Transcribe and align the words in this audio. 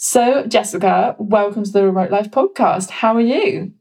So, 0.00 0.46
Jessica, 0.46 1.16
welcome 1.18 1.64
to 1.64 1.72
the 1.72 1.84
Remote 1.84 2.12
Life 2.12 2.30
podcast. 2.30 2.88
How 2.88 3.16
are 3.16 3.20
you? 3.20 3.72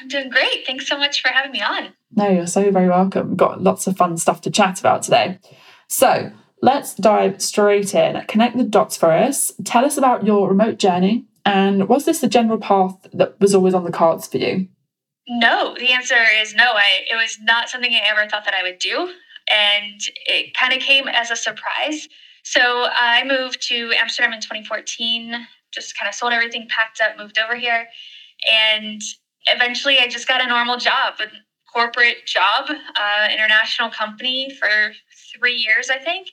I'm 0.00 0.06
doing 0.06 0.30
great. 0.30 0.64
Thanks 0.64 0.86
so 0.86 0.96
much 0.96 1.20
for 1.20 1.30
having 1.30 1.50
me 1.50 1.62
on. 1.62 1.88
No, 2.14 2.28
you're 2.28 2.46
so 2.46 2.70
very 2.70 2.88
welcome. 2.88 3.30
We've 3.30 3.36
got 3.36 3.60
lots 3.60 3.88
of 3.88 3.96
fun 3.96 4.16
stuff 4.16 4.40
to 4.42 4.52
chat 4.52 4.78
about 4.78 5.02
today. 5.02 5.40
So, 5.88 6.30
let's 6.62 6.94
dive 6.94 7.42
straight 7.42 7.92
in. 7.92 8.22
Connect 8.28 8.56
the 8.56 8.62
dots 8.62 8.96
for 8.96 9.10
us. 9.10 9.50
Tell 9.64 9.84
us 9.84 9.96
about 9.96 10.24
your 10.24 10.48
remote 10.48 10.78
journey 10.78 11.26
and 11.44 11.88
was 11.88 12.04
this 12.04 12.20
the 12.20 12.28
general 12.28 12.58
path 12.58 13.08
that 13.12 13.40
was 13.40 13.52
always 13.52 13.74
on 13.74 13.82
the 13.82 13.90
cards 13.90 14.28
for 14.28 14.38
you? 14.38 14.68
No, 15.26 15.74
the 15.76 15.90
answer 15.90 16.14
is 16.40 16.54
no. 16.54 16.70
I 16.72 17.00
it 17.10 17.16
was 17.16 17.36
not 17.42 17.68
something 17.68 17.92
I 17.92 18.08
ever 18.08 18.28
thought 18.28 18.44
that 18.44 18.54
I 18.54 18.62
would 18.62 18.78
do, 18.78 19.10
and 19.50 20.00
it 20.26 20.54
kind 20.54 20.72
of 20.72 20.78
came 20.78 21.08
as 21.08 21.32
a 21.32 21.36
surprise. 21.36 22.08
So 22.44 22.60
I 22.60 23.24
moved 23.24 23.66
to 23.68 23.92
Amsterdam 23.98 24.34
in 24.34 24.40
2014. 24.40 25.46
Just 25.74 25.98
kind 25.98 26.08
of 26.08 26.14
sold 26.14 26.32
everything, 26.32 26.68
packed 26.68 27.00
up, 27.00 27.18
moved 27.18 27.38
over 27.38 27.56
here, 27.56 27.86
and 28.50 29.00
eventually 29.46 29.98
I 29.98 30.06
just 30.08 30.28
got 30.28 30.42
a 30.42 30.46
normal 30.46 30.76
job, 30.78 31.14
a 31.20 31.26
corporate 31.72 32.26
job, 32.26 32.70
uh, 32.70 33.28
international 33.32 33.90
company 33.90 34.50
for 34.58 34.92
three 35.34 35.54
years, 35.54 35.90
I 35.90 35.98
think, 35.98 36.28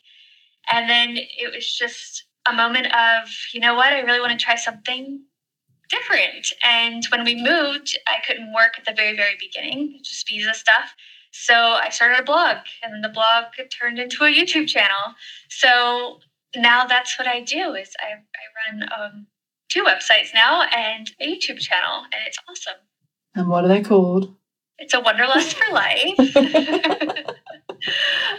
and 0.71 0.89
then 0.89 1.17
it 1.17 1.53
was 1.53 1.75
just 1.75 2.25
a 2.47 2.53
moment 2.53 2.87
of, 2.87 3.29
you 3.53 3.59
know 3.59 3.75
what, 3.75 3.93
I 3.93 3.99
really 3.99 4.19
want 4.19 4.31
to 4.31 4.43
try 4.43 4.55
something 4.55 5.23
different. 5.89 6.47
And 6.63 7.03
when 7.11 7.23
we 7.23 7.35
moved, 7.35 7.97
I 8.07 8.25
couldn't 8.25 8.53
work 8.53 8.73
at 8.77 8.85
the 8.85 8.93
very, 8.93 9.15
very 9.15 9.35
beginning, 9.39 9.99
just 10.03 10.27
visa 10.27 10.53
stuff. 10.53 10.93
So 11.31 11.53
I 11.53 11.89
started 11.89 12.19
a 12.19 12.23
blog, 12.23 12.57
and 12.83 13.03
the 13.03 13.09
blog 13.09 13.45
turned 13.79 13.99
into 13.99 14.23
a 14.23 14.27
YouTube 14.27 14.67
channel. 14.67 15.15
So 15.49 16.19
now 16.55 16.85
that's 16.85 17.17
what 17.17 17.27
I 17.27 17.41
do 17.41 17.73
is 17.73 17.89
I, 17.99 18.13
I 18.13 18.79
run 18.79 18.89
um, 18.99 19.27
two 19.69 19.83
websites 19.83 20.33
now 20.33 20.63
and 20.63 21.09
a 21.19 21.27
YouTube 21.27 21.59
channel, 21.59 22.03
and 22.03 22.21
it's 22.25 22.37
awesome. 22.49 22.81
And 23.35 23.47
what 23.47 23.63
are 23.63 23.69
they 23.69 23.81
called? 23.81 24.35
It's 24.77 24.93
a 24.93 24.99
Wanderlust 24.99 25.55
for 25.55 25.73
Life. 25.73 26.17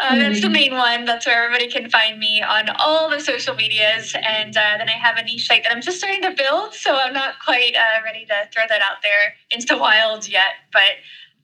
Uh, 0.01 0.17
that's 0.17 0.41
the 0.41 0.49
main 0.49 0.73
one. 0.73 1.05
That's 1.05 1.27
where 1.27 1.45
everybody 1.45 1.71
can 1.71 1.91
find 1.91 2.19
me 2.19 2.43
on 2.43 2.69
all 2.79 3.11
the 3.11 3.21
social 3.21 3.55
medias. 3.55 4.15
And 4.15 4.57
uh, 4.57 4.79
then 4.79 4.89
I 4.89 4.93
have 4.93 5.17
a 5.17 5.23
niche 5.23 5.47
site 5.47 5.65
that 5.65 5.73
I'm 5.73 5.83
just 5.83 5.99
starting 5.99 6.23
to 6.23 6.31
build. 6.31 6.75
So 6.75 6.95
I'm 6.95 7.13
not 7.13 7.35
quite 7.45 7.75
uh, 7.75 8.03
ready 8.05 8.25
to 8.27 8.49
throw 8.53 8.65
that 8.69 8.81
out 8.83 8.99
there 9.03 9.35
into 9.51 9.67
the 9.67 9.79
wild 9.79 10.29
yet. 10.29 10.53
But 10.73 10.93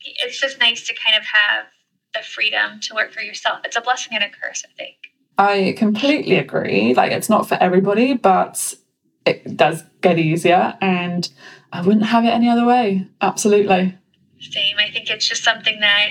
it's 0.00 0.40
just 0.40 0.58
nice 0.58 0.86
to 0.86 0.94
kind 0.94 1.16
of 1.16 1.24
have 1.24 1.66
the 2.14 2.22
freedom 2.22 2.80
to 2.80 2.94
work 2.94 3.12
for 3.12 3.20
yourself. 3.20 3.60
It's 3.64 3.76
a 3.76 3.80
blessing 3.80 4.14
and 4.14 4.24
a 4.24 4.28
curse, 4.28 4.64
I 4.64 4.72
think. 4.76 4.96
I 5.38 5.74
completely 5.78 6.36
agree. 6.36 6.94
Like, 6.94 7.12
it's 7.12 7.28
not 7.28 7.48
for 7.48 7.54
everybody, 7.60 8.14
but 8.14 8.74
it 9.24 9.56
does 9.56 9.84
get 10.00 10.18
easier. 10.18 10.76
And 10.80 11.30
I 11.72 11.80
wouldn't 11.80 12.06
have 12.06 12.24
it 12.24 12.30
any 12.30 12.48
other 12.48 12.66
way. 12.66 13.06
Absolutely. 13.20 13.96
Same. 14.40 14.76
I 14.78 14.90
think 14.90 15.08
it's 15.08 15.28
just 15.28 15.44
something 15.44 15.78
that 15.80 16.08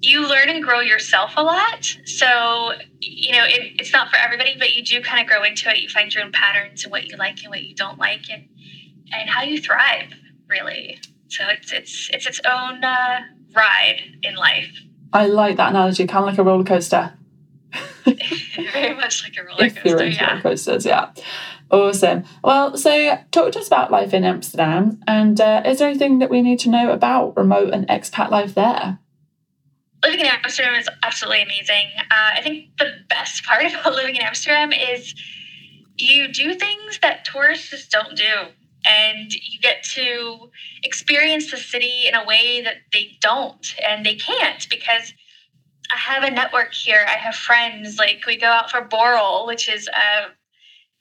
you 0.00 0.28
learn 0.28 0.48
and 0.48 0.62
grow 0.62 0.78
yourself 0.78 1.32
a 1.36 1.42
lot. 1.42 1.84
So, 2.04 2.72
you 3.00 3.32
know, 3.32 3.44
it, 3.44 3.80
it's 3.80 3.92
not 3.92 4.10
for 4.10 4.16
everybody, 4.16 4.54
but 4.56 4.74
you 4.74 4.84
do 4.84 5.02
kind 5.02 5.20
of 5.20 5.26
grow 5.26 5.42
into 5.42 5.68
it. 5.70 5.78
You 5.78 5.88
find 5.88 6.14
your 6.14 6.22
own 6.22 6.30
patterns 6.30 6.84
and 6.84 6.92
what 6.92 7.06
you 7.06 7.16
like 7.16 7.42
and 7.42 7.50
what 7.50 7.62
you 7.62 7.74
don't 7.74 7.98
like 7.98 8.30
and, 8.30 8.48
and 9.12 9.28
how 9.28 9.42
you 9.42 9.60
thrive, 9.60 10.12
really. 10.48 11.00
So 11.26 11.44
it's, 11.48 11.72
it's, 11.72 12.10
it's 12.12 12.26
its 12.26 12.40
own 12.46 12.84
uh, 12.84 13.20
ride 13.56 14.02
in 14.22 14.36
life. 14.36 14.70
I 15.12 15.26
like 15.26 15.56
that 15.56 15.70
analogy, 15.70 16.06
kind 16.06 16.22
of 16.22 16.26
like 16.26 16.38
a 16.38 16.44
roller 16.44 16.64
coaster. 16.64 17.14
Very 18.72 18.94
much 18.94 19.22
like 19.24 19.36
a 19.36 19.44
roller 19.44 19.70
coaster. 19.70 19.78
If 19.78 19.84
you're 19.84 20.02
into 20.02 20.16
yeah. 20.16 20.30
roller 20.30 20.42
coasters, 20.42 20.86
yeah. 20.86 21.10
Awesome. 21.70 22.24
Well, 22.42 22.76
so 22.76 23.18
talk 23.30 23.52
to 23.52 23.58
us 23.58 23.66
about 23.66 23.90
life 23.90 24.14
in 24.14 24.24
Amsterdam. 24.24 25.00
And 25.06 25.40
uh, 25.40 25.62
is 25.66 25.78
there 25.78 25.88
anything 25.88 26.18
that 26.20 26.30
we 26.30 26.42
need 26.42 26.58
to 26.60 26.70
know 26.70 26.92
about 26.92 27.36
remote 27.36 27.74
and 27.74 27.86
expat 27.88 28.30
life 28.30 28.54
there? 28.54 28.98
living 30.02 30.20
in 30.20 30.26
Amsterdam 30.26 30.74
is 30.74 30.88
absolutely 31.02 31.42
amazing. 31.42 31.86
Uh, 31.98 32.34
I 32.36 32.40
think 32.42 32.76
the 32.78 32.92
best 33.08 33.44
part 33.44 33.64
about 33.66 33.94
living 33.94 34.16
in 34.16 34.22
Amsterdam 34.22 34.72
is 34.72 35.14
you 35.96 36.32
do 36.32 36.54
things 36.54 36.98
that 37.02 37.24
tourists 37.24 37.70
just 37.70 37.90
don't 37.90 38.16
do. 38.16 38.32
And 38.86 39.32
you 39.32 39.60
get 39.60 39.82
to 39.94 40.50
experience 40.82 41.50
the 41.50 41.56
city 41.56 42.06
in 42.06 42.14
a 42.14 42.24
way 42.24 42.62
that 42.62 42.76
they 42.92 43.18
don't 43.20 43.74
and 43.84 44.06
they 44.06 44.14
can't 44.14 44.66
because 44.70 45.12
I 45.92 45.96
have 45.96 46.22
a 46.22 46.30
network 46.30 46.74
here. 46.74 47.04
I 47.08 47.12
have 47.16 47.34
friends. 47.34 47.98
Like 47.98 48.24
we 48.26 48.36
go 48.36 48.48
out 48.48 48.70
for 48.70 48.82
Borrel, 48.82 49.46
which 49.46 49.68
is 49.68 49.88
a 49.88 50.32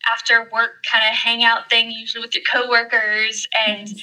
after 0.09 0.49
work 0.53 0.85
kind 0.89 1.03
of 1.09 1.15
hangout 1.15 1.69
thing, 1.69 1.91
usually 1.91 2.21
with 2.21 2.33
your 2.33 2.43
coworkers. 2.49 3.47
And 3.67 3.87
mm-hmm 3.87 3.97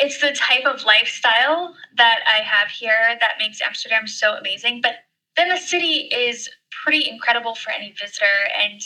it's 0.00 0.20
the 0.20 0.32
type 0.32 0.64
of 0.64 0.84
lifestyle 0.84 1.74
that 1.96 2.20
I 2.26 2.42
have 2.42 2.68
here 2.68 3.18
that 3.20 3.34
makes 3.38 3.60
Amsterdam 3.60 4.06
so 4.06 4.32
amazing. 4.32 4.80
But 4.82 4.94
then 5.36 5.50
the 5.50 5.58
city 5.58 6.08
is 6.12 6.48
pretty 6.70 7.08
incredible 7.08 7.54
for 7.54 7.70
any 7.70 7.92
visitor. 7.92 8.24
And 8.58 8.80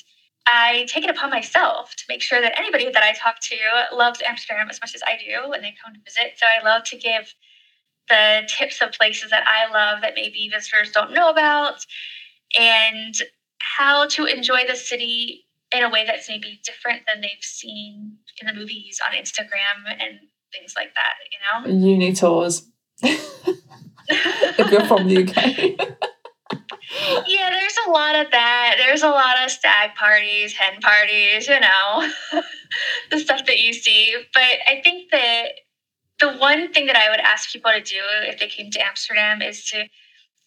I 0.46 0.86
take 0.88 1.04
it 1.04 1.10
upon 1.10 1.31
myself 1.31 1.94
to 1.96 2.04
make 2.08 2.20
sure 2.20 2.41
that 2.41 2.58
anybody 2.58 2.91
that 2.91 3.02
I 3.02 3.12
talk 3.12 3.36
to 3.42 3.56
loves 3.96 4.20
Amsterdam 4.26 4.69
as 4.69 4.81
much 4.81 4.94
as 4.94 5.02
I 5.06 5.16
do 5.16 5.48
when 5.48 5.62
they 5.62 5.75
come 5.82 5.94
to 5.94 6.00
visit. 6.04 6.34
So 6.36 6.46
I 6.46 6.64
love 6.64 6.82
to 6.84 6.96
give 6.96 7.32
the 8.09 8.42
tips 8.48 8.81
of 8.82 8.92
places 8.92 9.31
that 9.31 9.44
I 9.47 9.70
love 9.72 10.03
that 10.03 10.15
maybe 10.15 10.48
visitors 10.53 10.92
don't 10.92 11.12
know 11.12 11.31
about 11.31 11.84
and 12.59 13.15
how 13.59 14.06
to 14.09 14.26
enjoy 14.26 14.66
the 14.66 14.76
city 14.76 15.47
in 15.75 15.82
a 15.82 15.91
way 15.91 16.04
that's 16.06 16.28
maybe 16.28 16.60
different 16.64 17.03
than 17.06 17.20
they've 17.20 17.31
seen 17.41 18.16
in 18.41 18.47
the 18.47 18.53
movies 18.53 19.00
on 19.06 19.14
Instagram 19.14 19.91
and 19.91 20.20
things 20.53 20.75
like 20.76 20.93
that, 20.94 21.14
you 21.32 21.72
know? 21.72 21.87
Uni 21.88 22.12
tours. 22.12 22.69
if 23.03 24.70
you're 24.70 24.84
from 24.84 25.09
the 25.09 25.25
UK. 25.25 25.37
yeah, 27.26 27.50
there's 27.50 27.76
a 27.87 27.91
lot 27.91 28.14
of 28.14 28.31
that. 28.31 28.76
There's 28.78 29.03
a 29.03 29.09
lot 29.09 29.43
of 29.43 29.50
stag 29.50 29.94
parties, 29.97 30.54
hen 30.54 30.81
parties, 30.81 31.48
you 31.48 31.59
know, 31.60 32.09
the 33.10 33.19
stuff 33.19 33.47
that 33.47 33.59
you 33.59 33.72
see. 33.72 34.14
But 34.32 34.59
I 34.66 34.81
think 34.82 35.10
that 35.10 35.48
the 36.24 36.38
one 36.38 36.72
thing 36.72 36.86
that 36.86 36.96
I 36.96 37.10
would 37.10 37.20
ask 37.20 37.52
people 37.52 37.70
to 37.70 37.80
do 37.80 38.00
if 38.22 38.38
they 38.38 38.48
came 38.48 38.70
to 38.70 38.84
Amsterdam 38.84 39.42
is 39.42 39.64
to 39.70 39.84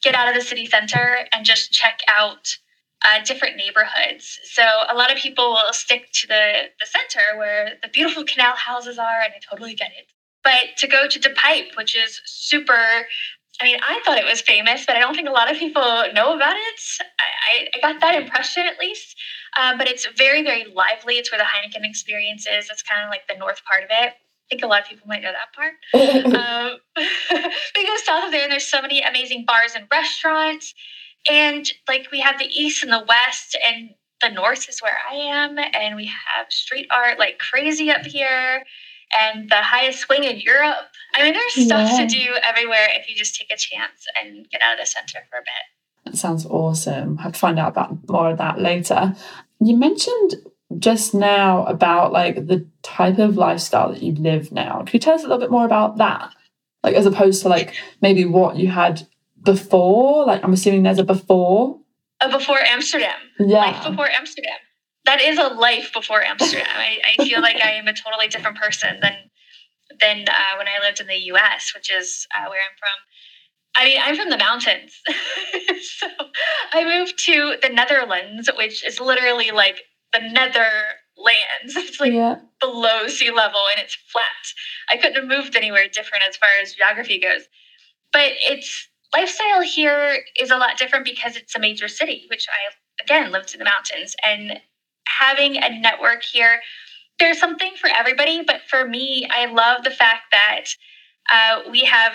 get 0.01 0.15
out 0.15 0.27
of 0.27 0.35
the 0.35 0.41
city 0.41 0.65
center 0.65 1.27
and 1.31 1.45
just 1.45 1.71
check 1.71 1.99
out 2.07 2.57
uh, 3.03 3.23
different 3.23 3.57
neighborhoods. 3.57 4.39
So 4.43 4.63
a 4.63 4.95
lot 4.95 5.11
of 5.11 5.17
people 5.17 5.51
will 5.51 5.73
stick 5.73 6.07
to 6.13 6.27
the, 6.27 6.53
the 6.79 6.85
center 6.85 7.37
where 7.37 7.73
the 7.83 7.89
beautiful 7.89 8.23
canal 8.31 8.55
houses 8.55 8.97
are, 8.97 9.21
and 9.21 9.33
I 9.33 9.39
totally 9.49 9.75
get 9.75 9.91
it. 9.97 10.07
But 10.43 10.77
to 10.77 10.87
go 10.87 11.07
to 11.07 11.19
De 11.19 11.29
Pijp, 11.29 11.75
which 11.75 11.95
is 11.95 12.21
super, 12.25 13.05
I 13.61 13.66
mean, 13.66 13.77
I 13.87 14.01
thought 14.05 14.17
it 14.17 14.25
was 14.25 14.41
famous, 14.41 14.85
but 14.85 14.95
I 14.95 14.99
don't 14.99 15.13
think 15.13 15.27
a 15.27 15.31
lot 15.31 15.51
of 15.51 15.57
people 15.57 15.83
know 16.13 16.35
about 16.35 16.55
it. 16.55 16.79
I, 17.19 17.67
I 17.75 17.79
got 17.81 18.01
that 18.01 18.16
impression 18.16 18.63
at 18.66 18.79
least. 18.79 19.16
Um, 19.59 19.77
but 19.77 19.87
it's 19.87 20.07
very, 20.16 20.43
very 20.43 20.66
lively. 20.73 21.16
It's 21.16 21.31
where 21.31 21.39
the 21.39 21.45
Heineken 21.45 21.83
experience 21.83 22.45
is. 22.47 22.69
It's 22.69 22.83
kind 22.83 23.03
of 23.03 23.09
like 23.09 23.27
the 23.27 23.37
north 23.37 23.61
part 23.66 23.83
of 23.83 23.89
it. 23.91 24.13
I 24.47 24.56
think 24.56 24.63
a 24.63 24.68
lot 24.68 24.81
of 24.81 24.88
people 24.88 25.08
might 25.08 25.22
know 25.22 25.31
that 25.34 25.53
part. 25.53 25.74
um, 25.94 26.80
we 27.75 27.85
go 27.85 27.96
south 27.97 28.25
of 28.25 28.31
there, 28.31 28.44
and 28.44 28.52
there's 28.52 28.68
so 28.68 28.81
many 28.81 29.02
amazing 29.02 29.44
bars 29.46 29.74
and 29.75 29.85
restaurants. 29.91 30.74
And 31.30 31.69
like 31.90 32.08
we 32.12 32.22
have 32.22 32.40
the 32.40 32.46
east 32.46 32.81
and 32.81 32.91
the 32.91 33.03
west, 33.06 33.58
and 33.66 33.90
the 34.22 34.30
north 34.30 34.69
is 34.69 34.81
where 34.81 34.97
I 35.09 35.16
am, 35.16 35.58
and 35.58 35.97
we 35.97 36.06
have 36.06 36.50
street 36.50 36.88
art 36.90 37.19
like 37.19 37.40
crazy 37.40 37.91
up 37.91 38.06
here, 38.06 38.63
and 39.19 39.50
the 39.50 39.62
highest 39.62 40.00
swing 40.00 40.24
in 40.24 40.40
Europe. 40.40 40.88
I 41.14 41.24
mean, 41.24 41.34
there's 41.34 41.66
stuff 41.66 41.91
yeah. 41.91 42.06
to 42.06 42.08
do 42.08 42.35
everywhere 42.41 42.88
if 42.91 43.09
you 43.09 43.16
just 43.16 43.35
take 43.35 43.52
a 43.52 43.58
chance 43.58 44.06
and 44.22 44.50
get 44.50 44.62
out 44.62 44.75
of 44.75 44.79
the 44.79 44.85
center 44.85 45.19
for 45.29 45.40
a 45.40 45.41
bit. 45.41 46.06
That 46.06 46.18
sounds 46.18 46.46
awesome. 46.46 47.19
I 47.19 47.24
have 47.24 47.34
to 47.34 47.40
find 47.40 47.59
out 47.59 47.69
about 47.69 48.08
more 48.08 48.31
of 48.31 48.38
that 48.38 48.62
later. 48.62 49.14
You 49.59 49.75
mentioned 49.75 50.35
just 50.79 51.13
now 51.13 51.66
about 51.66 52.11
like 52.11 52.47
the 52.47 52.67
type 52.83 53.19
of 53.19 53.38
lifestyle 53.38 53.93
that 53.93 54.03
you 54.03 54.14
live 54.14 54.52
now. 54.52 54.79
Can 54.79 54.90
you 54.93 54.99
tell 54.99 55.16
us 55.16 55.22
a 55.22 55.28
little 55.28 55.40
bit 55.40 55.52
more 55.52 55.66
about 55.66 55.97
that? 55.97 56.34
Like 56.84 56.96
as 56.96 57.05
opposed 57.05 57.41
to 57.43 57.49
like 57.49 57.73
maybe 58.02 58.25
what 58.25 58.58
you 58.58 58.67
had 58.67 59.08
before? 59.43 60.25
Like, 60.25 60.43
I'm 60.43 60.53
assuming 60.53 60.84
there's 60.84 60.99
a 60.99 61.03
before. 61.03 61.79
A 62.22 62.29
before 62.29 62.59
Amsterdam. 62.59 63.17
Yeah. 63.40 63.59
Life 63.59 63.90
before 63.90 64.09
Amsterdam. 64.09 64.58
That 65.05 65.22
is 65.22 65.37
a 65.37 65.47
life 65.47 65.93
before 65.93 66.22
Amsterdam. 66.22 66.67
I, 66.69 66.99
I 67.17 67.23
feel 67.23 67.41
like 67.41 67.55
I 67.64 67.72
am 67.72 67.87
a 67.87 67.93
totally 67.93 68.28
different 68.28 68.58
person 68.58 68.99
than 69.02 69.14
than 70.02 70.25
uh, 70.28 70.58
when 70.58 70.67
I 70.67 70.85
lived 70.85 70.99
in 70.99 71.08
the 71.08 71.17
U.S., 71.31 71.72
which 71.73 71.91
is 71.91 72.28
uh, 72.37 72.49
where 72.49 72.59
I'm 72.59 72.78
from. 72.78 72.90
I 73.75 73.85
mean, 73.85 73.99
I'm 74.02 74.16
from 74.16 74.29
the 74.29 74.37
mountains. 74.37 74.93
so 75.81 76.08
I 76.73 76.84
moved 76.84 77.17
to 77.25 77.55
the 77.61 77.69
Netherlands, 77.69 78.49
which 78.58 78.85
is 78.85 78.99
literally 78.99 79.52
like 79.52 79.79
the 80.13 80.19
nether 80.31 80.69
lands. 81.17 81.75
It's 81.75 81.99
like 81.99 82.13
yeah. 82.13 82.35
below 82.59 83.07
sea 83.07 83.31
level 83.31 83.61
and 83.71 83.81
it's 83.81 83.95
flat. 84.11 84.25
I 84.89 84.97
couldn't 84.97 85.15
have 85.15 85.25
moved 85.25 85.55
anywhere 85.55 85.87
different 85.91 86.23
as 86.27 86.37
far 86.37 86.49
as 86.61 86.73
geography 86.73 87.19
goes. 87.19 87.43
But 88.13 88.31
it's 88.39 88.87
lifestyle 89.13 89.61
here 89.61 90.19
is 90.39 90.51
a 90.51 90.57
lot 90.57 90.77
different 90.77 91.05
because 91.05 91.35
it's 91.35 91.55
a 91.55 91.59
major 91.59 91.87
city, 91.87 92.25
which 92.29 92.45
I, 92.49 93.03
again, 93.03 93.31
lived 93.31 93.53
in 93.53 93.59
the 93.59 93.65
mountains. 93.65 94.15
And 94.23 94.59
having 95.07 95.57
a 95.57 95.69
network 95.69 96.23
here 96.23 96.59
there's 97.19 97.39
something 97.39 97.73
for 97.79 97.89
everybody, 97.89 98.43
but 98.43 98.61
for 98.69 98.87
me, 98.87 99.27
I 99.29 99.45
love 99.45 99.83
the 99.83 99.91
fact 99.91 100.31
that 100.31 100.65
uh, 101.31 101.69
we 101.71 101.81
have 101.81 102.13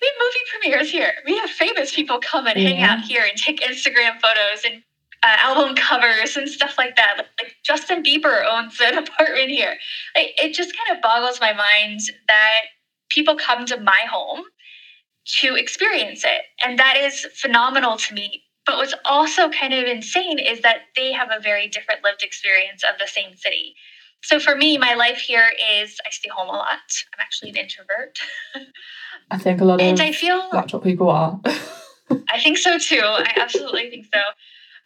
we 0.00 0.06
have 0.06 0.16
movie 0.18 0.38
premieres 0.50 0.90
here. 0.90 1.12
We 1.26 1.36
have 1.38 1.50
famous 1.50 1.94
people 1.94 2.20
come 2.20 2.46
and 2.46 2.58
yeah. 2.58 2.68
hang 2.68 2.82
out 2.82 3.04
here 3.04 3.22
and 3.22 3.36
take 3.36 3.60
Instagram 3.60 4.18
photos 4.20 4.64
and 4.64 4.82
uh, 5.22 5.36
album 5.38 5.76
covers 5.76 6.36
and 6.36 6.48
stuff 6.48 6.76
like 6.78 6.96
that. 6.96 7.14
Like, 7.18 7.26
like, 7.40 7.54
Justin 7.64 8.02
Bieber 8.02 8.44
owns 8.50 8.80
an 8.80 8.98
apartment 8.98 9.50
here. 9.50 9.76
Like, 10.16 10.32
it 10.42 10.54
just 10.54 10.74
kind 10.76 10.96
of 10.96 11.02
boggles 11.02 11.40
my 11.40 11.52
mind 11.52 12.00
that 12.28 12.60
people 13.10 13.36
come 13.36 13.66
to 13.66 13.80
my 13.80 14.00
home 14.10 14.44
to 15.40 15.54
experience 15.54 16.24
it. 16.24 16.42
And 16.64 16.78
that 16.78 16.96
is 16.96 17.26
phenomenal 17.34 17.96
to 17.96 18.14
me. 18.14 18.42
But 18.66 18.76
what's 18.76 18.94
also 19.04 19.48
kind 19.48 19.74
of 19.74 19.84
insane 19.84 20.38
is 20.38 20.60
that 20.62 20.82
they 20.96 21.12
have 21.12 21.28
a 21.30 21.40
very 21.40 21.68
different 21.68 22.04
lived 22.04 22.22
experience 22.22 22.82
of 22.90 22.98
the 22.98 23.06
same 23.06 23.36
city. 23.36 23.74
So 24.22 24.38
for 24.38 24.54
me, 24.54 24.76
my 24.76 24.94
life 24.94 25.18
here 25.18 25.50
is 25.76 25.96
I 26.06 26.10
stay 26.10 26.28
home 26.28 26.48
a 26.48 26.52
lot. 26.52 26.78
I'm 27.12 27.20
actually 27.20 27.50
an 27.50 27.56
introvert. 27.56 28.18
I 29.30 29.38
think 29.38 29.60
a 29.60 29.64
lot 29.64 29.80
and 29.80 29.98
of 29.98 30.06
I 30.06 30.12
feel 30.12 30.48
what 30.50 30.82
people 30.82 31.08
are. 31.08 31.40
I 32.28 32.40
think 32.40 32.58
so 32.58 32.78
too. 32.78 33.02
I 33.02 33.32
absolutely 33.36 33.88
think 33.90 34.06
so. 34.12 34.20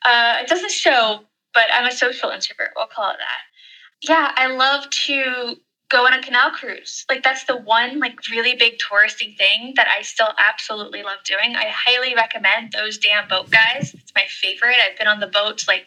Uh, 0.04 0.38
it 0.40 0.48
doesn't 0.48 0.72
show, 0.72 1.20
but 1.54 1.64
I'm 1.72 1.86
a 1.86 1.92
social 1.92 2.30
introvert. 2.30 2.70
We'll 2.76 2.86
call 2.86 3.10
it 3.10 3.16
that. 3.18 4.08
Yeah, 4.08 4.32
I 4.36 4.48
love 4.48 4.88
to 5.06 5.56
go 5.90 6.06
on 6.06 6.12
a 6.12 6.22
canal 6.22 6.50
cruise. 6.50 7.04
Like 7.08 7.22
that's 7.22 7.44
the 7.44 7.56
one 7.56 8.00
like 8.00 8.18
really 8.30 8.54
big 8.54 8.78
touristy 8.78 9.36
thing 9.36 9.74
that 9.76 9.86
I 9.88 10.02
still 10.02 10.28
absolutely 10.38 11.02
love 11.02 11.18
doing. 11.24 11.56
I 11.56 11.72
highly 11.72 12.14
recommend 12.14 12.72
those 12.72 12.98
Dam 12.98 13.28
Boat 13.28 13.50
Guys. 13.50 13.94
It's 13.94 14.12
my 14.14 14.24
favorite. 14.28 14.76
I've 14.84 14.98
been 14.98 15.06
on 15.06 15.20
the 15.20 15.26
boats 15.26 15.68
like 15.68 15.86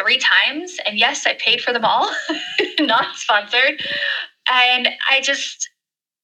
three 0.00 0.18
times, 0.18 0.78
and 0.84 0.98
yes, 0.98 1.26
I 1.26 1.34
paid 1.34 1.60
for 1.60 1.72
them 1.72 1.84
all, 1.84 2.10
not 2.80 3.16
sponsored. 3.16 3.82
And 4.50 4.88
I 5.10 5.20
just 5.20 5.70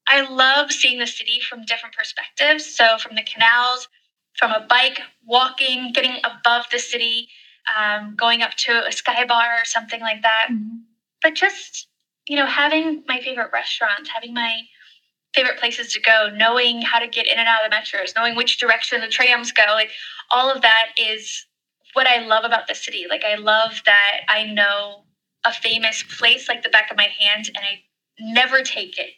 I 0.09 0.29
love 0.29 0.73
seeing 0.73 0.99
the 0.99 1.06
city 1.06 1.41
from 1.41 1.65
different 1.65 1.94
perspectives. 1.94 2.65
So 2.65 2.99
from 2.99 3.15
the 3.15 3.23
canals, 3.23 3.88
from 4.38 4.53
a 4.53 4.67
bike, 4.69 5.00
walking, 5.25 5.93
getting 5.93 6.17
above 6.25 6.67
the 6.73 6.79
city, 6.79 7.29
um, 7.79 8.15
going 8.17 8.43
up 8.43 8.55
to 8.55 8.87
a 8.87 8.93
sky 8.93 9.25
bar 9.25 9.61
or 9.61 9.65
something 9.65 10.00
like 10.00 10.23
that. 10.23 10.49
Mm-hmm. 10.50 10.79
But 11.23 11.35
just 11.35 11.88
you 12.31 12.37
know, 12.37 12.47
having 12.47 13.03
my 13.09 13.21
favorite 13.21 13.50
restaurants, 13.53 14.09
having 14.09 14.32
my 14.32 14.61
favorite 15.35 15.59
places 15.59 15.93
to 15.93 16.00
go, 16.00 16.31
knowing 16.35 16.81
how 16.81 17.00
to 17.00 17.09
get 17.09 17.27
in 17.27 17.38
and 17.38 17.49
out 17.49 17.65
of 17.65 17.71
the 17.71 17.77
metros, 17.77 18.12
knowing 18.15 18.37
which 18.37 18.59
direction 18.59 19.00
the 19.00 19.09
trams 19.09 19.50
go, 19.50 19.65
like 19.71 19.91
all 20.31 20.49
of 20.49 20.62
that 20.62 20.93
is 20.97 21.47
what 21.94 22.06
I 22.06 22.25
love 22.25 22.44
about 22.44 22.69
the 22.69 22.75
city. 22.77 23.06
Like 23.11 23.25
I 23.25 23.35
love 23.35 23.82
that 23.85 24.21
I 24.29 24.44
know 24.44 25.05
a 25.44 25.53
famous 25.53 26.05
place 26.05 26.49
like 26.49 26.62
the 26.62 26.69
back 26.69 26.91
of 26.93 26.97
my 26.97 27.09
hand 27.19 27.49
and 27.49 27.59
I 27.59 27.81
never 28.21 28.62
take 28.62 28.97
it 28.97 29.11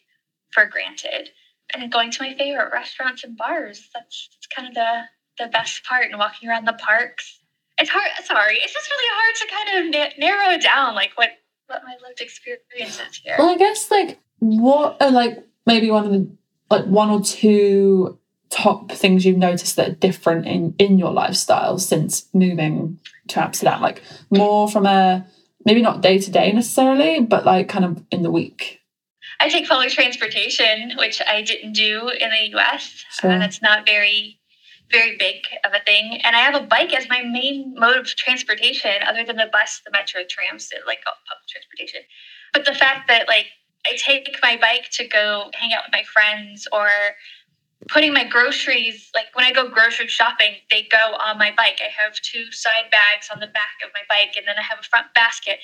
for 0.52 0.64
granted. 0.64 1.30
And 1.74 1.90
going 1.90 2.10
to 2.10 2.22
my 2.22 2.34
favorite 2.36 2.70
restaurants 2.72 3.24
and 3.24 3.36
bars, 3.36 3.88
that's, 3.94 4.28
that's 4.32 4.46
kind 4.46 4.68
of 4.68 4.74
the 4.74 5.04
the 5.38 5.48
best 5.48 5.84
part 5.84 6.10
and 6.10 6.18
walking 6.18 6.48
around 6.48 6.66
the 6.66 6.74
parks. 6.74 7.40
It's 7.78 7.90
hard, 7.90 8.10
sorry, 8.24 8.58
it's 8.62 8.72
just 8.72 8.90
really 8.90 9.08
hard 9.10 9.34
to 9.36 9.46
kind 9.54 9.86
of 9.86 10.18
na- 10.20 10.26
narrow 10.26 10.58
down 10.58 10.94
like 10.94 11.12
what 11.14 11.30
what 11.66 11.82
my 11.84 11.96
lived 12.06 12.20
experiences 12.20 13.20
here. 13.22 13.36
Well, 13.38 13.48
I 13.48 13.56
guess 13.56 13.90
like 13.90 14.18
what 14.40 15.00
are 15.00 15.10
like 15.10 15.44
maybe 15.66 15.90
one 15.90 16.04
of 16.04 16.12
the 16.12 16.28
like 16.70 16.84
one 16.84 17.10
or 17.10 17.22
two 17.22 18.18
top 18.50 18.92
things 18.92 19.24
you've 19.24 19.38
noticed 19.38 19.76
that 19.76 19.88
are 19.88 19.94
different 19.94 20.46
in 20.46 20.74
in 20.78 20.98
your 20.98 21.12
lifestyle 21.12 21.78
since 21.78 22.28
moving 22.34 23.00
to 23.28 23.42
Amsterdam? 23.42 23.80
Like 23.80 24.02
more 24.30 24.68
from 24.68 24.84
a 24.86 25.26
maybe 25.64 25.80
not 25.80 26.02
day 26.02 26.18
to 26.18 26.30
day 26.30 26.52
necessarily, 26.52 27.20
but 27.20 27.46
like 27.46 27.68
kind 27.68 27.84
of 27.84 28.04
in 28.10 28.22
the 28.22 28.30
week. 28.30 28.81
I 29.40 29.48
take 29.48 29.68
public 29.68 29.90
transportation, 29.90 30.92
which 30.96 31.20
I 31.26 31.42
didn't 31.42 31.72
do 31.72 32.08
in 32.08 32.30
the 32.30 32.58
US. 32.58 33.04
Sure. 33.10 33.32
Uh, 33.32 33.38
that's 33.38 33.62
not 33.62 33.86
very 33.86 34.38
very 34.92 35.16
big 35.16 35.36
of 35.64 35.72
a 35.72 35.82
thing. 35.84 36.20
And 36.22 36.36
I 36.36 36.40
have 36.40 36.54
a 36.54 36.66
bike 36.66 36.94
as 36.94 37.08
my 37.08 37.22
main 37.22 37.74
mode 37.76 37.96
of 37.96 38.06
transportation, 38.06 38.92
other 39.06 39.24
than 39.24 39.36
the 39.36 39.48
bus, 39.50 39.80
the 39.84 39.90
metro, 39.90 40.20
trams, 40.28 40.70
like 40.86 40.98
public 41.02 41.48
transportation. 41.48 42.02
But 42.52 42.66
the 42.66 42.74
fact 42.74 43.08
that 43.08 43.26
like 43.26 43.46
I 43.86 43.96
take 43.96 44.36
my 44.42 44.56
bike 44.60 44.90
to 44.92 45.08
go 45.08 45.50
hang 45.54 45.72
out 45.72 45.84
with 45.86 45.92
my 45.92 46.04
friends 46.04 46.68
or 46.72 46.88
putting 47.88 48.12
my 48.12 48.24
groceries 48.24 49.10
like 49.14 49.26
when 49.34 49.44
I 49.44 49.52
go 49.52 49.68
grocery 49.68 50.06
shopping, 50.08 50.54
they 50.70 50.86
go 50.92 51.16
on 51.16 51.38
my 51.38 51.52
bike. 51.56 51.80
I 51.80 51.90
have 52.02 52.14
two 52.20 52.52
side 52.52 52.90
bags 52.92 53.28
on 53.32 53.40
the 53.40 53.48
back 53.48 53.80
of 53.84 53.90
my 53.94 54.02
bike 54.08 54.36
and 54.36 54.46
then 54.46 54.56
I 54.58 54.62
have 54.62 54.78
a 54.78 54.84
front 54.84 55.06
basket. 55.14 55.58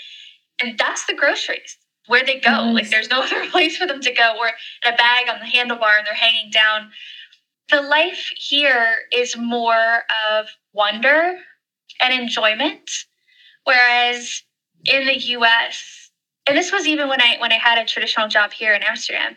And 0.61 0.77
that's 0.77 1.07
the 1.07 1.15
groceries 1.15 1.77
where 2.09 2.25
they 2.25 2.41
go. 2.41 2.51
Nice. 2.51 2.75
Like 2.75 2.91
there's 2.91 3.11
no 3.11 3.23
other 3.23 3.49
place 3.51 3.77
for 3.77 3.87
them 3.87 4.01
to 4.01 4.13
go. 4.13 4.35
Or 4.39 4.49
in 4.49 4.93
a 4.93 4.97
bag 4.97 5.29
on 5.29 5.39
the 5.41 5.47
handlebar 5.47 5.99
and 5.99 6.07
they're 6.07 6.15
hanging 6.15 6.51
down. 6.51 6.91
The 7.71 7.83
life 7.83 8.33
here 8.37 8.97
is 9.13 9.37
more 9.37 10.03
of 10.33 10.47
wonder 10.73 11.39
and 12.01 12.21
enjoyment. 12.21 12.91
Whereas 13.65 14.43
in 14.87 15.07
the 15.07 15.19
US 15.19 16.11
and 16.47 16.57
this 16.57 16.73
was 16.73 16.87
even 16.87 17.09
when 17.09 17.21
I 17.21 17.37
when 17.39 17.53
I 17.53 17.59
had 17.59 17.79
a 17.79 17.85
traditional 17.85 18.29
job 18.29 18.53
here 18.53 18.73
in 18.73 18.83
Amsterdam 18.83 19.37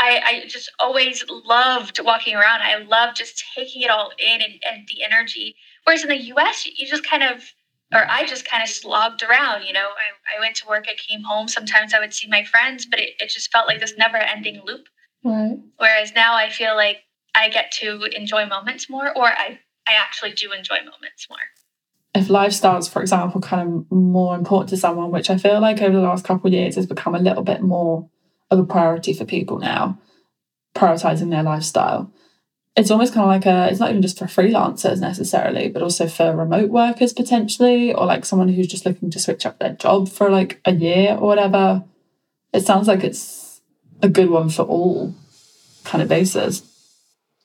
I, 0.00 0.20
I 0.24 0.48
just 0.48 0.72
always 0.80 1.22
loved 1.28 2.00
walking 2.02 2.34
around. 2.34 2.62
I 2.62 2.78
loved 2.78 3.18
just 3.18 3.44
taking 3.54 3.82
it 3.82 3.90
all 3.90 4.12
in 4.18 4.40
and, 4.40 4.54
and 4.66 4.88
the 4.88 5.04
energy. 5.04 5.56
Whereas 5.84 6.02
in 6.02 6.08
the 6.08 6.22
US 6.34 6.66
you 6.66 6.86
just 6.86 7.04
kind 7.04 7.22
of 7.22 7.44
or 7.92 8.06
I 8.08 8.24
just 8.24 8.48
kind 8.48 8.62
of 8.62 8.68
slogged 8.68 9.22
around, 9.22 9.64
you 9.64 9.72
know. 9.72 9.80
I, 9.80 10.36
I 10.36 10.40
went 10.40 10.56
to 10.56 10.68
work, 10.68 10.86
I 10.88 10.94
came 10.94 11.22
home. 11.22 11.48
Sometimes 11.48 11.92
I 11.92 12.00
would 12.00 12.14
see 12.14 12.28
my 12.28 12.44
friends, 12.44 12.86
but 12.86 13.00
it, 13.00 13.10
it 13.18 13.30
just 13.30 13.50
felt 13.50 13.66
like 13.66 13.80
this 13.80 13.94
never 13.98 14.16
ending 14.16 14.62
loop. 14.64 14.86
Right. 15.24 15.58
Whereas 15.76 16.12
now 16.14 16.34
I 16.34 16.50
feel 16.50 16.76
like 16.76 16.98
I 17.34 17.48
get 17.48 17.72
to 17.80 18.04
enjoy 18.16 18.46
moments 18.46 18.88
more, 18.88 19.16
or 19.16 19.26
I, 19.26 19.58
I 19.88 19.94
actually 19.98 20.32
do 20.32 20.52
enjoy 20.52 20.78
moments 20.78 21.26
more. 21.28 21.38
If 22.14 22.28
lifestyles, 22.28 22.90
for 22.90 23.02
example, 23.02 23.40
kind 23.40 23.68
of 23.68 23.90
more 23.90 24.34
important 24.34 24.70
to 24.70 24.76
someone, 24.76 25.10
which 25.10 25.30
I 25.30 25.38
feel 25.38 25.60
like 25.60 25.80
over 25.80 25.94
the 25.94 26.02
last 26.02 26.24
couple 26.24 26.48
of 26.48 26.52
years 26.52 26.74
has 26.74 26.86
become 26.86 27.14
a 27.14 27.20
little 27.20 27.42
bit 27.42 27.62
more 27.62 28.08
of 28.50 28.58
a 28.58 28.64
priority 28.64 29.12
for 29.12 29.24
people 29.24 29.58
now, 29.58 29.98
prioritizing 30.74 31.30
their 31.30 31.44
lifestyle. 31.44 32.12
It's 32.80 32.90
almost 32.90 33.12
kind 33.12 33.24
of 33.24 33.28
like 33.28 33.44
a, 33.44 33.70
it's 33.70 33.78
not 33.78 33.90
even 33.90 34.00
just 34.00 34.18
for 34.18 34.24
freelancers 34.24 35.00
necessarily, 35.00 35.68
but 35.68 35.82
also 35.82 36.08
for 36.08 36.34
remote 36.34 36.70
workers 36.70 37.12
potentially, 37.12 37.92
or 37.92 38.06
like 38.06 38.24
someone 38.24 38.48
who's 38.48 38.68
just 38.68 38.86
looking 38.86 39.10
to 39.10 39.18
switch 39.18 39.44
up 39.44 39.58
their 39.58 39.74
job 39.74 40.08
for 40.08 40.30
like 40.30 40.62
a 40.64 40.72
year 40.72 41.10
or 41.10 41.26
whatever. 41.26 41.84
It 42.54 42.64
sounds 42.64 42.88
like 42.88 43.04
it's 43.04 43.60
a 44.00 44.08
good 44.08 44.30
one 44.30 44.48
for 44.48 44.62
all 44.62 45.14
kind 45.84 46.00
of 46.00 46.08
bases. 46.08 46.62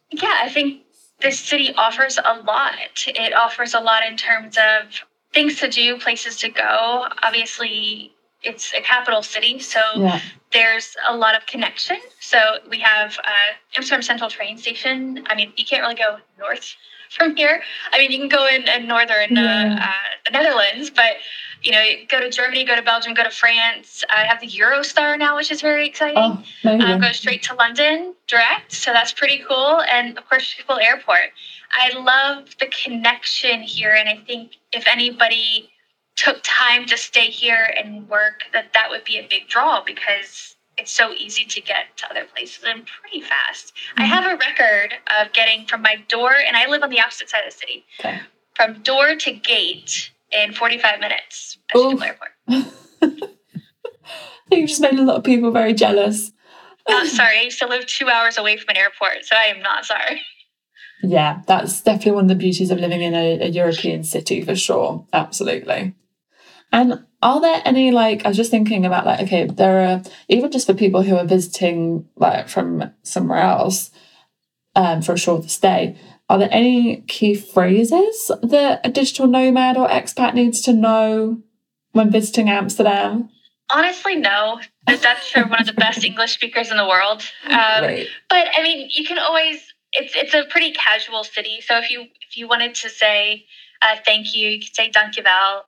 Yeah, 0.10 0.40
I 0.42 0.48
think 0.48 0.84
this 1.20 1.38
city 1.38 1.74
offers 1.76 2.18
a 2.18 2.42
lot. 2.44 2.76
It 3.06 3.34
offers 3.34 3.74
a 3.74 3.82
lot 3.82 4.04
in 4.10 4.16
terms 4.16 4.56
of 4.58 5.04
things 5.34 5.60
to 5.60 5.68
do, 5.68 6.00
places 6.00 6.38
to 6.38 6.50
go. 6.50 7.10
Obviously, 7.24 8.14
it's 8.42 8.74
a 8.74 8.80
capital 8.80 9.22
city, 9.22 9.60
so 9.60 9.82
yeah. 9.98 10.22
there's 10.54 10.96
a 11.10 11.14
lot 11.14 11.36
of 11.36 11.46
connection. 11.46 11.98
So 12.26 12.58
we 12.72 12.80
have 12.80 13.20
uh, 13.20 13.54
Amsterdam 13.78 14.02
Central 14.02 14.32
train 14.32 14.58
station. 14.58 15.24
I 15.28 15.36
mean, 15.36 15.54
you 15.58 15.64
can't 15.64 15.84
really 15.84 15.94
go 15.94 16.18
north 16.40 16.76
from 17.12 17.36
here. 17.36 17.62
I 17.92 18.00
mean, 18.00 18.12
you 18.12 18.18
can 18.18 18.30
go 18.30 18.48
in, 18.48 18.68
in 18.68 18.88
northern 18.88 19.38
uh, 19.38 19.42
uh, 19.42 19.84
uh, 19.84 19.92
the 20.26 20.32
Netherlands, 20.32 20.90
but 20.90 21.18
you 21.62 21.72
know, 21.72 21.84
go 22.10 22.20
to 22.20 22.32
Germany, 22.32 22.66
go 22.66 22.76
to 22.76 22.82
Belgium, 22.82 23.14
go 23.14 23.24
to 23.24 23.30
France. 23.30 24.04
I 24.12 24.26
have 24.26 24.42
the 24.42 24.48
Eurostar 24.48 25.20
now, 25.20 25.36
which 25.36 25.52
is 25.52 25.62
very 25.62 25.88
exciting. 25.88 26.18
Oh, 26.18 26.44
um, 26.70 27.00
go 27.00 27.12
straight 27.12 27.44
to 27.44 27.54
London 27.56 28.16
direct, 28.28 28.72
so 28.72 28.92
that's 28.92 29.14
pretty 29.14 29.44
cool. 29.48 29.82
And 29.82 30.18
of 30.18 30.28
course, 30.28 30.56
Schiphol 30.56 30.82
Airport. 30.82 31.32
I 31.72 31.96
love 31.98 32.56
the 32.60 32.68
connection 32.68 33.62
here, 33.62 33.92
and 33.92 34.10
I 34.10 34.18
think 34.18 34.54
if 34.72 34.88
anybody 34.88 35.70
took 36.16 36.40
time 36.44 36.86
to 36.88 36.98
stay 36.98 37.30
here 37.30 37.72
and 37.78 38.10
work, 38.10 38.44
that 38.54 38.74
that 38.74 38.90
would 38.90 39.04
be 39.04 39.18
a 39.18 39.28
big 39.30 39.48
draw 39.48 39.84
because 39.84 40.55
it's 40.78 40.92
so 40.92 41.12
easy 41.14 41.46
to 41.46 41.62
get 41.62 41.96
to 41.98 42.10
other 42.10 42.26
places 42.26 42.64
and 42.68 42.86
pretty 42.86 43.22
fast. 43.22 43.74
Mm-hmm. 43.76 44.02
I 44.02 44.06
have 44.06 44.26
a 44.26 44.38
record 44.38 44.94
of 45.20 45.34
getting 45.34 45.66
from 45.66 45.82
my 45.82 45.96
door, 46.08 46.34
and 46.46 46.58
I 46.58 46.68
live 46.68 46.84
on 46.84 46.90
the 46.90 47.00
opposite 47.00 47.30
side 47.30 47.42
of 47.46 47.54
the 47.54 47.58
city. 47.58 47.86
Okay. 48.00 48.20
From 48.56 48.82
door 48.84 49.16
to 49.16 49.32
gate 49.32 50.12
in 50.32 50.54
45 50.54 51.00
minutes 51.00 51.58
at 51.70 51.76
Schiphol 51.76 52.06
Airport. 52.06 52.32
You've 54.52 54.70
just 54.70 54.82
made 54.82 54.98
a 54.98 55.04
lot 55.04 55.18
of 55.18 55.24
people 55.24 55.52
very 55.52 55.74
jealous. 55.74 56.32
Oh, 56.88 57.06
sorry. 57.08 57.40
I 57.40 57.44
used 57.44 57.60
to 57.60 57.68
live 57.68 57.86
two 57.86 58.10
hours 58.10 58.38
away 58.38 58.58
from 58.58 58.70
an 58.70 58.78
airport, 58.78 59.26
so 59.26 59.36
I 59.36 59.46
am 59.46 59.62
not 59.62 59.86
sorry. 59.86 60.22
Yeah, 61.04 61.42
that's 61.46 61.82
definitely 61.82 62.14
one 62.14 62.26
of 62.26 62.30
the 62.30 62.36
beauties 62.36 62.72
of 62.72 62.80
living 62.80 63.02
in 63.02 63.14
a, 63.14 63.42
a 63.42 63.48
European 63.48 64.04
city 64.04 64.42
for 64.42 64.56
sure. 64.56 65.06
Absolutely. 65.12 65.94
And 66.76 67.06
are 67.22 67.40
there 67.40 67.62
any 67.64 67.92
like 67.92 68.26
I 68.26 68.28
was 68.28 68.38
just 68.38 68.52
thinking 68.52 68.86
about 68.86 69.06
like 69.06 69.22
okay, 69.22 69.46
there 69.46 69.80
are 69.88 70.04
even 70.28 70.52
just 70.52 70.68
for 70.68 70.74
people 70.74 71.04
who 71.04 71.16
are 71.16 71.26
visiting 71.26 72.06
like 72.18 72.50
from 72.50 72.92
somewhere 73.02 73.40
else 73.40 73.92
um, 74.76 75.02
for 75.02 75.14
a 75.14 75.18
shorter 75.18 75.48
stay, 75.48 75.98
are 76.30 76.38
there 76.38 76.50
any 76.52 76.98
key 77.08 77.34
phrases 77.34 78.30
that 78.44 78.86
a 78.86 78.90
digital 78.90 79.26
nomad 79.26 79.78
or 79.78 79.88
expat 79.88 80.34
needs 80.34 80.60
to 80.64 80.74
know 80.74 81.42
when 81.94 82.12
visiting 82.12 82.50
Amsterdam? 82.50 83.30
Honestly, 83.70 84.18
no. 84.18 84.60
Dutch 84.86 85.38
are 85.38 85.48
one 85.48 85.62
of 85.62 85.68
the 85.68 85.74
best 85.74 86.04
English 86.04 86.34
speakers 86.34 86.72
in 86.72 86.78
the 86.78 86.88
world. 86.88 87.24
Um, 87.46 87.84
right. 87.84 88.08
But 88.30 88.50
I 88.56 88.62
mean, 88.62 88.90
you 88.92 89.06
can 89.06 89.18
always. 89.18 89.74
It's 89.94 90.14
it's 90.14 90.34
a 90.34 90.44
pretty 90.50 90.74
casual 90.74 91.24
city. 91.24 91.62
So 91.62 91.78
if 91.78 91.90
you 91.90 92.02
if 92.02 92.36
you 92.36 92.50
wanted 92.50 92.76
to 92.76 92.90
say 92.90 93.46
uh, 93.82 93.96
thank 94.04 94.36
you, 94.36 94.50
you 94.50 94.60
could 94.60 94.76
say 94.76 94.90
dankjewel, 94.90 95.62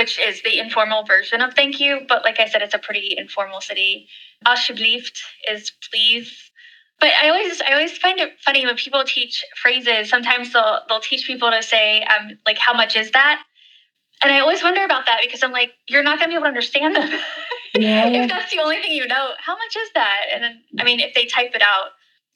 which 0.00 0.18
is 0.18 0.42
the 0.42 0.58
informal 0.58 1.04
version 1.04 1.42
of 1.42 1.52
thank 1.54 1.78
you. 1.78 2.00
But 2.08 2.24
like 2.24 2.40
I 2.40 2.48
said, 2.48 2.62
it's 2.62 2.74
a 2.74 2.78
pretty 2.78 3.14
informal 3.16 3.60
city. 3.60 4.08
Alsjeblieft 4.46 5.18
is 5.50 5.70
please. 5.90 6.50
But 6.98 7.10
I 7.22 7.28
always 7.28 7.60
I 7.60 7.72
always 7.72 7.96
find 7.96 8.18
it 8.18 8.32
funny 8.44 8.64
when 8.64 8.76
people 8.76 9.04
teach 9.04 9.44
phrases. 9.62 10.08
Sometimes 10.08 10.52
they'll 10.52 10.80
they'll 10.88 11.00
teach 11.00 11.26
people 11.26 11.50
to 11.50 11.62
say 11.62 12.02
um 12.02 12.38
like 12.46 12.58
how 12.58 12.72
much 12.72 12.96
is 12.96 13.10
that 13.10 13.42
and 14.22 14.32
I 14.32 14.40
always 14.40 14.62
wonder 14.62 14.84
about 14.84 15.06
that 15.06 15.20
because 15.22 15.42
I'm 15.42 15.52
like, 15.52 15.72
you're 15.88 16.02
not 16.02 16.18
going 16.18 16.28
to 16.28 16.32
be 16.32 16.34
able 16.34 16.44
to 16.44 16.48
understand 16.48 16.96
them. 16.96 17.10
Yeah. 17.72 18.08
if 18.08 18.28
that's 18.28 18.52
the 18.52 18.58
only 18.60 18.78
thing 18.82 18.90
you 18.90 19.06
know, 19.06 19.30
how 19.38 19.52
much 19.54 19.76
is 19.76 19.90
that? 19.94 20.22
And 20.34 20.42
then, 20.42 20.62
I 20.80 20.82
mean, 20.82 20.98
if 20.98 21.14
they 21.14 21.24
type 21.24 21.52
it 21.54 21.62
out 21.62 21.90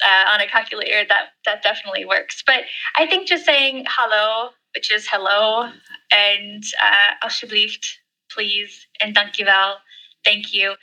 uh, 0.06 0.30
on 0.30 0.40
a 0.40 0.46
calculator, 0.46 1.04
that 1.08 1.30
that 1.44 1.64
definitely 1.64 2.04
works. 2.04 2.44
But 2.46 2.62
I 2.96 3.08
think 3.08 3.26
just 3.26 3.44
saying 3.44 3.84
hello, 3.88 4.50
which 4.74 4.92
is 4.92 5.06
hello, 5.10 5.70
and 6.10 6.64
uh, 6.82 7.26
alsjeblieft, 7.26 7.86
please, 8.30 8.86
and 9.00 9.14
dankjewel, 9.16 9.76
thank 10.24 10.52
you. 10.52 10.74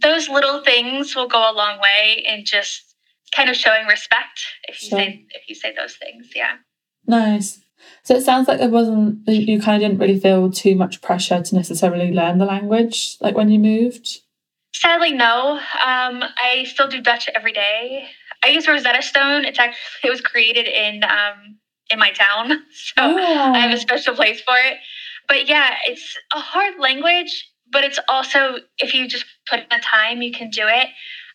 Those 0.00 0.28
little 0.28 0.62
things 0.62 1.14
will 1.14 1.28
go 1.28 1.38
a 1.38 1.54
long 1.54 1.78
way 1.80 2.24
in 2.26 2.44
just 2.44 2.94
kind 3.34 3.48
of 3.48 3.56
showing 3.56 3.86
respect 3.86 4.40
if 4.68 4.82
you 4.82 4.88
sure. 4.88 4.98
say 4.98 5.26
if 5.30 5.48
you 5.48 5.54
say 5.54 5.74
those 5.76 5.96
things. 5.96 6.30
Yeah. 6.34 6.56
Nice. 7.06 7.60
So 8.04 8.14
it 8.14 8.22
sounds 8.22 8.46
like 8.46 8.58
there 8.58 8.68
wasn't, 8.68 9.26
you 9.26 9.60
kind 9.60 9.82
of 9.82 9.88
didn't 9.88 10.00
really 10.00 10.20
feel 10.20 10.50
too 10.50 10.76
much 10.76 11.00
pressure 11.02 11.42
to 11.42 11.54
necessarily 11.54 12.12
learn 12.12 12.38
the 12.38 12.44
language, 12.44 13.16
like 13.20 13.36
when 13.36 13.48
you 13.48 13.58
moved? 13.58 14.20
Sadly, 14.72 15.12
no. 15.12 15.54
Um, 15.54 16.22
I 16.36 16.64
still 16.66 16.88
do 16.88 17.02
Dutch 17.02 17.28
every 17.34 17.52
day. 17.52 18.06
I 18.44 18.48
use 18.48 18.68
Rosetta 18.68 19.02
Stone. 19.02 19.44
It's 19.44 19.58
actually, 19.58 19.78
it 20.04 20.10
was 20.10 20.20
created 20.20 20.66
in, 20.66 21.04
um, 21.04 21.58
in 21.92 21.98
my 21.98 22.10
town. 22.10 22.64
So 22.72 22.94
oh. 22.98 23.52
I 23.52 23.58
have 23.58 23.72
a 23.72 23.78
special 23.78 24.14
place 24.14 24.40
for 24.40 24.56
it. 24.56 24.78
But 25.28 25.48
yeah, 25.48 25.76
it's 25.86 26.16
a 26.34 26.40
hard 26.40 26.74
language, 26.78 27.48
but 27.70 27.84
it's 27.84 27.98
also, 28.08 28.56
if 28.78 28.92
you 28.92 29.06
just 29.08 29.24
put 29.48 29.60
in 29.60 29.66
the 29.70 29.80
time, 29.82 30.20
you 30.20 30.32
can 30.32 30.50
do 30.50 30.62
it. 30.66 30.88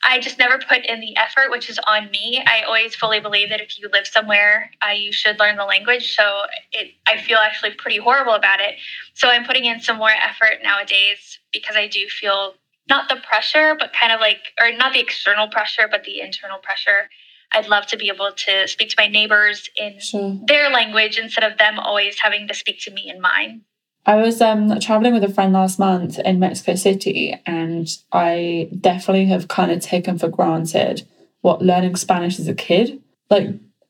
I 0.04 0.20
just 0.20 0.38
never 0.38 0.60
put 0.60 0.86
in 0.86 1.00
the 1.00 1.16
effort, 1.18 1.50
which 1.50 1.70
is 1.70 1.80
on 1.88 2.12
me. 2.12 2.44
I 2.46 2.64
always 2.64 2.96
fully 2.96 3.20
believe 3.20 3.50
that 3.50 3.62
if 3.62 3.80
you 3.80 3.90
live 3.92 4.06
somewhere, 4.06 4.70
uh, 4.86 4.92
you 4.92 5.12
should 5.12 5.40
learn 5.40 5.58
the 5.58 5.66
language. 5.66 6.16
So 6.16 6.24
it, 6.72 6.92
I 7.08 7.18
feel 7.18 7.38
actually 7.38 7.72
pretty 7.72 7.98
horrible 7.98 8.34
about 8.34 8.60
it. 8.60 8.76
So 9.14 9.30
I'm 9.30 9.46
putting 9.46 9.66
in 9.66 9.80
some 9.80 9.98
more 9.98 10.12
effort 10.12 10.60
nowadays 10.64 11.40
because 11.52 11.76
I 11.76 11.88
do 11.88 12.08
feel 12.08 12.54
not 12.90 13.10
the 13.10 13.18
pressure, 13.28 13.76
but 13.78 13.92
kind 13.94 14.12
of 14.12 14.20
like, 14.20 14.40
or 14.62 14.72
not 14.72 14.94
the 14.94 15.00
external 15.00 15.48
pressure, 15.48 15.88
but 15.90 16.04
the 16.04 16.22
internal 16.22 16.60
pressure. 16.60 17.10
I'd 17.52 17.68
love 17.68 17.88
to 17.88 17.98
be 17.98 18.10
able 18.10 18.32
to 18.32 18.68
speak 18.68 18.90
to 18.90 18.96
my 18.98 19.08
neighbors 19.08 19.70
in 19.78 20.00
sure. 20.00 20.40
their 20.46 20.70
language 20.70 21.18
instead 21.18 21.50
of 21.50 21.58
them 21.58 21.80
always 21.80 22.18
having 22.22 22.48
to 22.48 22.54
speak 22.54 22.80
to 22.82 22.92
me 22.92 23.10
in 23.10 23.22
mine. 23.22 23.62
I 24.06 24.16
was 24.16 24.42
um, 24.42 24.80
traveling 24.80 25.14
with 25.14 25.24
a 25.24 25.34
friend 25.34 25.52
last 25.52 25.80
month 25.80 26.18
in 26.20 26.40
Mexico 26.40 26.76
City, 26.76 27.38
and 27.46 27.90
I 28.14 28.70
definitely 28.80 29.26
have 29.26 29.50
kind 29.50 29.70
of 29.70 29.82
taken 29.82 30.18
for 30.18 30.30
granted 30.30 31.06
what 31.42 31.62
learning 31.62 31.96
Spanish 31.98 32.40
as 32.40 32.48
a 32.48 32.54
kid 32.54 33.02
like 33.30 33.48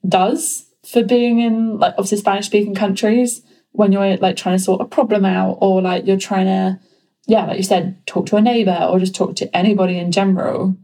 does 0.07 0.65
for 0.85 1.03
being 1.03 1.39
in 1.39 1.77
like 1.79 1.93
obviously 1.93 2.17
Spanish 2.17 2.47
speaking 2.47 2.75
countries 2.75 3.41
when 3.71 3.91
you're 3.91 4.17
like 4.17 4.35
trying 4.35 4.57
to 4.57 4.63
sort 4.63 4.81
a 4.81 4.85
problem 4.85 5.25
out 5.25 5.57
or 5.61 5.81
like 5.81 6.05
you're 6.05 6.17
trying 6.17 6.45
to 6.45 6.79
yeah 7.27 7.45
like 7.45 7.57
you 7.57 7.63
said 7.63 8.05
talk 8.05 8.25
to 8.25 8.35
a 8.35 8.41
neighbor 8.41 8.87
or 8.89 8.99
just 8.99 9.15
talk 9.15 9.35
to 9.35 9.55
anybody 9.55 9.97
in 9.97 10.11
general. 10.11 10.75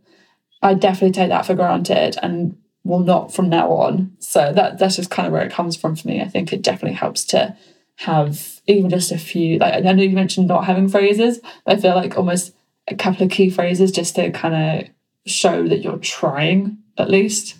I 0.61 0.73
definitely 0.75 1.11
take 1.11 1.29
that 1.29 1.45
for 1.45 1.55
granted 1.55 2.17
and 2.23 2.57
will 2.83 2.99
not 2.99 3.33
from 3.33 3.49
now 3.49 3.71
on. 3.71 4.15
So 4.19 4.51
that 4.53 4.77
that's 4.77 4.97
just 4.97 5.09
kind 5.09 5.25
of 5.25 5.33
where 5.33 5.45
it 5.45 5.51
comes 5.51 5.75
from 5.75 5.95
for 5.95 6.07
me. 6.07 6.21
I 6.21 6.27
think 6.27 6.51
it 6.51 6.61
definitely 6.61 6.97
helps 6.97 7.23
to 7.25 7.55
have 7.97 8.61
even 8.67 8.89
just 8.89 9.11
a 9.11 9.17
few 9.17 9.59
like 9.59 9.73
I 9.73 9.79
know 9.79 10.03
you 10.03 10.15
mentioned 10.15 10.47
not 10.47 10.65
having 10.65 10.89
phrases, 10.89 11.39
but 11.65 11.77
I 11.77 11.81
feel 11.81 11.95
like 11.95 12.17
almost 12.17 12.53
a 12.87 12.95
couple 12.95 13.23
of 13.23 13.31
key 13.31 13.49
phrases 13.49 13.91
just 13.91 14.15
to 14.15 14.31
kind 14.31 14.55
of 14.81 14.89
show 15.25 15.67
that 15.67 15.81
you're 15.81 15.97
trying 15.97 16.77
at 16.97 17.09
least. 17.09 17.55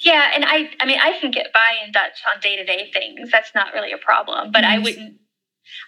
Yeah, 0.00 0.32
and 0.34 0.44
I 0.44 0.70
I 0.80 0.86
mean 0.86 0.98
I 1.00 1.18
can 1.20 1.30
get 1.30 1.52
by 1.52 1.74
in 1.84 1.92
Dutch 1.92 2.22
on 2.32 2.40
day-to-day 2.40 2.90
things. 2.92 3.30
That's 3.30 3.54
not 3.54 3.72
really 3.72 3.92
a 3.92 3.98
problem, 3.98 4.50
but 4.50 4.64
I 4.64 4.78
wouldn't 4.78 5.18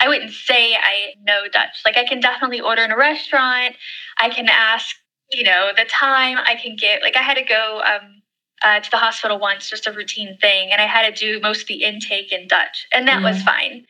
I 0.00 0.08
wouldn't 0.08 0.32
say 0.32 0.74
I 0.74 1.14
know 1.22 1.44
Dutch. 1.52 1.82
Like 1.84 1.96
I 1.96 2.04
can 2.04 2.20
definitely 2.20 2.60
order 2.60 2.82
in 2.82 2.92
a 2.92 2.96
restaurant. 2.96 3.74
I 4.18 4.28
can 4.28 4.48
ask, 4.48 4.94
you 5.32 5.42
know, 5.42 5.72
the 5.76 5.84
time. 5.84 6.38
I 6.38 6.54
can 6.54 6.76
get 6.76 7.02
like 7.02 7.16
I 7.16 7.22
had 7.22 7.34
to 7.34 7.44
go 7.44 7.82
um 7.84 8.22
uh, 8.62 8.80
to 8.80 8.90
the 8.90 8.96
hospital 8.96 9.38
once, 9.38 9.68
just 9.68 9.86
a 9.86 9.92
routine 9.92 10.36
thing, 10.40 10.70
and 10.70 10.80
I 10.80 10.86
had 10.86 11.14
to 11.14 11.18
do 11.18 11.40
most 11.40 11.62
of 11.62 11.68
the 11.68 11.82
intake 11.82 12.32
in 12.32 12.48
Dutch, 12.48 12.86
and 12.92 13.08
that 13.08 13.20
mm. 13.20 13.24
was 13.24 13.42
fine. 13.42 13.86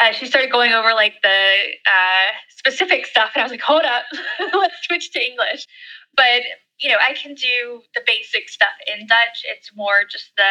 Uh, 0.00 0.12
she 0.12 0.26
started 0.26 0.50
going 0.50 0.72
over 0.72 0.94
like 0.94 1.14
the 1.22 1.52
uh, 1.86 2.32
specific 2.48 3.06
stuff, 3.06 3.30
and 3.34 3.42
I 3.42 3.44
was 3.44 3.52
like, 3.52 3.60
"Hold 3.60 3.84
up, 3.84 4.04
let's 4.54 4.74
switch 4.86 5.12
to 5.12 5.24
English." 5.24 5.66
But 6.16 6.42
you 6.78 6.90
know, 6.90 6.98
I 7.00 7.14
can 7.14 7.34
do 7.34 7.82
the 7.94 8.02
basic 8.06 8.48
stuff 8.48 8.74
in 8.86 9.06
Dutch. 9.06 9.44
It's 9.44 9.70
more 9.74 10.04
just 10.10 10.32
the 10.36 10.50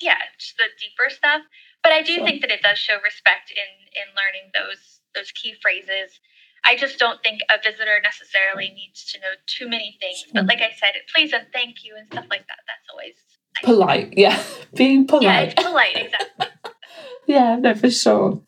yeah, 0.00 0.18
just 0.38 0.56
the 0.56 0.64
deeper 0.80 1.10
stuff. 1.10 1.42
But 1.82 1.92
I 1.92 2.02
do 2.02 2.16
sure. 2.16 2.24
think 2.24 2.40
that 2.42 2.50
it 2.50 2.62
does 2.62 2.78
show 2.78 2.98
respect 3.04 3.52
in 3.52 3.70
in 3.94 4.08
learning 4.16 4.50
those 4.54 5.00
those 5.14 5.30
key 5.32 5.54
phrases. 5.60 6.20
I 6.64 6.76
just 6.76 6.98
don't 6.98 7.22
think 7.22 7.40
a 7.50 7.58
visitor 7.62 8.00
necessarily 8.02 8.72
needs 8.74 9.04
to 9.12 9.18
know 9.20 9.32
too 9.46 9.68
many 9.68 9.96
things. 10.00 10.24
But 10.32 10.46
like 10.46 10.60
I 10.60 10.70
said, 10.78 10.92
please 11.14 11.32
and 11.32 11.46
thank 11.52 11.84
you 11.84 11.94
and 11.96 12.06
stuff 12.06 12.26
like 12.30 12.46
that. 12.46 12.58
That's 12.66 12.88
always 12.92 13.14
nice. 13.54 13.64
polite. 13.64 14.14
Yeah, 14.18 14.42
being 14.74 15.06
polite. 15.06 15.54
Yeah, 15.56 15.62
polite. 15.62 15.96
Exactly. 16.40 16.46
yeah, 17.26 17.56
no, 17.56 17.74
for 17.74 17.90
sure. 17.90 18.42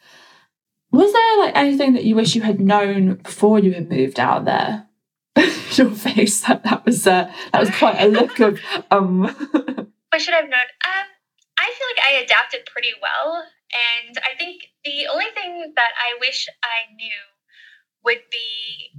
Was 0.90 1.12
there 1.12 1.38
like 1.38 1.56
anything 1.56 1.94
that 1.94 2.04
you 2.04 2.16
wish 2.16 2.34
you 2.34 2.42
had 2.42 2.60
known 2.60 3.14
before 3.14 3.58
you 3.58 3.72
had 3.72 3.88
moved 3.88 4.20
out 4.20 4.44
there? 4.44 4.86
Your 5.72 5.90
face 5.90 6.42
that 6.42 6.64
that 6.64 6.84
was 6.84 7.06
uh, 7.06 7.32
that 7.52 7.60
was 7.60 7.70
quite 7.70 7.98
a 7.98 8.06
look 8.06 8.40
of 8.40 8.60
um. 8.90 9.22
what 9.22 10.20
should 10.20 10.34
I've 10.34 10.50
known? 10.50 10.68
Um, 10.84 11.06
I 11.58 11.72
feel 11.72 11.88
like 11.96 12.12
I 12.12 12.24
adapted 12.24 12.66
pretty 12.66 12.92
well, 13.00 13.42
and 14.04 14.18
I 14.18 14.36
think 14.36 14.62
the 14.84 15.06
only 15.10 15.30
thing 15.34 15.72
that 15.76 15.92
I 15.96 16.18
wish 16.20 16.48
I 16.62 16.92
knew 16.94 17.31
would 18.04 18.22
be 18.30 18.94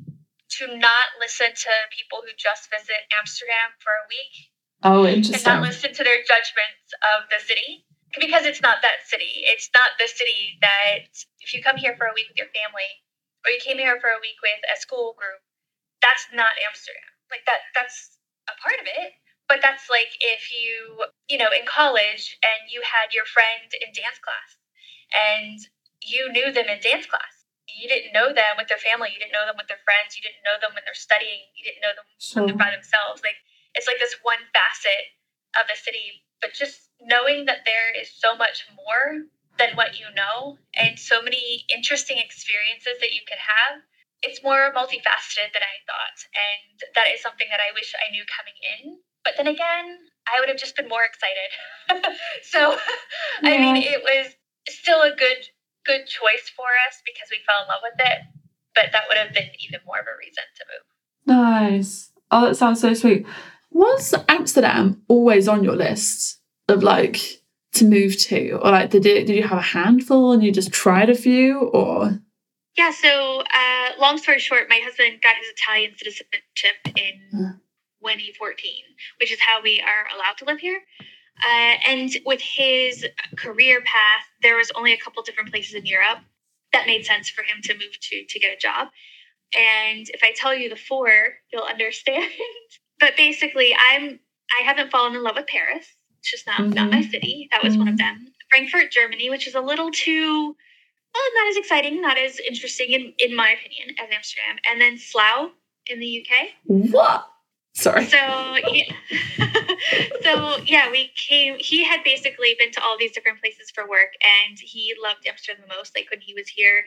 to 0.59 0.77
not 0.77 1.17
listen 1.19 1.49
to 1.49 1.73
people 1.89 2.21
who 2.21 2.31
just 2.37 2.69
visit 2.69 3.09
Amsterdam 3.17 3.73
for 3.81 3.89
a 3.89 4.05
week. 4.09 4.35
Oh, 4.83 5.03
interesting. 5.07 5.39
And 5.49 5.63
not 5.63 5.65
listen 5.65 5.95
to 5.95 6.03
their 6.03 6.21
judgments 6.21 6.91
of 7.15 7.25
the 7.31 7.41
city 7.41 7.87
because 8.19 8.45
it's 8.45 8.61
not 8.61 8.83
that 8.85 9.07
city. 9.07 9.47
It's 9.49 9.69
not 9.73 9.97
the 9.97 10.07
city 10.07 10.59
that 10.61 11.09
if 11.41 11.53
you 11.55 11.63
come 11.63 11.77
here 11.79 11.95
for 11.97 12.05
a 12.05 12.13
week 12.13 12.29
with 12.29 12.37
your 12.37 12.51
family 12.53 12.91
or 13.41 13.49
you 13.49 13.61
came 13.63 13.79
here 13.79 13.97
for 13.97 14.13
a 14.13 14.21
week 14.21 14.37
with 14.43 14.61
a 14.69 14.77
school 14.77 15.15
group, 15.17 15.41
that's 16.03 16.27
not 16.35 16.53
Amsterdam. 16.67 17.09
Like 17.31 17.47
that 17.49 17.65
that's 17.73 18.19
a 18.45 18.55
part 18.61 18.77
of 18.77 18.85
it. 18.85 19.17
But 19.49 19.59
that's 19.59 19.89
like 19.89 20.11
if 20.21 20.53
you, 20.53 21.03
you 21.27 21.37
know, 21.37 21.51
in 21.51 21.65
college 21.65 22.37
and 22.43 22.71
you 22.71 22.79
had 22.85 23.11
your 23.11 23.25
friend 23.25 23.67
in 23.73 23.91
dance 23.91 24.19
class 24.21 24.49
and 25.11 25.59
you 26.03 26.31
knew 26.31 26.51
them 26.53 26.69
in 26.69 26.79
dance 26.79 27.07
class 27.07 27.32
you 27.67 27.87
didn't 27.87 28.11
know 28.11 28.35
them 28.35 28.59
with 28.59 28.67
their 28.67 28.81
family, 28.81 29.11
you 29.11 29.19
didn't 29.19 29.35
know 29.35 29.47
them 29.47 29.55
with 29.55 29.71
their 29.71 29.81
friends, 29.87 30.19
you 30.19 30.23
didn't 30.23 30.43
know 30.43 30.59
them 30.59 30.75
when 30.75 30.83
they're 30.83 30.97
studying, 30.97 31.47
you 31.55 31.63
didn't 31.63 31.83
know 31.83 31.95
them 31.95 32.07
when 32.07 32.43
they're 32.51 32.59
by 32.59 32.71
themselves. 32.75 33.23
Like 33.23 33.39
it's 33.73 33.87
like 33.87 33.99
this 33.99 34.19
one 34.23 34.41
facet 34.51 35.15
of 35.55 35.65
the 35.71 35.77
city, 35.79 36.23
but 36.43 36.51
just 36.51 36.91
knowing 36.99 37.45
that 37.47 37.63
there 37.63 37.93
is 37.95 38.11
so 38.11 38.35
much 38.35 38.67
more 38.75 39.27
than 39.57 39.75
what 39.77 39.99
you 39.99 40.07
know 40.15 40.57
and 40.73 40.97
so 40.97 41.21
many 41.21 41.65
interesting 41.69 42.17
experiences 42.17 42.97
that 42.99 43.13
you 43.13 43.21
could 43.27 43.39
have. 43.39 43.81
It's 44.23 44.41
more 44.41 44.71
multifaceted 44.71 45.51
than 45.51 45.61
I 45.61 45.77
thought. 45.83 46.17
And 46.31 46.79
that 46.95 47.11
is 47.13 47.21
something 47.21 47.47
that 47.51 47.59
I 47.59 47.75
wish 47.75 47.91
I 47.93 48.09
knew 48.11 48.23
coming 48.25 48.55
in. 48.79 48.97
But 49.23 49.35
then 49.37 49.47
again, 49.47 49.99
I 50.27 50.39
would 50.39 50.49
have 50.49 50.57
just 50.57 50.75
been 50.75 50.87
more 50.87 51.03
excited. 51.03 51.51
so, 52.43 52.79
yeah. 53.43 53.51
I 53.51 53.57
mean, 53.59 53.83
it 53.83 54.01
was 54.01 54.33
still 54.69 55.01
a 55.01 55.15
good 55.15 55.43
good 55.85 56.05
choice 56.07 56.51
for 56.55 56.67
us 56.87 57.01
because 57.05 57.29
we 57.31 57.37
fell 57.45 57.63
in 57.63 57.67
love 57.67 57.81
with 57.83 57.99
it. 57.99 58.19
But 58.75 58.91
that 58.91 59.03
would 59.07 59.17
have 59.17 59.33
been 59.33 59.49
even 59.59 59.79
more 59.85 59.99
of 59.99 60.05
a 60.07 60.17
reason 60.17 60.43
to 60.57 60.63
move. 60.71 60.85
Nice. 61.25 62.11
Oh, 62.31 62.47
that 62.47 62.55
sounds 62.55 62.81
so 62.81 62.93
sweet. 62.93 63.25
Was 63.71 64.13
Amsterdam 64.27 65.03
always 65.07 65.47
on 65.47 65.63
your 65.63 65.75
list 65.75 66.39
of 66.67 66.83
like 66.83 67.19
to 67.73 67.85
move 67.85 68.17
to, 68.17 68.59
or 68.61 68.71
like 68.71 68.89
did 68.91 69.05
it, 69.05 69.27
did 69.27 69.35
you 69.35 69.43
have 69.43 69.57
a 69.57 69.61
handful 69.61 70.31
and 70.31 70.43
you 70.43 70.51
just 70.51 70.71
tried 70.71 71.09
a 71.09 71.15
few, 71.15 71.59
or? 71.59 72.19
Yeah. 72.77 72.91
So, 72.91 73.41
uh, 73.41 73.89
long 73.99 74.17
story 74.17 74.39
short, 74.39 74.69
my 74.69 74.79
husband 74.83 75.21
got 75.21 75.35
his 75.37 75.47
Italian 75.57 75.95
citizenship 75.97 76.75
in 76.95 77.59
2014, 78.01 78.71
which 79.19 79.31
is 79.31 79.39
how 79.39 79.61
we 79.61 79.81
are 79.81 80.07
allowed 80.15 80.37
to 80.39 80.45
live 80.45 80.59
here. 80.59 80.81
Uh, 81.41 81.75
and 81.87 82.11
with 82.25 82.41
his 82.41 83.05
career 83.37 83.81
path, 83.81 84.25
there 84.41 84.55
was 84.55 84.71
only 84.75 84.93
a 84.93 84.97
couple 84.97 85.23
different 85.23 85.51
places 85.51 85.73
in 85.73 85.85
Europe 85.85 86.19
that 86.71 86.87
made 86.87 87.05
sense 87.05 87.29
for 87.29 87.43
him 87.43 87.61
to 87.63 87.73
move 87.73 87.99
to 88.01 88.25
to 88.27 88.39
get 88.39 88.55
a 88.55 88.59
job. 88.59 88.89
And 89.55 90.07
if 90.09 90.21
I 90.23 90.33
tell 90.35 90.55
you 90.55 90.69
the 90.69 90.75
four, 90.75 91.09
you'll 91.51 91.63
understand. 91.63 92.31
but 92.99 93.15
basically, 93.17 93.75
I'm 93.75 94.19
I 94.59 94.63
haven't 94.63 94.91
fallen 94.91 95.15
in 95.15 95.23
love 95.23 95.35
with 95.35 95.47
Paris. 95.47 95.87
It's 96.19 96.31
just 96.31 96.47
not 96.47 96.59
mm-hmm. 96.59 96.73
not 96.73 96.91
my 96.91 97.01
city. 97.01 97.49
That 97.51 97.63
was 97.63 97.73
mm-hmm. 97.73 97.81
one 97.81 97.87
of 97.89 97.97
them. 97.97 98.27
Frankfurt, 98.49 98.91
Germany, 98.91 99.29
which 99.29 99.47
is 99.47 99.55
a 99.55 99.61
little 99.61 99.91
too 99.91 100.55
well, 101.13 101.23
not 101.43 101.49
as 101.49 101.57
exciting, 101.57 102.01
not 102.01 102.17
as 102.17 102.39
interesting 102.39 102.91
in, 102.91 103.13
in 103.19 103.35
my 103.35 103.51
opinion 103.51 103.95
as 104.01 104.09
Amsterdam. 104.11 104.57
And 104.69 104.81
then 104.81 104.97
Slough 104.97 105.51
in 105.87 105.99
the 105.99 106.25
UK. 106.25 106.49
What? 106.65 107.27
Sorry. 107.75 108.05
So 108.05 108.17
yeah. 108.17 108.91
so 110.21 110.57
yeah, 110.65 110.89
we 110.91 111.11
came. 111.15 111.55
He 111.59 111.83
had 111.83 112.03
basically 112.03 112.55
been 112.57 112.71
to 112.71 112.83
all 112.83 112.97
these 112.97 113.11
different 113.11 113.39
places 113.39 113.71
for 113.73 113.87
work, 113.87 114.13
and 114.21 114.57
he 114.59 114.93
loved 115.01 115.27
Amsterdam 115.27 115.63
the 115.67 115.75
most. 115.75 115.95
Like 115.95 116.09
when 116.11 116.21
he 116.21 116.33
was 116.33 116.47
here, 116.47 116.85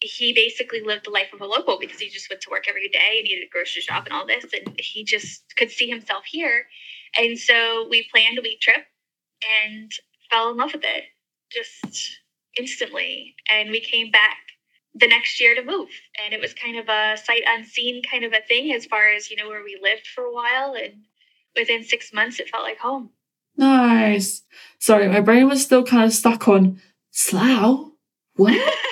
he 0.00 0.32
basically 0.32 0.82
lived 0.82 1.06
the 1.06 1.10
life 1.10 1.32
of 1.32 1.40
a 1.40 1.46
local 1.46 1.78
because 1.78 1.98
he 1.98 2.08
just 2.08 2.28
went 2.30 2.42
to 2.42 2.50
work 2.50 2.64
every 2.68 2.88
day 2.88 3.18
and 3.18 3.26
he 3.26 3.36
did 3.36 3.44
a 3.44 3.50
grocery 3.50 3.82
shop 3.82 4.04
and 4.06 4.14
all 4.14 4.26
this, 4.26 4.44
and 4.52 4.78
he 4.78 5.04
just 5.04 5.44
could 5.56 5.70
see 5.70 5.88
himself 5.88 6.24
here. 6.26 6.66
And 7.18 7.38
so 7.38 7.86
we 7.88 8.08
planned 8.12 8.38
a 8.38 8.42
week 8.42 8.60
trip 8.60 8.84
and 9.66 9.90
fell 10.30 10.50
in 10.50 10.56
love 10.56 10.72
with 10.72 10.84
it 10.84 11.04
just 11.50 12.18
instantly. 12.58 13.34
And 13.50 13.70
we 13.70 13.80
came 13.80 14.10
back 14.10 14.38
the 14.94 15.08
next 15.08 15.40
year 15.40 15.54
to 15.54 15.64
move. 15.64 15.88
And 16.24 16.32
it 16.32 16.40
was 16.40 16.54
kind 16.54 16.78
of 16.78 16.88
a 16.88 17.16
sight 17.16 17.42
unseen 17.46 18.02
kind 18.02 18.24
of 18.24 18.32
a 18.32 18.46
thing 18.46 18.72
as 18.72 18.86
far 18.86 19.08
as, 19.10 19.30
you 19.30 19.36
know, 19.36 19.48
where 19.48 19.64
we 19.64 19.78
lived 19.82 20.06
for 20.06 20.24
a 20.24 20.32
while. 20.32 20.74
And 20.74 21.04
within 21.56 21.84
six 21.84 22.12
months, 22.12 22.40
it 22.40 22.48
felt 22.48 22.64
like 22.64 22.78
home. 22.78 23.10
Nice. 23.56 24.42
Sorry, 24.78 25.08
my 25.08 25.20
brain 25.20 25.48
was 25.48 25.62
still 25.62 25.84
kind 25.84 26.04
of 26.04 26.12
stuck 26.12 26.48
on 26.48 26.80
Slough. 27.10 27.90
What? 28.36 28.54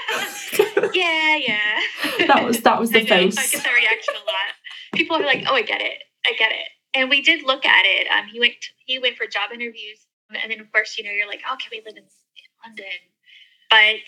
yeah, 0.95 1.37
yeah. 1.37 2.27
that 2.27 2.45
was 2.45 2.61
that 2.61 2.79
was 2.79 2.91
the 2.91 3.01
I 3.03 3.07
face. 3.07 3.39
I 3.39 3.47
get 3.47 3.65
that 3.65 3.75
reaction 3.75 4.15
a 4.15 4.19
lot. 4.19 4.53
People 4.95 5.17
are 5.17 5.25
like, 5.25 5.45
"Oh, 5.49 5.55
I 5.55 5.63
get 5.63 5.81
it. 5.81 6.03
I 6.27 6.33
get 6.39 6.53
it." 6.53 6.69
And 6.95 7.09
we 7.09 7.23
did 7.23 7.43
look 7.43 7.65
at 7.65 7.85
it. 7.85 8.07
Um, 8.09 8.27
he 8.27 8.39
went 8.39 8.55
he 8.87 8.99
went 8.99 9.17
for 9.17 9.27
job 9.27 9.51
interviews, 9.53 10.07
and 10.31 10.51
then 10.51 10.61
of 10.61 10.71
course, 10.71 10.97
you 10.99 11.05
know, 11.05 11.11
you're 11.11 11.27
like, 11.27 11.41
"Oh, 11.51 11.57
can 11.57 11.71
we 11.71 11.79
live 11.79 11.97
in, 11.97 12.05
in 12.05 12.51
London?" 12.65 12.99
But 13.71 14.05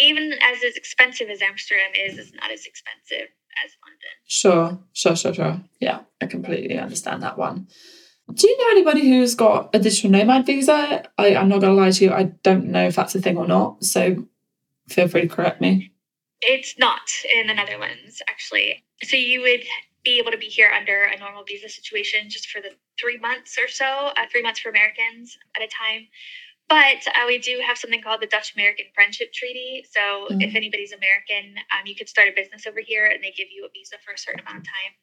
even 0.00 0.32
as 0.32 0.58
as 0.66 0.76
expensive 0.76 1.28
as 1.28 1.42
Amsterdam 1.42 1.92
is, 1.94 2.18
it's 2.18 2.32
not 2.32 2.50
as 2.50 2.66
expensive 2.66 3.28
as 3.64 3.70
London. 3.84 4.14
Sure, 4.26 4.78
sure, 4.92 5.16
sure, 5.16 5.34
sure. 5.34 5.60
Yeah, 5.80 6.00
I 6.20 6.26
completely 6.26 6.78
understand 6.78 7.22
that 7.22 7.38
one. 7.38 7.68
Do 8.32 8.48
you 8.48 8.58
know 8.58 8.70
anybody 8.70 9.08
who's 9.08 9.34
got 9.34 9.70
a 9.74 9.78
digital 9.78 10.10
nomad 10.10 10.46
visa? 10.46 11.08
I, 11.18 11.34
I'm 11.34 11.48
not 11.48 11.60
going 11.60 11.74
to 11.74 11.80
lie 11.80 11.90
to 11.90 12.04
you, 12.04 12.12
I 12.12 12.24
don't 12.42 12.66
know 12.66 12.86
if 12.86 12.96
that's 12.96 13.14
a 13.14 13.20
thing 13.20 13.36
or 13.36 13.46
not. 13.46 13.84
So 13.84 14.26
feel 14.88 15.08
free 15.08 15.22
to 15.22 15.28
correct 15.28 15.60
me. 15.60 15.92
It's 16.40 16.78
not 16.78 17.02
in 17.34 17.48
the 17.48 17.54
Netherlands, 17.54 18.22
actually. 18.28 18.84
So 19.02 19.16
you 19.16 19.40
would 19.42 19.64
be 20.04 20.18
able 20.18 20.30
to 20.30 20.38
be 20.38 20.46
here 20.46 20.70
under 20.70 21.04
a 21.04 21.18
normal 21.18 21.44
visa 21.44 21.68
situation 21.68 22.30
just 22.30 22.48
for 22.48 22.60
the 22.60 22.70
three 22.98 23.18
months 23.18 23.58
or 23.58 23.68
so, 23.68 23.84
uh, 23.84 24.26
three 24.30 24.42
months 24.42 24.60
for 24.60 24.70
Americans 24.70 25.36
at 25.56 25.62
a 25.62 25.66
time. 25.66 26.06
But 26.70 27.02
uh, 27.18 27.26
we 27.26 27.42
do 27.42 27.58
have 27.66 27.76
something 27.76 28.00
called 28.00 28.22
the 28.22 28.30
Dutch 28.30 28.54
American 28.54 28.86
Friendship 28.94 29.34
Treaty. 29.34 29.82
So 29.90 30.30
mm-hmm. 30.30 30.40
if 30.40 30.54
anybody's 30.54 30.94
American, 30.94 31.58
um, 31.74 31.82
you 31.84 31.98
could 31.98 32.08
start 32.08 32.30
a 32.30 32.32
business 32.32 32.62
over 32.64 32.78
here 32.78 33.10
and 33.10 33.18
they 33.18 33.34
give 33.34 33.50
you 33.50 33.66
a 33.66 33.70
visa 33.74 33.98
for 34.06 34.14
a 34.14 34.18
certain 34.18 34.46
amount 34.46 34.62
of 34.62 34.66
time. 34.70 34.94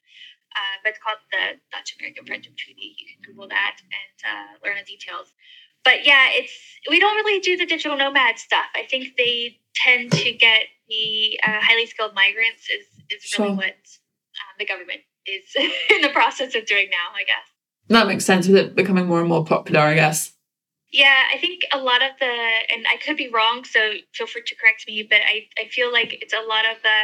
Uh, 0.56 0.76
but 0.80 0.96
it's 0.96 1.02
called 1.04 1.20
the 1.28 1.60
Dutch 1.76 2.00
American 2.00 2.24
Friendship 2.24 2.56
Treaty. 2.56 2.96
You 2.96 3.06
can 3.12 3.20
Google 3.20 3.52
that 3.52 3.84
and 3.84 4.18
uh, 4.24 4.52
learn 4.64 4.80
the 4.80 4.88
details. 4.88 5.36
But 5.84 6.08
yeah, 6.08 6.32
it's 6.32 6.56
we 6.90 7.00
don't 7.00 7.16
really 7.20 7.40
do 7.44 7.58
the 7.58 7.66
digital 7.66 7.98
nomad 7.98 8.40
stuff. 8.40 8.72
I 8.74 8.88
think 8.88 9.20
they 9.20 9.60
tend 9.76 10.12
to 10.14 10.32
get 10.32 10.72
the 10.88 11.40
uh, 11.44 11.60
highly 11.60 11.86
skilled 11.86 12.16
migrants 12.16 12.64
is 12.72 12.88
is 13.12 13.28
really 13.38 13.52
sure. 13.52 13.56
what 13.56 13.76
um, 14.40 14.56
the 14.58 14.66
government 14.66 15.04
is 15.28 15.52
in 15.92 16.02
the 16.02 16.10
process 16.10 16.56
of 16.56 16.66
doing 16.66 16.88
now. 16.90 17.12
I 17.16 17.28
guess 17.28 17.48
that 17.90 18.08
makes 18.08 18.26
sense 18.26 18.48
with 18.48 18.56
it 18.56 18.76
becoming 18.76 19.06
more 19.06 19.20
and 19.20 19.30
more 19.30 19.44
popular. 19.44 19.82
I 19.82 19.96
guess. 19.96 20.34
Yeah, 20.92 21.24
I 21.34 21.38
think 21.38 21.64
a 21.74 21.78
lot 21.78 22.02
of 22.02 22.12
the, 22.20 22.26
and 22.26 22.86
I 22.88 22.98
could 22.98 23.18
be 23.18 23.30
wrong, 23.30 23.66
so 23.66 23.92
feel 24.14 24.28
free 24.28 24.44
to 24.46 24.56
correct 24.56 24.86
me, 24.88 25.06
but 25.08 25.20
I, 25.20 25.48
I 25.58 25.68
feel 25.68 25.92
like 25.92 26.18
it's 26.22 26.34
a 26.34 26.48
lot 26.48 26.64
of 26.66 26.82
the 26.82 27.00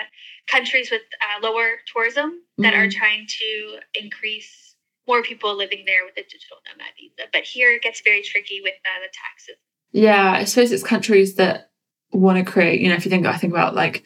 countries 0.47 0.89
with 0.89 1.01
uh, 1.21 1.45
lower 1.45 1.79
tourism 1.93 2.41
that 2.59 2.73
mm-hmm. 2.73 2.81
are 2.81 2.89
trying 2.89 3.27
to 3.27 3.79
increase 3.93 4.75
more 5.05 5.21
people 5.21 5.55
living 5.55 5.83
there 5.85 6.05
with 6.05 6.13
a 6.13 6.23
digital 6.23 6.57
nomad 6.65 6.93
visa. 6.97 7.27
But 7.33 7.43
here 7.43 7.71
it 7.73 7.81
gets 7.81 8.01
very 8.01 8.21
tricky 8.23 8.61
with 8.61 8.73
uh, 8.85 8.99
the 9.01 9.11
taxes. 9.11 9.57
Yeah, 9.91 10.31
I 10.31 10.45
suppose 10.45 10.71
it's 10.71 10.83
countries 10.83 11.35
that 11.35 11.71
want 12.13 12.37
to 12.43 12.49
create, 12.49 12.79
you 12.79 12.87
know, 12.87 12.95
if 12.95 13.03
you 13.05 13.11
think, 13.11 13.25
I 13.25 13.37
think 13.37 13.51
about 13.51 13.75
like 13.75 14.05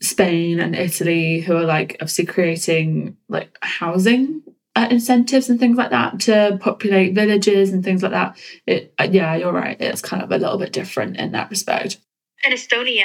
Spain 0.00 0.58
and 0.58 0.74
Italy, 0.74 1.40
who 1.40 1.56
are 1.56 1.64
like 1.64 1.92
obviously 2.00 2.26
creating 2.26 3.16
like 3.28 3.56
housing 3.62 4.42
uh, 4.74 4.88
incentives 4.90 5.50
and 5.50 5.60
things 5.60 5.76
like 5.76 5.90
that 5.90 6.20
to 6.20 6.58
populate 6.60 7.14
villages 7.14 7.72
and 7.72 7.84
things 7.84 8.02
like 8.02 8.12
that. 8.12 8.36
It, 8.66 8.94
uh, 8.98 9.08
yeah, 9.10 9.34
you're 9.34 9.52
right. 9.52 9.76
It's 9.80 10.00
kind 10.00 10.22
of 10.22 10.30
a 10.30 10.38
little 10.38 10.58
bit 10.58 10.72
different 10.72 11.16
in 11.16 11.32
that 11.32 11.50
respect. 11.50 11.98
And 12.44 12.54
Estonia, 12.54 13.04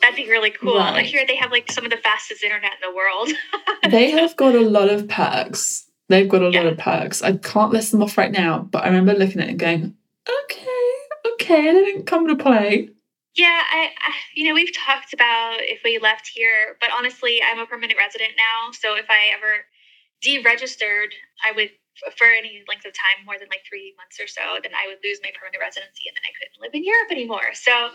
that'd 0.00 0.16
be 0.16 0.28
really 0.30 0.50
cool. 0.50 0.76
Right. 0.76 0.94
Like 0.94 1.06
here, 1.06 1.24
they 1.26 1.36
have 1.36 1.50
like 1.50 1.70
some 1.72 1.84
of 1.84 1.90
the 1.90 1.96
fastest 1.96 2.44
internet 2.44 2.72
in 2.72 2.90
the 2.90 2.96
world. 2.96 3.30
they 3.90 4.10
have 4.10 4.36
got 4.36 4.54
a 4.54 4.60
lot 4.60 4.88
of 4.88 5.08
perks. 5.08 5.86
They've 6.08 6.28
got 6.28 6.42
a 6.42 6.50
yeah. 6.50 6.62
lot 6.62 6.72
of 6.72 6.78
perks. 6.78 7.22
I 7.22 7.36
can't 7.36 7.72
list 7.72 7.92
them 7.92 8.02
off 8.02 8.18
right 8.18 8.32
now, 8.32 8.60
but 8.70 8.84
I 8.84 8.88
remember 8.88 9.14
looking 9.14 9.40
at 9.40 9.48
it 9.48 9.50
and 9.50 9.58
going, 9.58 9.96
okay, 10.28 10.92
okay, 11.34 11.72
they 11.72 11.84
didn't 11.84 12.06
come 12.06 12.26
to 12.28 12.36
play. 12.36 12.88
Yeah, 13.36 13.62
I, 13.72 13.90
I, 13.96 14.12
you 14.34 14.48
know, 14.48 14.54
we've 14.54 14.74
talked 14.74 15.14
about 15.14 15.58
if 15.60 15.80
we 15.84 15.98
left 15.98 16.28
here, 16.34 16.76
but 16.80 16.90
honestly, 16.96 17.40
I'm 17.40 17.60
a 17.60 17.66
permanent 17.66 17.96
resident 17.96 18.32
now. 18.36 18.72
So 18.72 18.96
if 18.96 19.06
I 19.08 19.30
ever 19.36 19.64
deregistered, 20.24 21.12
I 21.44 21.52
would 21.52 21.70
for 22.16 22.26
any 22.26 22.64
length 22.68 22.86
of 22.86 22.92
time, 22.92 23.26
more 23.26 23.36
than 23.38 23.48
like 23.50 23.60
three 23.68 23.94
months 23.96 24.16
or 24.20 24.26
so, 24.26 24.40
then 24.62 24.72
I 24.72 24.88
would 24.88 24.98
lose 25.04 25.20
my 25.22 25.30
permanent 25.36 25.60
residency 25.60 26.08
and 26.08 26.16
then 26.16 26.24
I 26.24 26.32
couldn't 26.38 26.60
live 26.62 26.74
in 26.74 26.84
Europe 26.84 27.10
anymore. 27.10 27.52
So 27.52 27.90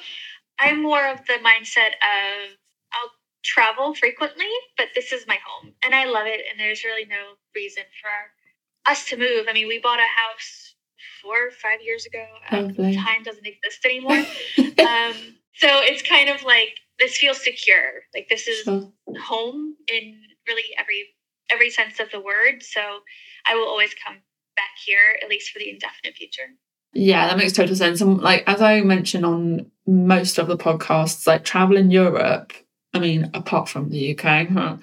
I'm 0.59 0.81
more 0.81 1.05
of 1.07 1.25
the 1.25 1.41
mindset 1.41 1.97
of 2.05 2.53
I'll 2.93 3.11
travel 3.43 3.93
frequently, 3.93 4.51
but 4.77 4.93
this 4.95 5.11
is 5.11 5.25
my 5.27 5.37
home 5.41 5.73
and 5.83 5.95
I 5.95 6.05
love 6.05 6.27
it. 6.27 6.41
And 6.49 6.59
there's 6.59 6.83
really 6.83 7.05
no 7.05 7.35
reason 7.55 7.83
for 8.01 8.91
us 8.91 9.05
to 9.09 9.17
move. 9.17 9.47
I 9.49 9.53
mean, 9.53 9.67
we 9.67 9.79
bought 9.79 9.99
a 9.99 10.09
house 10.09 10.75
four 11.21 11.47
or 11.47 11.51
five 11.51 11.81
years 11.81 12.05
ago. 12.05 12.25
Um, 12.51 12.73
time 12.75 13.23
doesn't 13.23 13.45
exist 13.45 13.83
anymore. 13.85 14.17
um, 14.85 15.15
so 15.55 15.67
it's 15.81 16.01
kind 16.01 16.29
of 16.29 16.43
like 16.43 16.77
this 16.99 17.17
feels 17.17 17.43
secure. 17.43 18.03
Like 18.13 18.27
this 18.29 18.47
is 18.47 18.63
sure. 18.63 18.91
home 19.19 19.75
in 19.91 20.21
really 20.47 20.75
every 20.77 21.14
every 21.51 21.69
sense 21.69 21.99
of 21.99 22.11
the 22.11 22.19
word. 22.19 22.61
So 22.61 22.81
I 23.45 23.55
will 23.55 23.67
always 23.67 23.93
come 24.05 24.17
back 24.55 24.71
here, 24.85 25.17
at 25.21 25.29
least 25.29 25.51
for 25.51 25.59
the 25.59 25.69
indefinite 25.69 26.15
future. 26.15 26.53
Yeah, 26.93 27.27
that 27.27 27.37
makes 27.37 27.53
total 27.53 27.75
sense. 27.75 28.01
And 28.01 28.21
like 28.21 28.43
as 28.47 28.61
I 28.61 28.81
mentioned 28.81 29.25
on 29.25 29.71
most 29.85 30.37
of 30.37 30.47
the 30.47 30.57
podcasts, 30.57 31.27
like 31.27 31.43
travel 31.43 31.77
in 31.77 31.91
Europe, 31.91 32.53
I 32.93 32.99
mean, 32.99 33.29
apart 33.33 33.67
from 33.67 33.89
the 33.89 34.17
UK, 34.17 34.47
huh? 34.47 34.77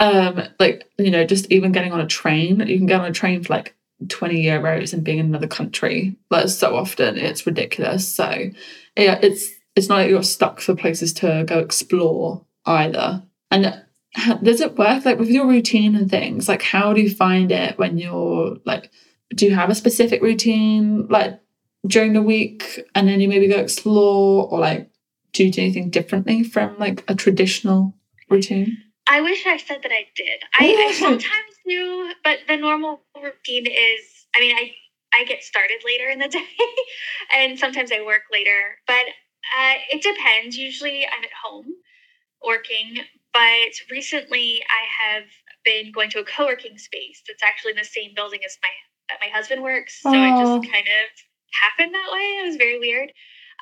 um, 0.00 0.42
like, 0.58 0.90
you 0.98 1.10
know, 1.10 1.24
just 1.26 1.50
even 1.52 1.72
getting 1.72 1.92
on 1.92 2.00
a 2.00 2.06
train, 2.06 2.60
you 2.66 2.78
can 2.78 2.86
get 2.86 3.00
on 3.00 3.06
a 3.06 3.12
train 3.12 3.44
for 3.44 3.52
like 3.52 3.76
20 4.08 4.42
euros 4.42 4.94
and 4.94 5.04
being 5.04 5.18
in 5.18 5.26
another 5.26 5.46
country. 5.46 6.16
Like 6.30 6.48
so 6.48 6.74
often 6.74 7.18
it's 7.18 7.46
ridiculous. 7.46 8.08
So 8.08 8.50
yeah, 8.96 9.18
it's 9.22 9.50
it's 9.76 9.88
not 9.88 9.96
like 9.96 10.10
you're 10.10 10.22
stuck 10.22 10.60
for 10.60 10.74
places 10.74 11.12
to 11.14 11.44
go 11.46 11.58
explore 11.58 12.44
either. 12.64 13.22
And 13.50 13.82
does 14.42 14.60
it 14.60 14.76
work 14.76 15.04
like 15.04 15.18
with 15.18 15.28
your 15.30 15.46
routine 15.46 15.94
and 15.94 16.10
things? 16.10 16.48
Like 16.48 16.62
how 16.62 16.92
do 16.92 17.00
you 17.00 17.10
find 17.10 17.52
it 17.52 17.78
when 17.78 17.98
you're 17.98 18.56
like 18.64 18.90
do 19.34 19.46
you 19.46 19.54
have 19.54 19.70
a 19.70 19.74
specific 19.74 20.22
routine 20.22 21.06
like 21.08 21.40
during 21.86 22.12
the 22.12 22.22
week 22.22 22.80
and 22.94 23.08
then 23.08 23.20
you 23.20 23.28
maybe 23.28 23.48
go 23.48 23.58
explore 23.58 24.48
or 24.48 24.58
like 24.58 24.90
do 25.32 25.44
you 25.44 25.52
do 25.52 25.62
anything 25.62 25.90
differently 25.90 26.42
from 26.42 26.76
like 26.78 27.04
a 27.08 27.14
traditional 27.14 27.94
routine? 28.28 28.76
I 29.08 29.20
wish 29.20 29.46
i 29.46 29.56
said 29.56 29.82
that 29.82 29.92
i 29.92 30.06
did. 30.14 30.40
I, 30.58 30.88
I 30.88 30.92
sometimes 30.92 31.54
do 31.66 32.12
but 32.24 32.38
the 32.48 32.56
normal 32.56 33.02
routine 33.16 33.66
is 33.66 34.26
i 34.36 34.40
mean 34.40 34.56
i 34.56 34.72
i 35.14 35.24
get 35.24 35.42
started 35.42 35.82
later 35.84 36.08
in 36.08 36.18
the 36.18 36.28
day 36.38 36.44
and 37.34 37.58
sometimes 37.58 37.92
i 37.92 38.04
work 38.04 38.22
later 38.32 38.78
but 38.86 39.04
uh, 39.58 39.74
it 39.90 40.02
depends. 40.02 40.56
Usually 40.56 41.06
i'm 41.06 41.24
at 41.24 41.30
home 41.44 41.66
working 42.44 42.98
but 43.32 43.72
recently, 43.90 44.62
I 44.68 45.14
have 45.14 45.24
been 45.64 45.92
going 45.92 46.10
to 46.10 46.20
a 46.20 46.24
co-working 46.24 46.78
space 46.78 47.22
that's 47.26 47.42
actually 47.42 47.72
in 47.72 47.76
the 47.76 47.84
same 47.84 48.12
building 48.14 48.40
as 48.44 48.58
my 48.62 48.68
that 49.08 49.18
my 49.20 49.28
husband 49.28 49.62
works. 49.62 50.00
So 50.02 50.12
it 50.12 50.38
just 50.38 50.72
kind 50.72 50.86
of 50.86 51.06
happened 51.62 51.94
that 51.94 52.10
way. 52.12 52.38
It 52.40 52.46
was 52.46 52.56
very 52.56 52.78
weird. 52.78 53.12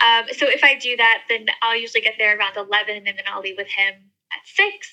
Um, 0.05 0.27
so 0.33 0.47
if 0.49 0.63
I 0.63 0.75
do 0.77 0.97
that, 0.97 1.25
then 1.29 1.47
I'll 1.63 1.79
usually 1.79 2.03
get 2.03 2.15
there 2.19 2.37
around 2.39 2.57
eleven, 2.57 2.97
and 2.97 3.07
then 3.07 3.25
I'll 3.27 3.41
leave 3.41 3.57
with 3.59 3.69
him 3.69 3.95
at 4.33 4.45
six, 4.45 4.93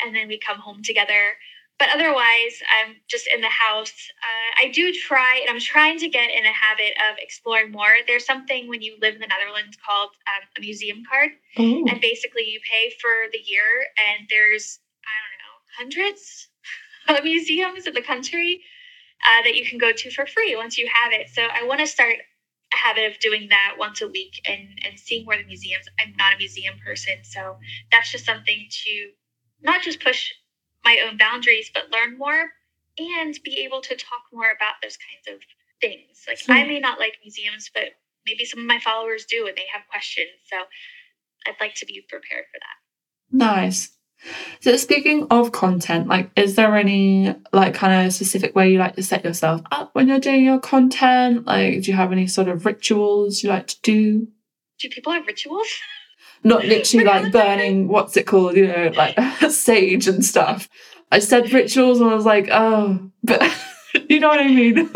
and 0.00 0.14
then 0.14 0.28
we 0.28 0.38
come 0.38 0.58
home 0.58 0.82
together 0.82 1.36
but 1.78 1.88
otherwise 1.92 2.62
i'm 2.80 2.96
just 3.08 3.28
in 3.34 3.40
the 3.40 3.48
house 3.48 3.92
uh, 4.22 4.62
i 4.62 4.70
do 4.70 4.92
try 4.92 5.40
and 5.40 5.54
i'm 5.54 5.60
trying 5.60 5.98
to 5.98 6.08
get 6.08 6.30
in 6.30 6.44
a 6.44 6.52
habit 6.52 6.92
of 7.10 7.16
exploring 7.18 7.70
more 7.70 7.96
there's 8.06 8.26
something 8.26 8.68
when 8.68 8.82
you 8.82 8.96
live 9.00 9.14
in 9.14 9.20
the 9.20 9.26
netherlands 9.26 9.76
called 9.84 10.10
um, 10.26 10.48
a 10.56 10.60
museum 10.60 11.02
card 11.10 11.30
Ooh. 11.58 11.84
and 11.88 12.00
basically 12.00 12.44
you 12.44 12.60
pay 12.70 12.92
for 13.00 13.30
the 13.32 13.38
year 13.38 13.86
and 13.98 14.26
there's 14.30 14.78
i 15.04 15.14
don't 15.20 15.40
know 15.42 15.54
hundreds 15.78 16.48
of 17.08 17.24
museums 17.24 17.86
in 17.86 17.94
the 17.94 18.02
country 18.02 18.62
uh, 19.24 19.42
that 19.42 19.54
you 19.54 19.64
can 19.64 19.78
go 19.78 19.92
to 19.92 20.10
for 20.10 20.26
free 20.26 20.54
once 20.56 20.78
you 20.78 20.88
have 20.92 21.12
it. 21.12 21.28
So 21.30 21.42
I 21.42 21.64
want 21.64 21.80
to 21.80 21.86
start 21.86 22.14
a 22.72 22.76
habit 22.76 23.10
of 23.10 23.18
doing 23.20 23.48
that 23.50 23.76
once 23.78 24.02
a 24.02 24.08
week 24.08 24.40
and, 24.46 24.78
and 24.84 24.98
seeing 24.98 25.26
where 25.26 25.38
the 25.38 25.44
museums. 25.44 25.86
I'm 26.00 26.14
not 26.16 26.34
a 26.34 26.38
museum 26.38 26.74
person, 26.84 27.16
so 27.22 27.56
that's 27.90 28.10
just 28.10 28.26
something 28.26 28.66
to 28.70 29.10
not 29.62 29.82
just 29.82 30.02
push 30.02 30.32
my 30.84 30.98
own 31.06 31.16
boundaries, 31.16 31.70
but 31.72 31.90
learn 31.90 32.18
more 32.18 32.50
and 32.98 33.38
be 33.44 33.64
able 33.64 33.80
to 33.80 33.96
talk 33.96 34.22
more 34.32 34.50
about 34.54 34.74
those 34.82 34.96
kinds 34.96 35.36
of 35.36 35.40
things. 35.80 36.24
Like 36.28 36.38
I 36.48 36.62
hmm. 36.62 36.68
may 36.68 36.80
not 36.80 36.98
like 36.98 37.14
museums, 37.22 37.70
but 37.72 37.84
maybe 38.26 38.44
some 38.44 38.60
of 38.60 38.66
my 38.66 38.78
followers 38.78 39.24
do 39.24 39.46
and 39.46 39.56
they 39.56 39.66
have 39.72 39.82
questions. 39.90 40.30
So 40.50 40.56
I'd 41.46 41.60
like 41.60 41.74
to 41.76 41.86
be 41.86 42.04
prepared 42.08 42.44
for 42.52 42.58
that. 42.60 43.36
Nice. 43.36 43.90
So 44.60 44.76
speaking 44.76 45.26
of 45.30 45.52
content, 45.52 46.06
like 46.06 46.30
is 46.36 46.54
there 46.54 46.76
any 46.76 47.34
like 47.52 47.74
kind 47.74 48.06
of 48.06 48.12
specific 48.12 48.54
way 48.54 48.72
you 48.72 48.78
like 48.78 48.96
to 48.96 49.02
set 49.02 49.24
yourself 49.24 49.60
up 49.70 49.90
when 49.94 50.08
you're 50.08 50.20
doing 50.20 50.44
your 50.44 50.60
content? 50.60 51.46
Like 51.46 51.82
do 51.82 51.90
you 51.90 51.96
have 51.96 52.12
any 52.12 52.26
sort 52.26 52.48
of 52.48 52.64
rituals 52.64 53.42
you 53.42 53.50
like 53.50 53.66
to 53.66 53.80
do? 53.82 54.28
Do 54.78 54.88
people 54.88 55.12
have 55.12 55.26
rituals? 55.26 55.68
Not 56.44 56.64
literally 56.66 57.04
like 57.06 57.32
burning 57.32 57.88
what's 57.88 58.16
it 58.16 58.26
called, 58.26 58.56
you 58.56 58.66
know, 58.66 58.92
like 58.94 59.18
sage 59.50 60.06
and 60.06 60.24
stuff. 60.24 60.68
I 61.10 61.18
said 61.18 61.52
rituals 61.52 62.00
and 62.00 62.10
I 62.10 62.14
was 62.14 62.26
like, 62.26 62.48
oh, 62.52 63.10
but 63.22 63.42
you 64.08 64.20
know 64.20 64.28
what 64.28 64.40
I 64.40 64.48
mean? 64.48 64.78
um, 64.78 64.90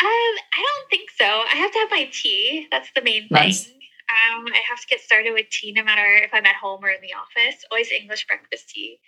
I 0.00 0.60
don't 0.60 0.90
think 0.90 1.10
so. 1.18 1.24
I 1.24 1.54
have 1.56 1.72
to 1.72 1.78
have 1.78 1.90
my 1.90 2.08
tea. 2.12 2.66
That's 2.70 2.90
the 2.94 3.02
main 3.02 3.28
Nice. 3.30 3.64
thing. 3.64 3.74
Um, 4.08 4.46
I 4.52 4.60
have 4.68 4.80
to 4.80 4.86
get 4.86 5.00
started 5.00 5.32
with 5.32 5.50
tea 5.50 5.72
no 5.72 5.84
matter 5.84 6.04
if 6.16 6.30
I'm 6.32 6.46
at 6.46 6.56
home 6.56 6.82
or 6.84 6.88
in 6.90 7.00
the 7.02 7.12
office. 7.14 7.64
Always 7.70 7.90
English 7.92 8.26
breakfast 8.26 8.70
tea. 8.70 9.00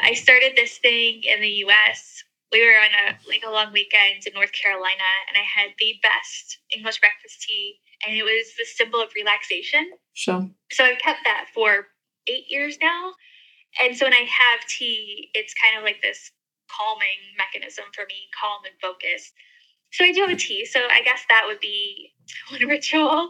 I 0.00 0.14
started 0.14 0.52
this 0.56 0.78
thing 0.78 1.22
in 1.24 1.40
the 1.40 1.64
US. 1.66 2.22
We 2.52 2.64
were 2.64 2.78
on 2.78 2.90
a 2.94 3.18
like 3.28 3.42
a 3.46 3.50
long 3.50 3.72
weekend 3.72 4.26
in 4.26 4.32
North 4.34 4.52
Carolina 4.52 5.10
and 5.28 5.36
I 5.36 5.42
had 5.42 5.70
the 5.78 5.94
best 6.02 6.58
English 6.74 7.00
breakfast 7.00 7.42
tea 7.42 7.80
and 8.06 8.16
it 8.16 8.22
was 8.22 8.52
the 8.58 8.64
symbol 8.64 9.00
of 9.00 9.10
relaxation. 9.14 9.90
Sure. 10.12 10.48
So 10.70 10.84
I've 10.84 10.98
kept 10.98 11.20
that 11.24 11.46
for 11.54 11.86
eight 12.26 12.44
years 12.48 12.78
now. 12.80 13.12
And 13.82 13.96
so 13.96 14.06
when 14.06 14.12
I 14.12 14.26
have 14.28 14.60
tea, 14.68 15.30
it's 15.34 15.54
kind 15.54 15.76
of 15.76 15.84
like 15.84 16.00
this 16.02 16.30
calming 16.70 17.34
mechanism 17.36 17.84
for 17.94 18.04
me, 18.08 18.28
calm 18.38 18.62
and 18.64 18.74
focused. 18.80 19.32
So 19.92 20.04
I 20.04 20.12
do 20.12 20.22
have 20.22 20.30
a 20.30 20.36
tea. 20.36 20.64
So 20.64 20.80
I 20.90 21.02
guess 21.02 21.24
that 21.28 21.44
would 21.46 21.60
be 21.60 22.12
one 22.50 22.66
ritual. 22.68 23.28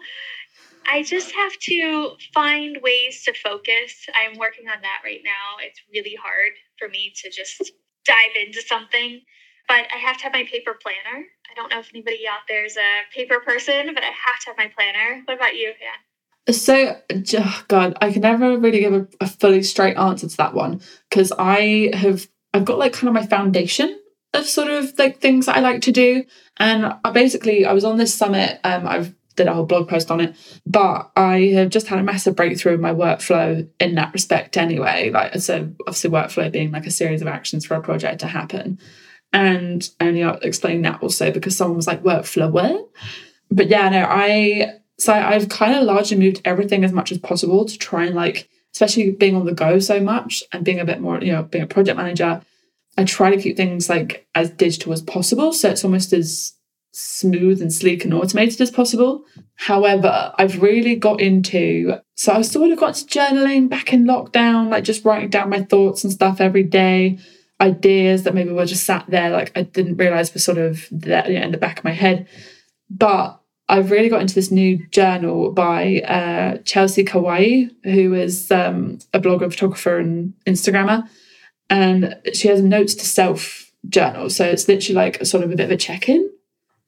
I 0.87 1.03
just 1.03 1.33
have 1.33 1.53
to 1.61 2.13
find 2.33 2.79
ways 2.83 3.23
to 3.25 3.33
focus. 3.33 4.07
I'm 4.15 4.39
working 4.39 4.69
on 4.69 4.83
that 4.83 5.01
right 5.05 5.21
now. 5.25 5.57
It's 5.61 5.81
really 5.93 6.17
hard 6.21 6.53
for 6.79 6.89
me 6.89 7.13
to 7.23 7.31
just 7.31 7.73
dive 8.05 8.37
into 8.47 8.61
something, 8.61 9.23
but 9.69 9.87
I 9.95 9.99
have 9.99 10.17
to 10.19 10.25
have 10.25 10.33
my 10.33 10.45
paper 10.45 10.77
planner. 10.81 11.25
I 11.51 11.55
don't 11.55 11.71
know 11.71 11.79
if 11.79 11.91
anybody 11.95 12.27
out 12.29 12.41
there 12.49 12.65
is 12.65 12.77
a 12.77 13.03
paper 13.15 13.41
person, 13.41 13.93
but 13.95 14.03
I 14.03 14.07
have 14.07 14.41
to 14.41 14.47
have 14.49 14.57
my 14.57 14.69
planner. 14.69 15.23
What 15.25 15.37
about 15.37 15.55
you, 15.55 15.73
Han? 15.81 16.55
So, 16.55 16.97
oh 17.39 17.65
God, 17.69 17.97
I 18.01 18.13
can 18.13 18.23
never 18.23 18.59
really 18.59 18.81
give 18.81 18.93
a, 18.93 19.09
a 19.21 19.27
fully 19.27 19.63
straight 19.63 19.97
answer 19.97 20.29
to 20.29 20.37
that 20.37 20.55
one 20.55 20.81
because 21.09 21.33
I 21.39 21.91
have, 21.95 22.27
I've 22.53 22.67
got 22.67 22.79
like 22.79 22.93
kind 22.93 23.09
of 23.09 23.15
my 23.15 23.27
foundation 23.27 23.99
of 24.35 24.45
sort 24.47 24.69
of 24.69 24.99
like 24.99 25.21
things 25.21 25.47
that 25.47 25.57
I 25.57 25.61
like 25.61 25.81
to 25.83 25.93
do. 25.93 26.25
And 26.59 26.93
I 27.05 27.11
basically, 27.11 27.65
I 27.65 27.73
was 27.73 27.85
on 27.85 27.97
this 27.97 28.15
summit, 28.15 28.61
um, 28.63 28.87
I've 28.87 29.15
did 29.37 29.49
a 29.49 29.55
whole 29.55 29.65
blog 29.65 29.89
post 29.89 30.11
on 30.11 30.21
it, 30.21 30.37
but 30.67 31.11
I 31.17 31.53
have 31.55 31.71
just 31.71 31.89
had 31.89 31.99
a 31.99 32.03
massive 32.03 32.37
breakthrough 32.37 32.75
in 32.75 32.81
my 32.81 32.93
workflow 32.93 33.69
in 33.81 33.95
that 33.97 34.13
respect 34.13 34.57
anyway. 34.57 35.11
Like, 35.11 35.35
so 35.41 35.73
obviously, 35.87 36.11
workflow 36.11 36.53
being 36.53 36.71
like 36.71 36.87
a 36.87 36.91
series 36.91 37.23
of 37.23 37.29
actions 37.29 37.67
for 37.67 37.75
a 37.75 37.83
project 37.83 38.21
to 38.21 38.27
happen. 38.27 38.79
And 39.35 39.87
only 40.01 40.23
explained 40.43 40.85
that 40.85 41.03
also 41.03 41.33
because 41.33 41.57
someone 41.57 41.77
was 41.77 41.89
like, 41.89 42.05
workflow, 42.05 42.51
what? 42.51 42.89
But 43.51 43.69
yeah, 43.69 43.89
no, 43.89 44.07
I, 44.09 44.75
so 44.99 45.13
I've 45.13 45.49
kind 45.49 45.75
of 45.75 45.83
largely 45.83 46.17
moved 46.17 46.41
everything 46.45 46.85
as 46.85 46.93
much 46.93 47.11
as 47.11 47.19
possible 47.19 47.65
to 47.65 47.77
try 47.77 48.07
and 48.07 48.15
like, 48.15 48.49
especially 48.73 49.11
being 49.11 49.35
on 49.35 49.45
the 49.45 49.53
go 49.53 49.81
so 49.81 50.01
much 50.01 50.45
and 50.53 50.65
being 50.65 50.79
a 50.79 50.85
bit 50.85 51.01
more, 51.01 51.21
you 51.21 51.33
know, 51.33 51.43
being 51.43 51.65
a 51.65 51.67
project 51.67 51.97
manager, 51.97 52.43
I 52.97 53.03
try 53.03 53.35
to 53.35 53.43
keep 53.43 53.57
things 53.57 53.89
like 53.89 54.29
as 54.37 54.51
digital 54.51 54.93
as 54.93 55.03
possible. 55.03 55.53
So 55.53 55.69
it's 55.69 55.85
almost 55.85 56.13
as 56.13 56.53
smooth 56.93 57.61
and 57.61 57.73
sleek 57.73 58.05
and 58.05 58.15
automated 58.15 58.61
as 58.61 58.71
possible. 58.71 59.25
However, 59.57 60.33
I've 60.39 60.63
really 60.63 60.95
got 60.95 61.21
into, 61.21 61.99
so 62.15 62.35
I 62.35 62.43
sort 62.43 62.71
of 62.71 62.79
got 62.79 63.01
into 63.01 63.19
journaling 63.19 63.69
back 63.69 63.93
in 63.93 64.05
lockdown, 64.05 64.71
like 64.71 64.85
just 64.85 65.05
writing 65.05 65.31
down 65.31 65.51
my 65.51 65.63
thoughts 65.63 66.05
and 66.05 66.13
stuff 66.13 66.41
every 66.41 66.63
day, 66.63 67.19
ideas 67.61 68.25
that 68.25 68.35
maybe 68.35 68.51
were 68.51 68.67
just 68.67 68.85
sat 68.85 69.05
there, 69.09 69.31
like 69.31 69.53
I 69.57 69.63
didn't 69.63 69.97
realize 69.97 70.35
were 70.35 70.41
sort 70.41 70.59
of 70.59 70.87
there 70.91 71.31
you 71.31 71.39
know, 71.39 71.47
in 71.47 71.53
the 71.53 71.59
back 71.59 71.79
of 71.79 71.85
my 71.85 71.93
head. 71.93 72.29
But 72.91 73.41
I've 73.69 73.91
really 73.91 74.09
got 74.09 74.21
into 74.21 74.35
this 74.35 74.51
new 74.51 74.87
journal 74.89 75.51
by 75.53 76.01
uh, 76.01 76.59
Chelsea 76.65 77.05
Kauai, 77.05 77.65
who 77.85 78.15
is 78.15 78.51
um, 78.51 78.99
a 79.13 79.21
blogger, 79.21 79.51
photographer, 79.51 79.99
and 79.99 80.35
Instagrammer. 80.47 81.09
And 81.71 82.17
she 82.35 82.49
has 82.49 82.61
a 82.61 82.65
notes 82.65 82.95
to 82.97 83.07
self 83.07 83.73
journal. 83.89 84.29
So 84.31 84.45
it's 84.45 84.69
literally 84.69 84.97
like 84.97 85.21
a 85.21 85.27
sort 85.27 85.45
of 85.45 85.51
a 85.51 85.57
bit 85.57 85.65
of 85.65 85.71
a 85.71 85.77
check 85.77 86.09
in. 86.09 86.31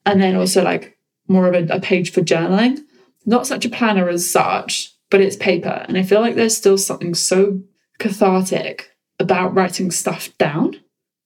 And 0.04 0.20
then 0.20 0.36
also 0.36 0.62
like 0.62 0.98
more 1.28 1.48
of 1.48 1.54
a, 1.54 1.74
a 1.74 1.80
page 1.80 2.12
for 2.12 2.20
journaling. 2.20 2.78
Not 3.24 3.46
such 3.46 3.64
a 3.64 3.70
planner 3.70 4.08
as 4.08 4.30
such, 4.30 4.92
but 5.10 5.20
it's 5.20 5.36
paper. 5.36 5.84
And 5.88 5.96
I 5.96 6.02
feel 6.02 6.20
like 6.20 6.34
there's 6.34 6.56
still 6.56 6.78
something 6.78 7.14
so 7.14 7.60
cathartic 7.98 8.95
about 9.18 9.54
writing 9.54 9.90
stuff 9.90 10.36
down. 10.38 10.76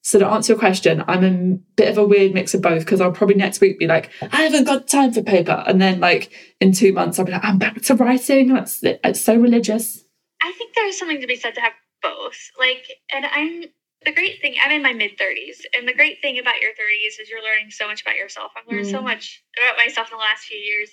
So 0.03 0.19
to 0.19 0.27
answer 0.27 0.55
your 0.55 0.59
question, 0.59 1.05
I'm 1.07 1.25
a 1.25 1.59
bit 1.77 1.91
of 1.91 1.99
a 1.99 2.07
weird 2.07 2.33
mix 2.33 2.55
of 2.55 2.63
both 2.63 2.81
because 2.81 3.01
I'll 3.01 3.13
probably 3.13 3.35
next 3.37 3.61
week 3.61 3.79
be 3.79 3.87
like, 3.87 4.11
I 4.33 4.43
haven't 4.43 4.65
got 4.65 4.89
time 4.89 5.13
for 5.13 5.23
paper, 5.23 5.63
and 5.67 5.81
then 5.81 6.01
like 6.01 6.33
in 6.61 6.73
two 6.73 6.93
months 6.93 7.19
I'll 7.19 7.27
be 7.27 7.33
like, 7.33 7.45
I'm 7.45 7.59
back 7.59 7.83
to 7.83 7.95
writing. 7.95 8.55
That's 8.55 8.81
it's 8.83 9.21
so 9.21 9.35
religious. 9.37 10.03
I 10.43 10.53
think 10.53 10.75
there's 10.75 10.99
something 10.99 11.21
to 11.21 11.27
be 11.27 11.37
said 11.37 11.55
to 11.57 11.61
have 11.61 11.75
both. 12.03 12.39
Like, 12.59 12.87
and 13.15 13.27
I'm 13.27 13.65
the 14.07 14.13
great 14.13 14.41
thing. 14.41 14.55
I'm 14.65 14.73
in 14.73 14.83
my 14.83 14.95
mid 14.95 15.19
30s, 15.19 15.59
and 15.77 15.87
the 15.87 15.93
great 15.93 16.23
thing 16.23 16.39
about 16.39 16.63
your 16.63 16.71
30s 16.71 17.21
is 17.21 17.29
you're 17.29 17.43
learning 17.45 17.71
so 17.71 17.87
much 17.87 18.01
about 18.01 18.17
yourself. 18.17 18.53
I've 18.57 18.73
learned 18.73 18.87
so 18.87 19.01
Mm. 19.01 19.05
much 19.05 19.45
about 19.59 19.77
myself 19.77 20.11
in 20.11 20.17
the 20.17 20.23
last 20.23 20.45
few 20.45 20.57
years, 20.59 20.91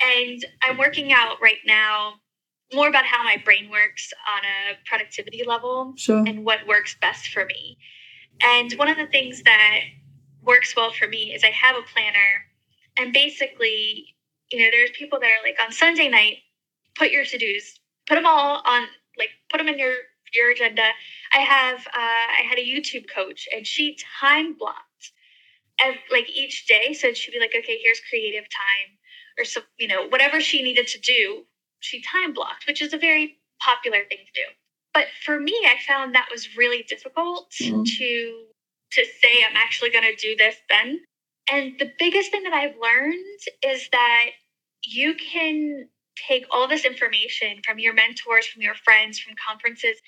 and 0.00 0.44
I'm 0.62 0.78
working 0.78 1.12
out 1.12 1.42
right 1.42 1.58
now 1.66 2.20
more 2.72 2.88
about 2.88 3.04
how 3.06 3.22
my 3.22 3.36
brain 3.44 3.70
works 3.70 4.12
on 4.34 4.44
a 4.44 4.76
productivity 4.88 5.44
level 5.44 5.94
Sure. 5.96 6.24
and 6.26 6.44
what 6.44 6.66
works 6.66 6.96
best 7.00 7.28
for 7.28 7.44
me. 7.46 7.78
And 8.42 8.72
one 8.74 8.88
of 8.88 8.96
the 8.96 9.06
things 9.06 9.42
that 9.44 9.80
works 10.42 10.76
well 10.76 10.92
for 10.92 11.08
me 11.08 11.34
is 11.34 11.42
I 11.44 11.50
have 11.50 11.76
a 11.76 11.82
planner, 11.82 12.46
and 12.96 13.12
basically, 13.12 14.14
you 14.50 14.62
know, 14.62 14.68
there's 14.70 14.90
people 14.90 15.18
that 15.20 15.26
are 15.26 15.42
like 15.42 15.58
on 15.64 15.72
Sunday 15.72 16.08
night, 16.08 16.38
put 16.94 17.10
your 17.10 17.24
to 17.24 17.38
dos, 17.38 17.80
put 18.06 18.14
them 18.16 18.26
all 18.26 18.62
on, 18.64 18.86
like, 19.18 19.30
put 19.50 19.58
them 19.58 19.68
in 19.68 19.78
your 19.78 19.94
your 20.34 20.50
agenda. 20.50 20.84
I 21.32 21.38
have, 21.38 21.78
uh, 21.86 21.90
I 21.94 22.42
had 22.46 22.58
a 22.58 22.62
YouTube 22.62 23.06
coach, 23.12 23.48
and 23.54 23.66
she 23.66 23.96
time 24.20 24.54
blocked, 24.58 25.12
ev- 25.80 25.94
like 26.12 26.28
each 26.30 26.66
day. 26.66 26.92
So 26.92 27.14
she'd 27.14 27.32
be 27.32 27.40
like, 27.40 27.54
okay, 27.58 27.78
here's 27.82 28.00
creative 28.10 28.44
time, 28.44 28.98
or 29.38 29.44
so, 29.44 29.62
you 29.78 29.88
know, 29.88 30.06
whatever 30.08 30.40
she 30.40 30.62
needed 30.62 30.86
to 30.88 31.00
do, 31.00 31.44
she 31.80 32.02
time 32.02 32.34
blocked, 32.34 32.66
which 32.66 32.82
is 32.82 32.92
a 32.92 32.98
very 32.98 33.38
popular 33.60 34.00
thing 34.08 34.18
to 34.26 34.32
do. 34.34 34.46
But 34.94 35.06
for 35.24 35.38
me, 35.40 35.54
I 35.66 35.76
found 35.86 36.14
that 36.14 36.28
was 36.32 36.56
really 36.56 36.82
difficult 36.84 37.50
Mm. 37.60 37.86
to 37.98 38.46
to 38.92 39.04
say 39.04 39.44
I'm 39.48 39.56
actually 39.56 39.90
going 39.90 40.04
to 40.04 40.16
do 40.16 40.36
this 40.36 40.56
then. 40.70 41.00
And 41.50 41.78
the 41.78 41.92
biggest 41.98 42.30
thing 42.30 42.44
that 42.44 42.54
I've 42.54 42.76
learned 42.80 43.40
is 43.62 43.88
that 43.92 44.30
you 44.84 45.14
can 45.14 45.88
take 46.28 46.46
all 46.50 46.68
this 46.68 46.84
information 46.86 47.62
from 47.64 47.78
your 47.78 47.94
mentors, 47.94 48.46
from 48.46 48.62
your 48.62 48.74
friends, 48.74 49.18
from 49.20 49.34
conferences, 49.46 49.98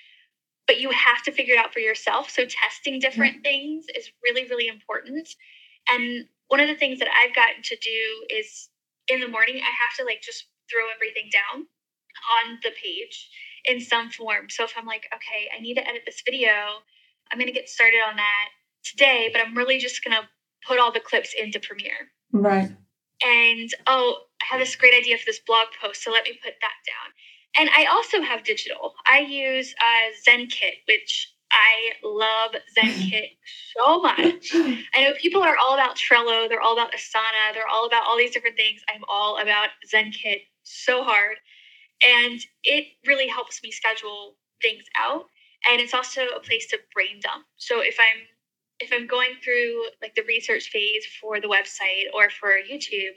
but 0.67 0.81
you 0.81 0.91
have 0.91 1.23
to 1.25 1.33
figure 1.33 1.55
it 1.55 1.59
out 1.59 1.73
for 1.73 1.81
yourself. 1.81 2.31
So 2.31 2.47
testing 2.47 3.01
different 3.01 3.43
things 3.45 3.87
is 3.97 4.11
really, 4.25 4.49
really 4.49 4.69
important. 4.69 5.29
And 5.91 6.27
one 6.49 6.61
of 6.61 6.69
the 6.69 6.77
things 6.77 7.01
that 7.01 7.09
I've 7.15 7.35
gotten 7.35 7.63
to 7.65 7.77
do 7.77 8.27
is 8.31 8.71
in 9.09 9.21
the 9.21 9.29
morning, 9.29 9.57
I 9.57 9.71
have 9.71 9.97
to 9.99 10.05
like 10.05 10.23
just 10.23 10.47
throw 10.71 10.87
everything 10.95 11.29
down 11.33 11.67
on 12.39 12.59
the 12.63 12.71
page 12.71 13.29
in 13.65 13.81
some 13.81 14.11
form. 14.11 14.49
So 14.49 14.65
if 14.65 14.75
I'm 14.77 14.87
like, 14.87 15.09
okay, 15.15 15.49
I 15.57 15.61
need 15.61 15.75
to 15.75 15.87
edit 15.87 16.03
this 16.07 16.23
video, 16.25 16.53
I'm 17.31 17.39
going 17.39 17.47
to 17.47 17.53
get 17.53 17.69
started 17.69 18.01
on 18.09 18.17
that 18.17 18.49
today, 18.85 19.29
but 19.33 19.41
I'm 19.41 19.57
really 19.57 19.79
just 19.79 20.05
going 20.05 20.17
to 20.17 20.29
put 20.67 20.79
all 20.79 20.93
the 20.93 21.01
clips 21.01 21.35
into 21.39 21.61
Premiere. 21.61 22.11
Right. 22.33 22.71
And 23.23 23.71
oh, 23.87 24.17
I 24.41 24.47
have 24.51 24.61
this 24.61 24.77
great 24.77 24.95
idea 24.95 25.19
for 25.19 25.25
this 25.27 25.41
blog 25.47 25.67
post, 25.81 26.03
so 26.03 26.11
let 26.11 26.25
me 26.25 26.39
put 26.43 26.55
that 26.61 26.79
down. 26.87 27.13
And 27.59 27.71
I 27.77 27.87
also 27.91 28.23
have 28.23 28.45
digital. 28.45 28.95
I 29.07 29.21
use 29.21 29.75
uh, 29.81 30.31
ZenKit, 30.31 30.87
which 30.87 31.33
I 31.51 31.93
love 32.05 32.53
ZenKit 32.79 33.37
so 33.77 34.01
much. 34.01 34.51
I 34.55 35.03
know 35.03 35.13
people 35.21 35.43
are 35.43 35.57
all 35.57 35.75
about 35.75 35.97
Trello, 35.97 36.49
they're 36.49 36.61
all 36.61 36.73
about 36.73 36.93
Asana, 36.93 37.53
they're 37.53 37.69
all 37.69 37.87
about 37.87 38.05
all 38.07 38.17
these 38.17 38.31
different 38.31 38.57
things. 38.57 38.81
I'm 38.89 39.03
all 39.09 39.39
about 39.39 39.69
ZenKit 39.93 40.43
so 40.71 41.05
hard. 41.05 41.37
And 42.03 42.41
it 42.65 42.87
really 43.07 43.29
helps 43.29 43.63
me 43.63 43.71
schedule 43.71 44.37
things 44.63 44.85
out. 44.99 45.25
and 45.69 45.81
it's 45.81 45.95
also 45.95 46.23
a 46.37 46.41
place 46.41 46.67
to 46.69 46.79
brain 46.95 47.21
dump. 47.23 47.45
So 47.57 47.81
if 47.81 47.97
I'm 48.01 48.27
if 48.81 48.91
I'm 48.93 49.07
going 49.07 49.35
through 49.45 49.85
like 50.03 50.15
the 50.15 50.25
research 50.27 50.71
phase 50.71 51.05
for 51.21 51.41
the 51.41 51.49
website 51.49 52.09
or 52.15 52.31
for 52.31 52.51
YouTube, 52.57 53.17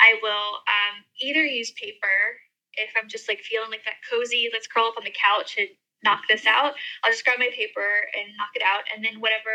I 0.00 0.18
will 0.22 0.58
um, 0.66 1.04
either 1.20 1.44
use 1.44 1.70
paper 1.72 2.40
if 2.74 2.90
I'm 3.00 3.08
just 3.08 3.28
like 3.28 3.40
feeling 3.40 3.70
like 3.70 3.84
that 3.84 4.02
cozy, 4.10 4.50
let's 4.52 4.66
curl 4.66 4.86
up 4.86 4.98
on 4.98 5.04
the 5.04 5.14
couch 5.14 5.56
and 5.58 5.68
knock 6.04 6.22
this 6.28 6.46
out. 6.46 6.74
I'll 7.04 7.12
just 7.12 7.24
grab 7.24 7.38
my 7.38 7.50
paper 7.54 7.88
and 8.16 8.34
knock 8.36 8.50
it 8.54 8.62
out, 8.62 8.84
and 8.94 9.04
then 9.04 9.20
whatever 9.20 9.54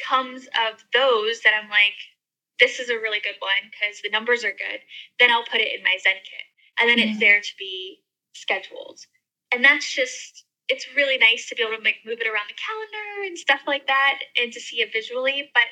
comes 0.00 0.46
of 0.46 0.82
those 0.94 1.42
that 1.42 1.52
I'm 1.52 1.68
like, 1.70 1.96
this 2.60 2.80
is 2.80 2.88
a 2.90 2.96
really 2.96 3.20
good 3.20 3.36
one 3.40 3.70
because 3.70 4.00
the 4.02 4.10
numbers 4.10 4.44
are 4.44 4.52
good, 4.56 4.80
then 5.18 5.30
I'll 5.30 5.44
put 5.44 5.60
it 5.60 5.72
in 5.76 5.84
my 5.84 5.96
ZenKit, 6.00 6.48
and 6.78 6.88
then 6.88 6.98
it's 6.98 7.18
there 7.20 7.40
to 7.40 7.52
be 7.58 7.98
scheduled, 8.34 9.00
and 9.52 9.64
that's 9.64 9.92
just 9.92 10.44
it's 10.68 10.86
really 10.96 11.16
nice 11.18 11.48
to 11.48 11.54
be 11.54 11.62
able 11.62 11.76
to 11.76 11.82
like 11.84 11.96
move 12.04 12.18
it 12.20 12.26
around 12.26 12.48
the 12.48 12.58
calendar 12.58 13.26
and 13.28 13.38
stuff 13.38 13.60
like 13.66 13.86
that 13.86 14.18
and 14.40 14.52
to 14.52 14.60
see 14.60 14.80
it 14.80 14.92
visually 14.92 15.48
but 15.54 15.62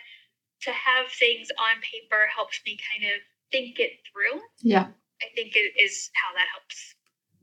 to 0.63 0.71
have 0.71 1.11
things 1.11 1.49
on 1.59 1.81
paper 1.83 2.29
helps 2.35 2.61
me 2.65 2.79
kind 2.93 3.05
of 3.13 3.21
think 3.51 3.81
it 3.81 3.91
through 4.13 4.41
Yeah. 4.63 4.87
i 5.21 5.27
think 5.35 5.57
it 5.57 5.73
is 5.83 6.11
how 6.15 6.33
that 6.37 6.47
helps 6.53 6.95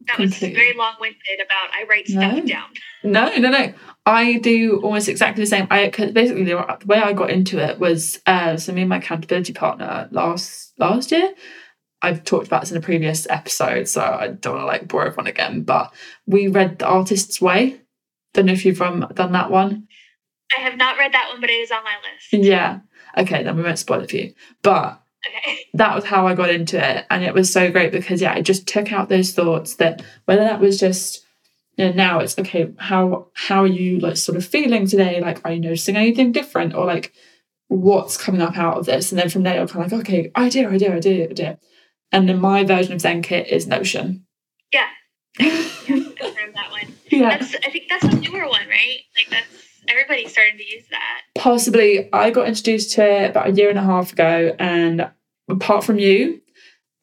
that 0.07 0.17
was 0.19 0.37
very 0.39 0.73
long-winded 0.77 1.39
about 1.45 1.75
i 1.75 1.85
write 1.89 2.07
stuff 2.07 2.35
No. 2.35 2.45
down 2.45 2.69
No, 3.03 3.35
no, 3.37 3.49
no. 3.49 3.73
I 4.05 4.37
do 4.37 4.79
almost 4.83 5.09
exactly 5.09 5.43
the 5.43 5.47
same. 5.49 5.67
I 5.71 5.89
'cause 5.89 6.11
basically 6.11 6.43
the, 6.43 6.77
the 6.79 6.85
way 6.85 6.99
I 6.99 7.13
got 7.13 7.31
into 7.31 7.57
it 7.59 7.79
was 7.79 8.21
uh, 8.27 8.57
so 8.57 8.71
me 8.73 8.81
and 8.81 8.89
my 8.89 8.97
accountability 8.97 9.53
partner 9.53 10.07
last 10.11 10.73
last 10.77 11.11
year. 11.11 11.33
I've 12.01 12.23
talked 12.23 12.47
about 12.47 12.61
this 12.61 12.71
in 12.71 12.77
a 12.77 12.81
previous 12.81 13.27
episode, 13.29 13.87
so 13.87 14.01
I 14.01 14.29
don't 14.29 14.55
want 14.55 14.63
to 14.63 14.67
like 14.67 14.87
bore 14.87 15.05
everyone 15.05 15.27
again. 15.27 15.63
But 15.63 15.93
we 16.25 16.47
read 16.47 16.79
The 16.79 16.87
Artist's 16.87 17.39
Way. 17.41 17.81
Don't 18.33 18.45
know 18.45 18.53
if 18.53 18.65
you've 18.65 18.81
um, 18.81 19.07
done 19.13 19.33
that 19.33 19.51
one. 19.51 19.87
i 20.57 20.61
have 20.61 20.77
not 20.77 20.97
read 20.97 21.13
that 21.13 21.29
one 21.31 21.41
but 21.41 21.49
it 21.49 21.53
is 21.53 21.71
on 21.71 21.83
my 21.83 21.95
list 22.11 22.45
Yeah. 22.45 22.79
Okay, 23.17 23.43
then 23.43 23.57
we 23.57 23.63
won't 23.63 23.79
spoil 23.79 24.01
it 24.01 24.09
for 24.09 24.17
you. 24.17 24.33
But 24.61 25.01
okay 25.27 25.59
that 25.73 25.95
was 25.95 26.05
how 26.05 26.27
I 26.27 26.33
got 26.33 26.49
into 26.49 26.77
it. 26.77 27.05
And 27.09 27.23
it 27.23 27.33
was 27.33 27.51
so 27.51 27.71
great 27.71 27.91
because 27.91 28.21
yeah, 28.21 28.33
I 28.33 28.41
just 28.41 28.67
took 28.67 28.91
out 28.91 29.09
those 29.09 29.33
thoughts 29.33 29.75
that 29.75 30.01
whether 30.25 30.43
that 30.43 30.59
was 30.59 30.79
just 30.79 31.25
you 31.77 31.85
know, 31.85 31.93
now 31.93 32.19
it's 32.19 32.37
okay, 32.37 32.71
how 32.77 33.27
how 33.33 33.63
are 33.63 33.67
you 33.67 33.99
like 33.99 34.17
sort 34.17 34.37
of 34.37 34.45
feeling 34.45 34.87
today? 34.87 35.21
Like 35.21 35.41
are 35.45 35.53
you 35.53 35.59
noticing 35.59 35.95
anything 35.95 36.31
different? 36.31 36.73
Or 36.73 36.85
like 36.85 37.13
what's 37.67 38.17
coming 38.17 38.41
up 38.41 38.57
out 38.57 38.77
of 38.77 38.85
this? 38.85 39.11
And 39.11 39.19
then 39.19 39.29
from 39.29 39.43
there 39.43 39.55
you're 39.55 39.67
kind 39.67 39.85
of 39.85 39.91
like, 39.91 40.01
okay, 40.01 40.31
idea, 40.35 40.69
idea, 40.69 40.95
idea, 40.95 41.29
idea. 41.29 41.59
And 42.11 42.27
then 42.27 42.39
my 42.41 42.63
version 42.63 42.93
of 42.93 42.99
ZenKit 43.01 43.47
is 43.47 43.67
Notion. 43.67 44.25
yeah 44.73 44.87
that 45.39 46.67
one 46.71 46.93
Yeah. 47.09 47.37
that's 47.37 47.55
i 47.65 47.69
think 47.69 47.85
that's 47.89 48.03
a 48.03 48.15
newer 48.17 48.47
one 48.47 48.67
right 48.67 48.99
like 49.15 49.29
that's 49.29 49.47
everybody 49.87 50.27
starting 50.27 50.57
to 50.57 50.63
use 50.63 50.87
that 50.89 51.21
Possibly 51.35 52.09
I 52.13 52.29
got 52.29 52.47
introduced 52.47 52.91
to 52.95 53.03
it 53.05 53.31
about 53.31 53.47
a 53.49 53.51
year 53.53 53.69
and 53.69 53.79
a 53.79 53.83
half 53.83 54.11
ago, 54.11 54.53
and 54.59 55.09
apart 55.49 55.83
from 55.85 55.97
you, 55.97 56.41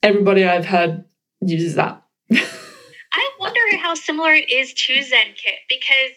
everybody 0.02 0.44
I've 0.44 0.66
heard 0.66 1.04
uses 1.40 1.74
that. 1.74 2.02
I 2.32 3.30
wonder 3.40 3.60
how 3.78 3.94
similar 3.94 4.32
it 4.34 4.48
is 4.50 4.74
to 4.74 4.92
ZenKit 4.92 5.60
because 5.68 6.12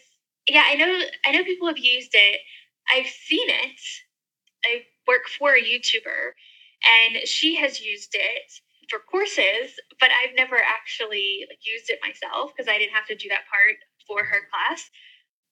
yeah, 0.48 0.64
I 0.68 0.76
know 0.76 1.00
I 1.26 1.32
know 1.32 1.44
people 1.44 1.68
have 1.70 1.80
used 1.80 2.12
it. 2.14 2.42
I've 2.94 3.08
seen 3.08 3.50
it. 3.50 3.80
I 4.66 4.82
work 5.08 5.24
for 5.40 5.56
a 5.56 5.62
YouTuber 5.62 6.34
and 6.86 7.28
she 7.28 7.56
has 7.56 7.80
used 7.82 8.14
it 8.14 8.52
for 8.92 9.00
courses, 9.00 9.80
but 10.00 10.10
I've 10.12 10.36
never 10.36 10.58
actually 10.60 11.48
like, 11.50 11.64
used 11.66 11.90
it 11.90 12.00
myself 12.04 12.52
because 12.52 12.68
I 12.68 12.78
didn't 12.78 12.94
have 12.94 13.08
to 13.08 13.16
do 13.16 13.30
that 13.30 13.48
part 13.50 13.80
for 14.06 14.24
her 14.28 14.42
class. 14.52 14.92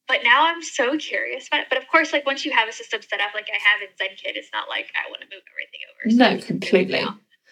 But 0.07 0.19
now 0.23 0.45
I'm 0.45 0.61
so 0.61 0.97
curious 0.97 1.47
about 1.47 1.61
it. 1.61 1.67
But 1.69 1.77
of 1.77 1.87
course, 1.87 2.11
like 2.11 2.25
once 2.25 2.43
you 2.43 2.51
have 2.51 2.67
a 2.67 2.73
system 2.73 2.99
set 3.01 3.21
up 3.21 3.31
like 3.33 3.47
I 3.47 3.57
have 3.57 3.79
in 3.81 3.89
ZenKit, 3.95 4.35
it's 4.35 4.49
not 4.51 4.67
like 4.67 4.91
I 4.93 5.09
want 5.09 5.21
to 5.21 5.27
move 5.31 5.43
everything 5.53 5.81
over. 5.87 5.99
No, 6.17 6.37
do 6.37 6.43
it 6.43 6.47
completely. 6.47 7.03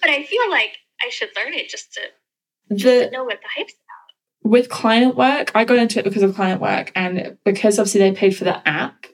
But 0.02 0.10
I 0.12 0.23
feel 0.23 0.50
like 0.50 0.78
I 1.02 1.10
should 1.10 1.30
learn 1.36 1.54
it 1.54 1.69
just 1.69 1.93
to, 1.93 2.02
just 2.76 2.84
The 2.84 3.06
to 3.06 3.12
know 3.12 3.23
what 3.23 3.39
the 3.41 3.47
hype's 3.56 3.73
about. 3.73 4.52
with 4.52 4.69
client 4.69 5.15
work, 5.15 5.52
I 5.56 5.65
got 5.65 5.78
into 5.78 6.00
it 6.00 6.04
because 6.04 6.23
of 6.23 6.36
client 6.36 6.60
work, 6.60 6.91
and 6.95 7.38
because 7.45 7.80
obviously 7.80 8.02
they 8.02 8.12
paid 8.12 8.36
for 8.36 8.43
the 8.43 8.67
app. 8.67 9.06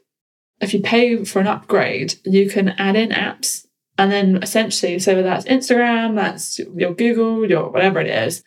If 0.61 0.73
you 0.73 0.79
pay 0.81 1.25
for 1.25 1.39
an 1.39 1.47
upgrade, 1.47 2.15
you 2.23 2.49
can 2.49 2.69
add 2.69 2.95
in 2.95 3.09
apps, 3.09 3.65
and 3.97 4.11
then 4.11 4.41
essentially, 4.41 4.99
so 4.99 5.21
that's 5.21 5.45
Instagram, 5.45 6.15
that's 6.15 6.59
your 6.59 6.93
Google, 6.93 7.47
your 7.47 7.69
whatever 7.69 7.99
it 7.99 8.07
is, 8.07 8.43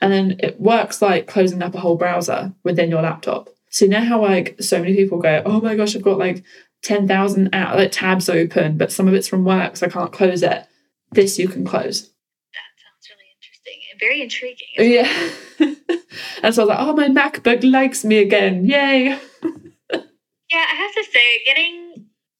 and 0.00 0.12
then 0.12 0.36
it 0.40 0.60
works 0.60 1.00
like 1.00 1.26
closing 1.26 1.62
up 1.62 1.74
a 1.74 1.80
whole 1.80 1.96
browser 1.96 2.52
within 2.62 2.90
your 2.90 3.02
laptop. 3.02 3.48
So 3.70 3.86
you 3.86 3.90
know 3.90 4.04
how 4.04 4.20
like 4.20 4.56
so 4.60 4.78
many 4.78 4.94
people 4.94 5.18
go, 5.18 5.42
oh 5.46 5.60
my 5.60 5.76
gosh, 5.76 5.96
I've 5.96 6.02
got 6.02 6.18
like 6.18 6.44
ten 6.82 7.08
thousand 7.08 7.50
like 7.52 7.92
tabs 7.92 8.28
open, 8.28 8.76
but 8.76 8.92
some 8.92 9.08
of 9.08 9.14
it's 9.14 9.28
from 9.28 9.44
work, 9.44 9.76
so 9.76 9.86
I 9.86 9.90
can't 9.90 10.12
close 10.12 10.42
it. 10.42 10.66
This 11.12 11.38
you 11.38 11.48
can 11.48 11.64
close. 11.64 12.02
That 12.52 12.68
sounds 12.82 13.08
really 13.10 13.30
interesting 13.36 13.80
and 13.90 14.00
very 14.00 14.20
intriguing. 14.22 14.68
Yeah. 14.78 15.30
and 16.42 16.54
so 16.54 16.62
I 16.62 16.64
was 16.64 16.68
like, 16.68 16.78
oh, 16.80 16.94
my 16.94 17.08
MacBook 17.08 17.70
likes 17.70 18.04
me 18.04 18.18
again. 18.18 18.66
Yay. 18.66 19.18
Yeah, 20.52 20.66
I 20.70 20.74
have 20.74 20.92
to 20.92 21.10
say, 21.10 21.42
getting 21.46 21.91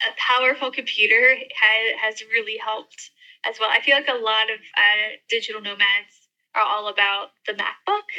a 0.09 0.15
powerful 0.19 0.71
computer 0.71 1.35
has, 1.35 2.01
has 2.01 2.23
really 2.31 2.57
helped 2.57 3.11
as 3.49 3.57
well. 3.59 3.71
I 3.73 3.81
feel 3.81 3.97
like 3.97 4.09
a 4.09 4.23
lot 4.23 4.51
of 4.51 4.59
uh, 4.59 5.17
digital 5.29 5.61
nomads 5.61 6.29
are 6.55 6.63
all 6.63 6.89
about 6.89 7.31
the 7.47 7.53
MacBook. 7.53 8.03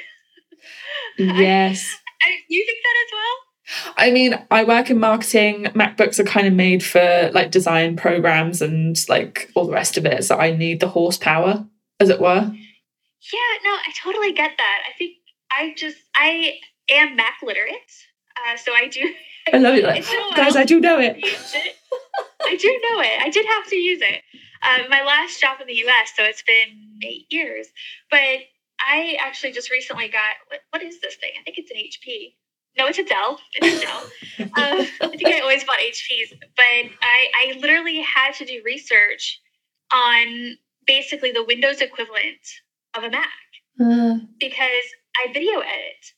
Yes. 1.18 1.94
I, 2.22 2.38
you 2.48 2.66
think 2.66 2.80
that 2.84 2.96
as 3.06 3.12
well? 3.12 3.94
I 3.98 4.12
mean, 4.12 4.48
I 4.52 4.64
work 4.64 4.90
in 4.90 5.00
marketing. 5.00 5.66
MacBooks 5.76 6.20
are 6.20 6.24
kind 6.24 6.48
of 6.48 6.54
made 6.54 6.84
for 6.84 7.32
like 7.34 7.52
design 7.52 7.96
programs 7.96 8.62
and 8.62 8.98
like 9.10 9.52
all 9.56 9.66
the 9.66 9.74
rest 9.74 9.98
of 9.98 10.06
it. 10.06 10.24
So 10.24 10.38
I 10.38 10.56
need 10.56 10.80
the 10.80 10.88
horsepower, 10.88 11.66
as 12.00 12.10
it 12.10 12.22
were. 12.22 12.50
Yeah, 13.34 13.54
no, 13.64 13.72
I 13.72 13.92
totally 14.02 14.34
get 14.34 14.52
that. 14.58 14.80
I 14.88 14.98
think 14.98 15.18
I 15.52 15.74
just, 15.76 15.98
I 16.16 16.54
am 16.90 17.16
Mac 17.16 17.40
literate. 17.42 17.92
Uh, 18.38 18.58
so 18.58 18.74
I 18.74 18.88
do. 18.88 19.14
I 19.52 19.58
love 19.58 19.76
it. 19.76 19.84
Like, 19.84 19.98
It's 20.04 20.10
been 20.10 20.20
a 20.32 20.36
Guys. 20.36 20.56
I 20.56 20.64
do 20.64 20.80
know 20.80 21.00
it. 21.00 21.18
I 22.42 22.56
do 22.56 22.68
know 22.68 23.02
it. 23.02 23.22
I 23.22 23.30
did 23.30 23.46
have 23.46 23.68
to 23.68 23.76
use 23.76 24.02
it. 24.02 24.22
Uh, 24.62 24.88
my 24.90 25.04
last 25.04 25.42
job 25.42 25.60
in 25.60 25.68
the 25.68 25.74
U.S., 25.74 26.14
so 26.16 26.24
it's 26.24 26.44
been 26.44 27.00
eight 27.04 27.26
years. 27.30 27.68
But 28.10 28.40
I 28.80 29.18
actually 29.20 29.52
just 29.52 29.70
recently 29.72 30.08
got 30.08 30.36
what, 30.48 30.60
what 30.70 30.84
is 30.84 31.02
this 31.02 31.16
thing? 31.16 31.32
I 31.40 31.44
think 31.44 31.58
it's 31.58 31.72
an 31.72 31.78
HP. 31.78 32.36
No, 32.78 32.88
it's 32.88 32.98
a 32.98 33.04
Dell. 33.04 33.40
It's 33.56 33.84
a 33.84 33.86
Dell. 33.86 34.02
um, 34.40 34.88
I 35.02 35.18
think 35.18 35.28
I 35.28 35.40
always 35.42 35.64
bought 35.64 35.78
HPs, 35.80 36.38
but 36.56 36.64
I, 37.02 37.28
I 37.38 37.58
literally 37.60 38.02
had 38.02 38.34
to 38.36 38.46
do 38.46 38.62
research 38.66 39.42
on 39.94 40.58
basically 40.88 41.32
the 41.32 41.44
Windows 41.44 41.82
equivalent 41.82 42.42
of 42.96 43.04
a 43.04 43.10
Mac 43.10 43.28
Uh, 43.80 44.18
because 44.40 44.86
I 45.18 45.32
video 45.32 45.60
edit. 45.60 46.14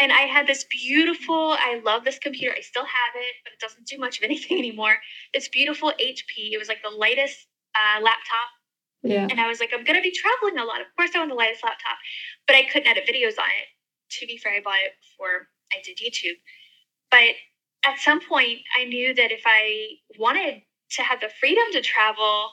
And 0.00 0.12
I 0.12 0.22
had 0.22 0.46
this 0.46 0.64
beautiful, 0.70 1.56
I 1.58 1.80
love 1.84 2.04
this 2.04 2.18
computer. 2.18 2.54
I 2.56 2.60
still 2.60 2.84
have 2.84 3.14
it, 3.16 3.34
but 3.42 3.52
it 3.52 3.58
doesn't 3.58 3.86
do 3.86 3.98
much 3.98 4.18
of 4.18 4.24
anything 4.24 4.58
anymore. 4.64 4.96
This 5.34 5.48
beautiful 5.48 5.90
HP. 6.00 6.52
It 6.52 6.58
was 6.58 6.68
like 6.68 6.82
the 6.82 6.96
lightest 6.96 7.46
uh, 7.74 8.00
laptop. 8.00 8.48
yeah. 9.02 9.26
And 9.28 9.40
I 9.40 9.48
was 9.48 9.60
like, 9.60 9.70
I'm 9.74 9.84
going 9.84 9.96
to 9.96 10.02
be 10.02 10.12
traveling 10.12 10.58
a 10.58 10.64
lot. 10.64 10.80
Of 10.80 10.86
course, 10.96 11.10
I 11.14 11.18
want 11.18 11.30
the 11.30 11.36
lightest 11.36 11.64
laptop. 11.64 11.98
But 12.46 12.56
I 12.56 12.64
couldn't 12.64 12.88
edit 12.88 13.04
videos 13.08 13.38
on 13.38 13.50
it. 13.58 13.68
To 14.20 14.26
be 14.26 14.38
fair, 14.38 14.54
I 14.54 14.60
bought 14.62 14.78
it 14.84 14.92
before 15.02 15.48
I 15.72 15.82
did 15.84 15.98
YouTube. 15.98 16.38
But 17.10 17.34
at 17.84 17.98
some 17.98 18.20
point, 18.20 18.60
I 18.78 18.84
knew 18.84 19.14
that 19.14 19.32
if 19.32 19.42
I 19.46 19.98
wanted 20.18 20.62
to 20.92 21.02
have 21.02 21.20
the 21.20 21.30
freedom 21.40 21.64
to 21.72 21.82
travel, 21.82 22.50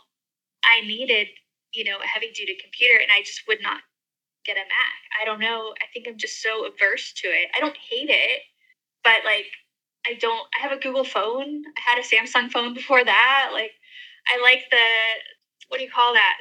I 0.65 0.81
needed, 0.81 1.27
you 1.73 1.83
know, 1.83 1.97
a 2.03 2.07
heavy 2.07 2.31
duty 2.31 2.57
computer. 2.61 2.99
And 3.01 3.11
I 3.11 3.21
just 3.21 3.41
would 3.47 3.61
not 3.61 3.81
get 4.45 4.57
a 4.57 4.61
Mac. 4.61 4.99
I 5.21 5.25
don't 5.25 5.39
know. 5.39 5.73
I 5.81 5.85
think 5.93 6.07
I'm 6.07 6.17
just 6.17 6.41
so 6.41 6.65
averse 6.65 7.13
to 7.17 7.27
it. 7.27 7.49
I 7.55 7.59
don't 7.59 7.77
hate 7.77 8.09
it, 8.09 8.41
but 9.03 9.25
like 9.25 9.47
I 10.07 10.15
don't 10.15 10.47
I 10.57 10.61
have 10.61 10.71
a 10.71 10.81
Google 10.81 11.03
phone. 11.05 11.63
I 11.77 11.81
had 11.81 11.99
a 11.99 12.03
Samsung 12.03 12.51
phone 12.51 12.73
before 12.73 13.03
that. 13.03 13.51
Like 13.53 13.71
I 14.27 14.41
like 14.41 14.63
the 14.71 14.77
what 15.69 15.77
do 15.77 15.83
you 15.83 15.91
call 15.91 16.13
that? 16.13 16.37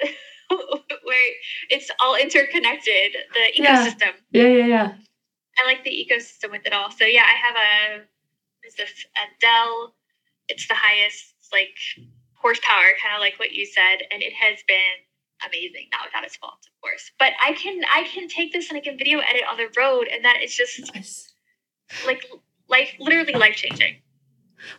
Where 0.51 1.31
it's 1.71 1.91
all 2.01 2.17
interconnected, 2.17 3.17
the 3.35 3.63
Yeah. 3.63 3.87
ecosystem. 3.87 4.13
Yeah, 4.33 4.49
yeah, 4.49 4.67
yeah. 4.67 4.93
I 5.59 5.67
like 5.67 5.85
the 5.85 5.91
ecosystem 5.91 6.51
with 6.53 6.67
it 6.67 6.73
all. 6.73 6.91
So 6.91 7.05
yeah, 7.07 7.25
I 7.25 7.37
have 7.47 7.57
a 7.57 8.05
is 8.67 8.75
this 8.77 9.07
a 9.17 9.27
Dell. 9.41 9.95
It's 10.49 10.69
the 10.69 10.75
highest 10.75 11.35
like 11.53 11.77
horsepower, 12.35 12.93
kind 13.03 13.15
of 13.15 13.21
like 13.21 13.39
what 13.39 13.53
you 13.53 13.67
said, 13.67 14.07
and 14.13 14.23
it 14.23 14.33
has 14.35 14.59
been 14.69 14.97
amazing. 15.47 15.89
Not 15.93 16.07
without 16.07 16.25
its 16.25 16.37
faults, 16.37 16.67
of 16.67 16.73
course. 16.81 17.11
But 17.19 17.33
I 17.45 17.53
can 17.53 17.83
I 17.93 18.05
can 18.05 18.29
take 18.29 18.53
this 18.53 18.69
and 18.69 18.77
I 18.77 18.81
can 18.81 18.99
video 18.99 19.19
edit 19.19 19.43
on 19.51 19.57
the 19.57 19.69
road, 19.77 20.09
and 20.13 20.25
that 20.25 20.43
is 20.43 20.55
just 20.55 20.95
Nice. 20.95 21.33
like 22.07 22.25
life, 22.69 22.95
literally 22.99 23.35
life 23.35 23.57
changing. 23.57 23.97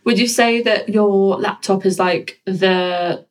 Would 0.03 0.17
you 0.19 0.27
say 0.27 0.61
that 0.61 0.89
your 0.89 1.37
laptop 1.37 1.85
is 1.85 1.99
like 1.99 2.41
the 2.45 3.25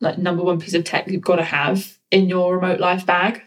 like 0.00 0.18
number 0.18 0.42
one 0.42 0.60
piece 0.60 0.74
of 0.74 0.84
tech 0.84 1.06
you've 1.08 1.20
got 1.20 1.36
to 1.36 1.44
have 1.44 1.98
in 2.10 2.28
your 2.28 2.56
remote 2.56 2.80
life 2.80 3.06
bag? 3.06 3.42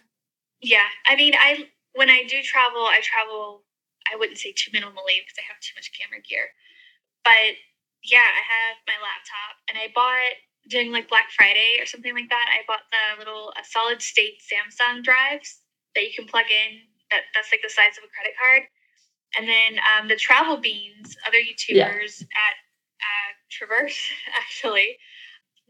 Yeah, 0.62 0.86
I 1.06 1.16
mean, 1.16 1.34
I 1.36 1.68
when 1.94 2.10
I 2.10 2.24
do 2.28 2.42
travel, 2.42 2.82
I 2.82 3.02
travel 3.04 3.64
I 4.12 4.16
wouldn't 4.18 4.38
say 4.38 4.52
too 4.52 4.72
minimally 4.72 5.20
because 5.22 5.38
I 5.38 5.46
have 5.48 5.60
too 5.62 5.74
much 5.76 5.92
camera 5.98 6.22
gear. 6.22 6.48
But 7.24 7.56
yeah, 8.04 8.20
I 8.24 8.44
have 8.44 8.78
my 8.88 9.00
laptop 9.00 9.54
and 9.70 9.78
I 9.78 9.88
bought 9.94 10.36
during 10.70 10.92
like 10.92 11.10
Black 11.10 11.30
Friday 11.36 11.78
or 11.80 11.86
something 11.86 12.14
like 12.14 12.30
that. 12.30 12.48
I 12.52 12.64
bought 12.68 12.88
the 12.92 13.20
little 13.20 13.54
uh, 13.58 13.64
solid 13.64 14.02
state 14.02 14.40
Samsung 14.42 15.04
drives 15.04 15.62
that 15.96 16.04
you 16.04 16.12
can 16.16 16.26
plug 16.26 16.46
in. 16.50 16.80
That 17.12 17.28
that's 17.36 17.52
like 17.52 17.62
the 17.62 17.70
size 17.70 17.98
of 17.98 18.04
a 18.04 18.12
credit 18.14 18.34
card. 18.40 18.64
And 19.38 19.48
then 19.48 19.82
um, 19.82 20.08
the 20.08 20.16
travel 20.16 20.58
beans, 20.58 21.18
other 21.26 21.42
YouTubers 21.42 22.22
yeah. 22.22 22.38
at 22.38 22.56
uh, 23.02 23.30
Traverse 23.50 23.98
actually, 24.38 24.98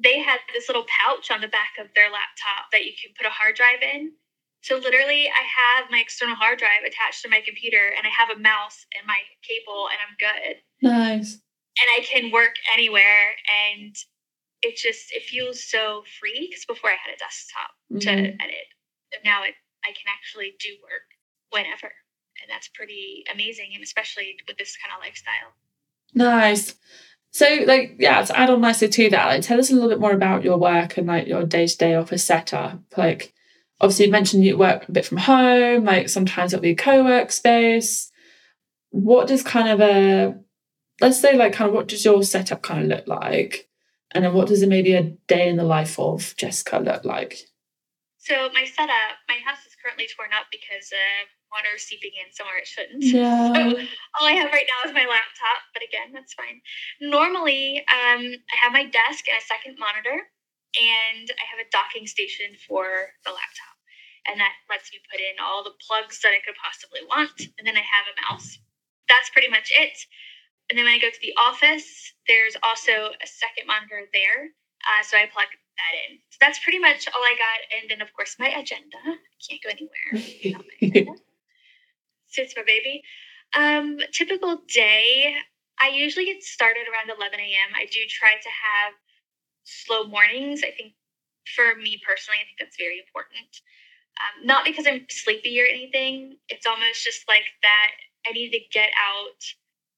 they 0.02 0.20
had 0.20 0.40
this 0.54 0.68
little 0.68 0.86
pouch 0.90 1.32
on 1.32 1.42
the 1.42 1.48
back 1.48 1.80
of 1.80 1.88
their 1.96 2.12
laptop 2.12 2.72
that 2.72 2.86
you 2.86 2.92
can 3.00 3.14
put 3.18 3.26
a 3.26 3.30
hard 3.30 3.56
drive 3.56 3.82
in. 3.82 4.12
So 4.62 4.78
literally, 4.78 5.28
I 5.28 5.44
have 5.44 5.92
my 5.92 6.00
external 6.00 6.36
hard 6.36 6.58
drive 6.58 6.88
attached 6.88 7.22
to 7.24 7.30
my 7.30 7.42
computer, 7.46 7.92
and 7.98 8.08
I 8.08 8.12
have 8.16 8.32
a 8.32 8.40
mouse 8.40 8.86
and 8.98 9.06
my 9.06 9.20
cable, 9.44 9.92
and 9.92 10.00
I'm 10.00 10.16
good. 10.16 10.56
Nice. 10.82 11.34
And 11.34 11.88
I 11.98 12.06
can 12.06 12.32
work 12.32 12.56
anywhere, 12.72 13.36
and 13.52 13.94
it 14.63 14.76
just 14.78 15.12
it 15.12 15.23
feels 15.23 15.63
so 15.63 16.04
free. 16.19 16.47
Because 16.49 16.65
before 16.65 16.89
I 16.89 16.97
had 16.97 17.13
a 17.13 17.19
desktop 17.19 17.71
mm-hmm. 17.91 17.99
to 17.99 18.43
edit, 18.43 18.67
and 19.13 19.21
now 19.23 19.43
it 19.43 19.54
I 19.84 19.89
can 19.89 20.08
actually 20.08 20.56
do 20.60 20.69
work 20.82 21.08
whenever, 21.52 21.91
and 22.41 22.49
that's 22.49 22.69
pretty 22.69 23.23
amazing. 23.32 23.71
And 23.76 23.84
especially 23.84 24.36
with 24.47 24.58
this 24.58 24.78
kind 24.78 24.95
of 24.95 25.04
lifestyle. 25.04 25.54
Nice. 26.15 26.76
So, 27.32 27.47
like, 27.65 27.95
yeah, 27.97 28.21
to 28.23 28.38
add 28.38 28.52
on 28.52 28.62
nicely 28.62 28.89
to 28.89 29.10
that, 29.10 29.26
like, 29.26 29.41
tell 29.41 29.60
us 29.60 29.71
a 29.71 29.73
little 29.73 29.89
bit 29.89 29.99
more 29.99 30.12
about 30.12 30.43
your 30.43 30.58
work 30.58 30.97
and 30.97 31.08
like 31.08 31.28
your 31.28 31.43
day 31.43 31.65
to 31.65 31.78
day 31.78 31.95
office 31.95 32.23
setup. 32.23 32.80
Like, 32.95 33.34
obviously, 33.82 34.06
you 34.06 34.12
mentioned 34.12 34.45
you 34.45 34.58
work 34.58 34.88
a 34.88 34.91
bit 34.91 35.06
from 35.06 35.17
home. 35.17 35.84
Like, 35.84 36.10
sometimes 36.10 36.54
it'll 36.54 36.62
be 36.62 36.71
a 36.71 36.76
co-work 36.76 37.32
space. 37.32 38.12
What 38.91 39.28
does 39.28 39.41
kind 39.41 39.67
of 39.69 39.82
a 39.82 40.36
let's 41.02 41.19
say 41.19 41.36
like 41.36 41.54
kind 41.54 41.67
of 41.67 41.76
what 41.76 41.88
does 41.88 42.06
your 42.06 42.23
setup 42.23 42.62
kind 42.62 42.84
of 42.84 42.88
look 42.89 43.08
like, 43.08 43.69
and 44.13 44.23
then 44.23 44.34
what 44.34 44.47
does 44.47 44.62
it 44.62 44.69
maybe 44.69 44.93
a 44.93 45.04
day 45.28 45.49
in 45.49 45.58
the 45.58 45.63
life 45.63 45.99
of 45.99 46.36
Jessica 46.38 46.80
look 46.80 47.06
like? 47.06 47.38
So 48.23 48.47
my 48.54 48.63
setup, 48.63 49.19
my 49.28 49.36
house 49.43 49.67
is 49.67 49.76
currently 49.76 50.08
torn 50.15 50.32
up 50.32 50.47
because 50.47 50.88
uh, 50.95 51.28
water 51.52 51.76
seeping 51.76 52.15
in 52.15 52.32
somewhere 52.32 52.56
it 52.56 52.67
shouldn't. 52.71 53.04
So 53.12 53.60
all 54.15 54.28
I 54.28 54.39
have 54.39 54.47
right 54.56 54.63
now 54.63 54.88
is 54.88 54.95
my 54.95 55.04
laptop, 55.04 55.60
but 55.76 55.84
again, 55.84 56.15
that's 56.15 56.34
fine. 56.34 56.63
Normally, 57.02 57.84
um, 57.91 58.23
I 58.23 58.56
have 58.63 58.71
my 58.71 58.88
desk 58.88 59.28
and 59.28 59.36
a 59.36 59.43
second 59.43 59.76
monitor, 59.76 60.23
and 60.80 61.28
I 61.30 61.45
have 61.52 61.60
a 61.60 61.69
docking 61.69 62.08
station 62.08 62.56
for 62.63 63.12
the 63.28 63.36
laptop. 63.36 63.76
And 64.23 64.39
that 64.39 64.56
lets 64.71 64.88
me 64.95 65.04
put 65.12 65.19
in 65.19 65.36
all 65.43 65.67
the 65.67 65.76
plugs 65.84 66.23
that 66.23 66.32
I 66.32 66.39
could 66.39 66.56
possibly 66.56 67.04
want. 67.04 67.52
And 67.60 67.67
then 67.67 67.76
I 67.76 67.84
have 67.84 68.08
a 68.08 68.15
mouse. 68.23 68.56
That's 69.12 69.30
pretty 69.36 69.52
much 69.52 69.67
it. 69.76 69.99
And 70.74 70.80
then 70.80 70.86
when 70.86 70.96
I 70.96 70.98
go 70.98 71.12
to 71.12 71.22
the 71.22 71.38
office, 71.38 71.86
there's 72.26 72.58
also 72.64 73.14
a 73.14 73.28
second 73.30 73.70
monitor 73.70 74.10
there. 74.10 74.50
Uh, 74.82 75.06
so 75.06 75.18
I 75.18 75.30
plug 75.30 75.46
that 75.46 75.94
in. 76.10 76.18
So 76.32 76.38
that's 76.42 76.58
pretty 76.66 76.80
much 76.80 77.08
all 77.14 77.22
I 77.22 77.38
got. 77.38 77.60
And 77.78 77.92
then, 77.92 78.02
of 78.02 78.12
course, 78.18 78.38
my 78.40 78.50
agenda. 78.50 78.98
Can't 79.38 79.62
go 79.62 79.70
anywhere. 79.70 81.14
so 82.26 82.42
it's 82.42 82.58
my 82.58 82.64
baby. 82.66 83.04
Um, 83.54 84.00
typical 84.12 84.64
day, 84.66 85.36
I 85.80 85.90
usually 85.90 86.26
get 86.26 86.42
started 86.42 86.90
around 86.90 87.16
11 87.16 87.40
a.m. 87.40 87.70
I 87.78 87.86
do 87.86 88.00
try 88.10 88.34
to 88.34 88.50
have 88.50 88.94
slow 89.62 90.06
mornings. 90.06 90.64
I 90.64 90.74
think 90.74 90.98
for 91.54 91.78
me 91.78 92.02
personally, 92.02 92.42
I 92.42 92.50
think 92.50 92.58
that's 92.58 92.82
very 92.82 92.98
important. 92.98 93.62
Um, 94.18 94.48
not 94.48 94.66
because 94.66 94.88
I'm 94.88 95.06
sleepy 95.08 95.62
or 95.62 95.70
anything. 95.70 96.38
It's 96.50 96.66
almost 96.66 97.06
just 97.06 97.30
like 97.30 97.46
that 97.62 97.92
I 98.26 98.32
need 98.32 98.50
to 98.58 98.60
get 98.74 98.90
out. 98.98 99.38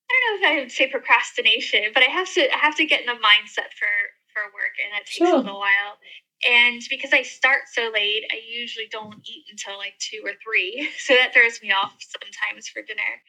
I 0.10 0.14
don't 0.14 0.42
know 0.42 0.48
if 0.48 0.54
I 0.54 0.60
would 0.62 0.72
say 0.72 0.88
procrastination, 0.88 1.92
but 1.94 2.04
I 2.04 2.12
have 2.12 2.32
to 2.34 2.54
I 2.54 2.58
have 2.58 2.76
to 2.78 2.86
get 2.86 3.02
in 3.02 3.08
the 3.08 3.14
mindset 3.14 3.74
for 3.78 3.90
for 4.34 4.44
work, 4.54 4.76
and 4.84 4.94
that 4.94 5.06
takes 5.06 5.18
sure. 5.18 5.34
a 5.34 5.38
little 5.38 5.60
while. 5.60 5.98
And 6.46 6.82
because 6.90 7.14
I 7.14 7.24
start 7.24 7.64
so 7.72 7.90
late, 7.94 8.26
I 8.32 8.40
usually 8.46 8.88
don't 8.92 9.16
eat 9.26 9.46
until 9.50 9.78
like 9.78 9.98
two 10.00 10.22
or 10.24 10.34
three. 10.44 10.90
So 11.00 11.14
that 11.16 11.34
throws 11.34 11.62
me 11.62 11.72
off 11.72 11.96
sometimes 12.00 12.68
for 12.68 12.82
dinner. 12.82 13.24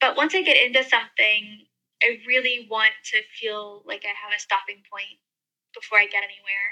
But 0.00 0.16
once 0.16 0.34
I 0.34 0.42
get 0.42 0.58
into 0.58 0.82
something, 0.82 1.66
I 2.02 2.18
really 2.26 2.66
want 2.68 2.92
to 3.12 3.22
feel 3.38 3.82
like 3.86 4.02
I 4.04 4.08
have 4.08 4.34
a 4.36 4.40
stopping 4.40 4.82
point 4.90 5.22
before 5.74 5.98
I 5.98 6.06
get 6.06 6.24
anywhere. 6.24 6.68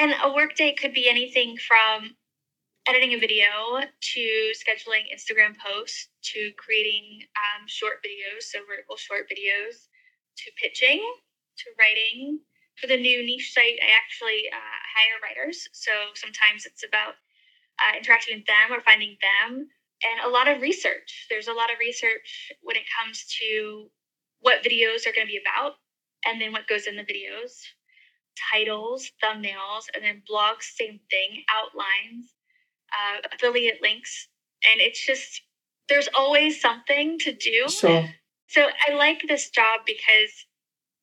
And 0.00 0.14
a 0.24 0.34
work 0.34 0.56
day 0.56 0.72
could 0.72 0.94
be 0.94 1.08
anything 1.08 1.56
from 1.58 2.16
editing 2.88 3.14
a 3.14 3.18
video 3.18 3.78
to 3.78 4.52
scheduling 4.58 5.06
Instagram 5.14 5.54
posts 5.58 6.08
to 6.22 6.50
creating 6.58 7.22
um, 7.36 7.66
short 7.66 8.02
videos, 8.02 8.42
so 8.42 8.58
vertical 8.68 8.96
short 8.96 9.30
videos, 9.30 9.86
to 10.36 10.50
pitching, 10.60 11.00
to 11.58 11.64
writing, 11.78 12.40
for 12.80 12.86
the 12.86 12.96
new 12.96 13.24
niche 13.24 13.52
site, 13.52 13.78
I 13.82 13.92
actually 13.94 14.48
uh, 14.52 14.78
hire 14.96 15.20
writers. 15.22 15.68
So 15.72 15.92
sometimes 16.14 16.66
it's 16.66 16.84
about 16.84 17.14
uh, 17.78 17.96
interacting 17.98 18.38
with 18.38 18.46
them 18.46 18.72
or 18.72 18.80
finding 18.80 19.16
them, 19.20 19.68
and 20.02 20.26
a 20.26 20.28
lot 20.28 20.48
of 20.48 20.60
research. 20.60 21.26
There's 21.30 21.48
a 21.48 21.52
lot 21.52 21.70
of 21.70 21.78
research 21.78 22.52
when 22.62 22.76
it 22.76 22.88
comes 22.98 23.24
to 23.40 23.88
what 24.40 24.64
videos 24.64 25.06
are 25.06 25.12
going 25.12 25.26
to 25.26 25.32
be 25.32 25.40
about, 25.40 25.74
and 26.26 26.40
then 26.40 26.52
what 26.52 26.66
goes 26.66 26.86
in 26.86 26.96
the 26.96 27.02
videos, 27.02 27.62
titles, 28.50 29.10
thumbnails, 29.22 29.86
and 29.94 30.02
then 30.02 30.22
blogs, 30.28 30.74
same 30.74 30.98
thing, 31.10 31.44
outlines, 31.48 32.34
uh, 32.92 33.28
affiliate 33.32 33.80
links, 33.82 34.28
and 34.70 34.80
it's 34.80 35.04
just 35.04 35.42
there's 35.88 36.08
always 36.14 36.60
something 36.60 37.18
to 37.20 37.32
do. 37.32 37.68
Sure. 37.68 38.08
So 38.48 38.68
I 38.86 38.94
like 38.94 39.22
this 39.26 39.50
job 39.50 39.80
because 39.86 40.46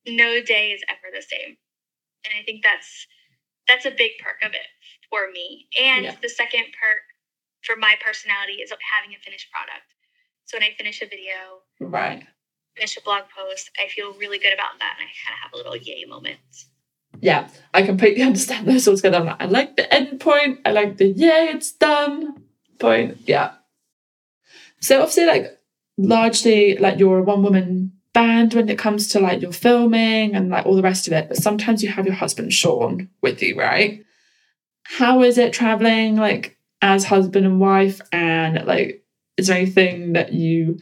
no 0.07 0.41
day 0.41 0.71
is 0.71 0.81
ever 0.89 1.13
the 1.13 1.21
same. 1.21 1.57
And 2.25 2.33
I 2.39 2.43
think 2.43 2.63
that's 2.63 3.07
that's 3.67 3.85
a 3.85 3.91
big 3.91 4.11
perk 4.19 4.41
of 4.43 4.53
it 4.53 4.67
for 5.09 5.31
me. 5.31 5.67
And 5.79 6.05
yeah. 6.05 6.15
the 6.21 6.29
second 6.29 6.65
perk 6.79 7.05
for 7.61 7.75
my 7.75 7.95
personality 8.03 8.61
is 8.61 8.71
having 8.71 9.15
a 9.15 9.19
finished 9.23 9.51
product. 9.51 9.85
So 10.45 10.57
when 10.57 10.63
I 10.63 10.73
finish 10.77 11.01
a 11.01 11.05
video, 11.05 11.61
right, 11.79 12.25
finish 12.75 12.97
a 12.97 13.01
blog 13.01 13.23
post, 13.35 13.69
I 13.77 13.87
feel 13.87 14.13
really 14.13 14.39
good 14.39 14.53
about 14.53 14.79
that, 14.79 14.97
and 14.97 15.05
I 15.05 15.11
kind 15.21 15.37
of 15.37 15.41
have 15.43 15.53
a 15.53 15.57
little 15.57 15.77
yay 15.77 16.05
moment. 16.05 16.39
Yeah, 17.21 17.49
I 17.73 17.83
completely 17.83 18.23
understand 18.29 18.67
those 18.67 18.83
sorts 18.83 19.03
of 19.03 19.13
I 19.13 19.45
like 19.45 19.75
the 19.75 19.93
end 19.93 20.19
point. 20.19 20.59
I 20.65 20.71
like 20.71 20.97
the 20.97 21.07
yay, 21.07 21.49
it's 21.53 21.71
done 21.71 22.43
point. 22.79 23.17
Yeah. 23.25 23.53
So 24.81 25.01
obviously, 25.01 25.25
like 25.25 25.59
largely, 25.97 26.77
like 26.77 26.99
you're 26.99 27.19
a 27.19 27.23
one 27.23 27.43
woman 27.43 27.93
band 28.13 28.53
when 28.53 28.69
it 28.69 28.79
comes 28.79 29.07
to 29.09 29.19
like 29.19 29.41
your 29.41 29.51
filming 29.51 30.35
and 30.35 30.49
like 30.49 30.65
all 30.65 30.75
the 30.75 30.81
rest 30.81 31.07
of 31.07 31.13
it, 31.13 31.27
but 31.27 31.37
sometimes 31.37 31.83
you 31.83 31.89
have 31.89 32.05
your 32.05 32.15
husband 32.15 32.53
Sean 32.53 33.09
with 33.21 33.41
you, 33.41 33.55
right? 33.57 34.03
How 34.83 35.21
is 35.21 35.37
it 35.37 35.53
traveling 35.53 36.15
like 36.15 36.57
as 36.81 37.05
husband 37.05 37.45
and 37.45 37.59
wife? 37.59 38.01
And 38.11 38.65
like, 38.65 39.03
is 39.37 39.47
there 39.47 39.57
anything 39.57 40.13
that 40.13 40.33
you, 40.33 40.79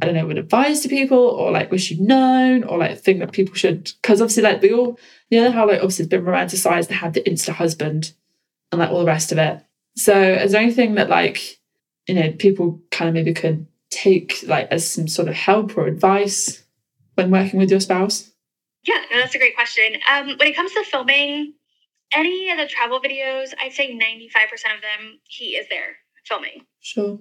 I 0.00 0.06
don't 0.06 0.14
know, 0.14 0.26
would 0.26 0.38
advise 0.38 0.80
to 0.80 0.88
people 0.88 1.18
or 1.18 1.50
like 1.50 1.70
wish 1.70 1.90
you'd 1.90 2.00
known 2.00 2.64
or 2.64 2.78
like 2.78 2.98
think 2.98 3.20
that 3.20 3.32
people 3.32 3.54
should? 3.54 3.92
Because 4.02 4.20
obviously, 4.20 4.42
like, 4.42 4.62
we 4.62 4.72
all, 4.72 4.98
you 5.30 5.40
know, 5.40 5.50
how 5.50 5.66
like 5.66 5.78
obviously 5.78 6.04
it's 6.04 6.10
been 6.10 6.24
romanticized 6.24 6.88
to 6.88 6.94
have 6.94 7.12
the 7.12 7.22
Insta 7.22 7.50
husband 7.50 8.12
and 8.72 8.80
like 8.80 8.90
all 8.90 9.00
the 9.00 9.06
rest 9.06 9.32
of 9.32 9.38
it. 9.38 9.62
So, 9.96 10.20
is 10.20 10.52
there 10.52 10.62
anything 10.62 10.94
that 10.96 11.08
like, 11.08 11.60
you 12.06 12.14
know, 12.14 12.32
people 12.32 12.82
kind 12.90 13.08
of 13.08 13.14
maybe 13.14 13.32
could 13.32 13.66
take 13.90 14.42
like 14.46 14.68
as 14.70 14.88
some 14.88 15.08
sort 15.08 15.28
of 15.28 15.34
help 15.34 15.76
or 15.76 15.86
advice 15.86 16.64
when 17.14 17.30
working 17.30 17.58
with 17.58 17.70
your 17.70 17.80
spouse? 17.80 18.30
Yeah, 18.82 19.02
no, 19.10 19.18
that's 19.18 19.34
a 19.34 19.38
great 19.38 19.54
question. 19.54 19.94
Um, 20.10 20.36
when 20.36 20.48
it 20.48 20.56
comes 20.56 20.72
to 20.72 20.84
filming 20.84 21.54
any 22.12 22.50
of 22.50 22.58
the 22.58 22.66
travel 22.66 23.00
videos, 23.00 23.54
I'd 23.60 23.72
say 23.72 23.92
95% 23.92 23.96
of 24.74 24.82
them, 24.82 25.20
he 25.28 25.56
is 25.56 25.66
there 25.70 25.96
filming. 26.24 26.66
Sure. 26.80 27.18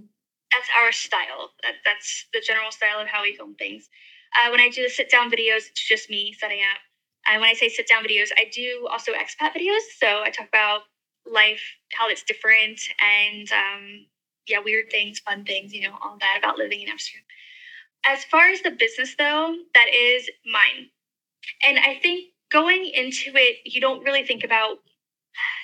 That's 0.54 0.70
our 0.82 0.91
style. 0.91 1.51
That, 1.64 1.76
that's 1.84 2.28
the 2.34 2.41
general 2.45 2.72
style 2.72 2.99
of 2.99 3.08
how 3.08 3.24
we 3.24 3.36
film 3.36 3.56
things. 3.56 3.89
Uh, 4.38 4.49
when 4.49 4.60
I 4.60 4.70
do 4.70 4.84
the 4.84 4.89
sit 4.89 5.10
down 5.10 5.30
videos, 5.30 5.70
it's 5.70 5.88
just 5.88 6.10
me 6.10 6.34
setting 6.39 6.60
up. 6.60 6.80
And 7.28 7.41
when 7.41 7.49
I 7.49 7.54
say 7.54 7.70
sit 7.70 7.88
down 7.88 8.04
videos, 8.04 8.30
I 8.38 8.49
do 8.51 8.88
also 8.91 9.14
expat 9.14 9.56
videos. 9.56 9.82
So 9.97 10.22
I 10.24 10.30
talk 10.30 10.47
about 10.47 10.82
life, 11.26 11.62
how 11.93 12.10
it's 12.10 12.24
different, 12.24 12.80
and 12.99 13.49
um, 13.51 14.06
yeah, 14.47 14.60
weird 14.64 14.91
things, 14.91 15.20
fun 15.20 15.45
things, 15.45 15.74
you 15.74 15.82
know, 15.82 15.97
all 16.01 16.18
that 16.20 16.38
about 16.38 16.58
living 16.58 16.82
in 16.82 16.89
Amsterdam. 16.89 17.24
As 18.06 18.26
far 18.26 18.49
as 18.49 18.62
the 18.62 18.72
business, 18.72 19.16
though, 19.18 19.56
that 19.74 19.88
is 19.93 20.30
mine. 20.45 20.89
And 21.66 21.80
I 21.80 21.99
think 22.01 22.32
going 22.51 22.86
into 22.86 23.32
it, 23.36 23.60
you 23.66 23.80
don't 23.80 24.04
really 24.04 24.26
think 24.26 24.43
about 24.43 24.78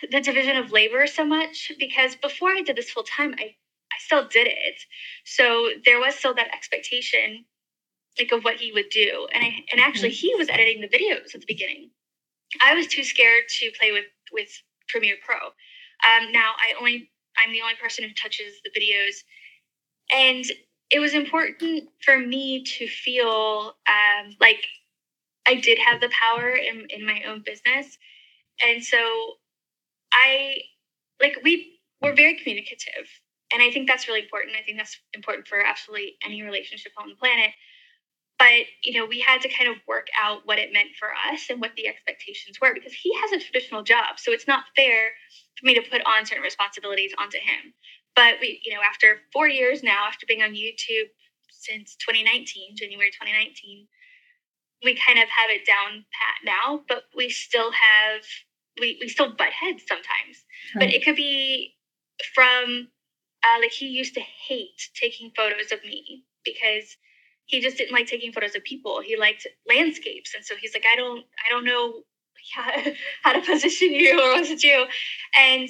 the 0.10 0.22
division 0.22 0.56
of 0.56 0.72
labor 0.72 1.06
so 1.08 1.26
much 1.26 1.72
because 1.78 2.16
before 2.16 2.50
I 2.50 2.62
did 2.62 2.78
this 2.78 2.90
full 2.90 3.04
time, 3.04 3.36
I, 3.38 3.56
still 4.00 4.28
did 4.28 4.48
it. 4.48 4.82
So 5.26 5.70
there 5.86 6.00
was 6.00 6.16
still 6.16 6.34
that 6.36 6.54
expectation 6.54 7.46
like 8.18 8.32
of 8.32 8.44
what 8.44 8.58
he 8.58 8.72
would 8.72 8.90
do. 8.90 9.28
And 9.34 9.44
I 9.44 9.66
and 9.72 9.80
actually 9.80 10.10
he 10.10 10.34
was 10.36 10.50
editing 10.50 10.82
the 10.82 10.88
videos 10.88 11.36
at 11.36 11.42
the 11.42 11.48
beginning. 11.48 11.92
I 12.62 12.74
was 12.74 12.88
too 12.88 13.04
scared 13.04 13.44
to 13.60 13.72
play 13.80 13.92
with 13.92 14.06
with 14.32 14.50
Premiere 14.90 15.18
Pro. 15.26 15.38
Um, 15.38 16.32
now 16.32 16.54
I 16.58 16.74
only 16.80 17.10
I'm 17.38 17.52
the 17.52 17.62
only 17.62 17.76
person 17.82 18.04
who 18.04 18.14
touches 18.14 18.54
the 18.64 18.72
videos. 18.72 19.16
And 20.12 20.46
it 20.90 21.00
was 21.00 21.14
important 21.14 21.90
for 22.04 22.18
me 22.18 22.64
to 22.64 22.88
feel 22.88 23.76
um, 23.88 24.36
like 24.40 24.66
I 25.46 25.56
did 25.56 25.80
have 25.80 26.02
the 26.02 26.10
power 26.10 26.52
in, 26.52 26.88
in 26.90 27.06
my 27.06 27.24
own 27.28 27.44
business. 27.46 27.98
And 28.66 28.84
so 28.84 28.98
I, 30.12 30.58
like, 31.22 31.38
we 31.44 31.80
were 32.02 32.14
very 32.14 32.36
communicative. 32.36 33.08
And 33.52 33.62
I 33.64 33.72
think 33.72 33.88
that's 33.88 34.08
really 34.08 34.22
important. 34.22 34.56
I 34.60 34.64
think 34.64 34.78
that's 34.78 34.98
important 35.14 35.48
for 35.48 35.60
absolutely 35.60 36.16
any 36.24 36.44
relationship 36.44 36.92
on 36.98 37.10
the 37.10 37.16
planet. 37.16 37.52
But, 38.38 38.72
you 38.84 38.98
know, 38.98 39.06
we 39.06 39.20
had 39.20 39.42
to 39.42 39.50
kind 39.50 39.70
of 39.70 39.76
work 39.88 40.08
out 40.18 40.46
what 40.46 40.60
it 40.60 40.72
meant 40.72 40.96
for 40.98 41.10
us 41.32 41.50
and 41.50 41.60
what 41.60 41.72
the 41.76 41.88
expectations 41.88 42.58
were 42.62 42.74
because 42.74 42.94
he 42.94 43.14
has 43.20 43.34
a 43.34 43.44
traditional 43.44 43.84
job. 43.84 44.18
So 44.18 44.32
it's 44.32 44.48
not 44.48 44.64
fair 44.76 45.12
for 45.60 45.66
me 45.66 45.76
to 45.76 45.82
put 45.82 46.02
on 46.06 46.26
certain 46.26 46.44
responsibilities 46.44 47.12
onto 47.18 47.38
him. 47.38 47.74
But 48.16 48.36
we, 48.40 48.62
you 48.64 48.74
know, 48.74 48.80
after 48.82 49.20
four 49.34 49.50
years 49.50 49.84
now, 49.84 50.06
after 50.08 50.26
being 50.26 50.42
on 50.42 50.52
YouTube 50.52 51.10
since 51.52 51.98
2019, 51.98 52.78
January 52.78 53.12
2019, 53.12 53.88
we 54.84 54.96
kind 54.96 55.20
of 55.20 55.28
have 55.28 55.50
it 55.50 55.66
down 55.66 56.06
pat 56.16 56.40
now, 56.46 56.82
but 56.88 57.04
we 57.16 57.30
still 57.30 57.72
have 57.72 58.22
we, 58.80 58.98
we 59.02 59.10
still 59.10 59.34
butt 59.36 59.52
heads 59.52 59.84
sometimes. 59.88 60.46
Right. 60.76 60.86
But 60.86 60.94
it 60.94 61.04
could 61.04 61.18
be 61.18 61.76
from 62.34 62.88
uh, 63.44 63.60
like 63.60 63.72
he 63.72 63.88
used 63.88 64.14
to 64.16 64.22
hate 64.22 64.90
taking 64.96 65.32
photos 65.36 65.72
of 65.72 65.84
me 65.84 66.24
because 66.44 66.98
he 67.46 67.62
just 67.62 67.78
didn't 67.78 67.94
like 67.94 68.08
taking 68.08 68.32
photos 68.32 68.56
of 68.56 68.64
people. 68.64 69.02
He 69.02 69.18
liked 69.18 69.48
landscapes, 69.68 70.34
and 70.36 70.46
so 70.46 70.56
he's 70.56 70.74
like, 70.74 70.86
I 70.92 70.96
don't 70.96 71.26
I 71.46 71.50
don't 71.50 71.66
know 71.66 72.04
how, 72.56 72.92
how 73.24 73.34
to 73.34 73.42
position 73.42 73.94
you 73.94 74.20
or 74.20 74.34
what 74.34 74.48
to 74.48 74.56
do, 74.56 74.86
and 75.38 75.70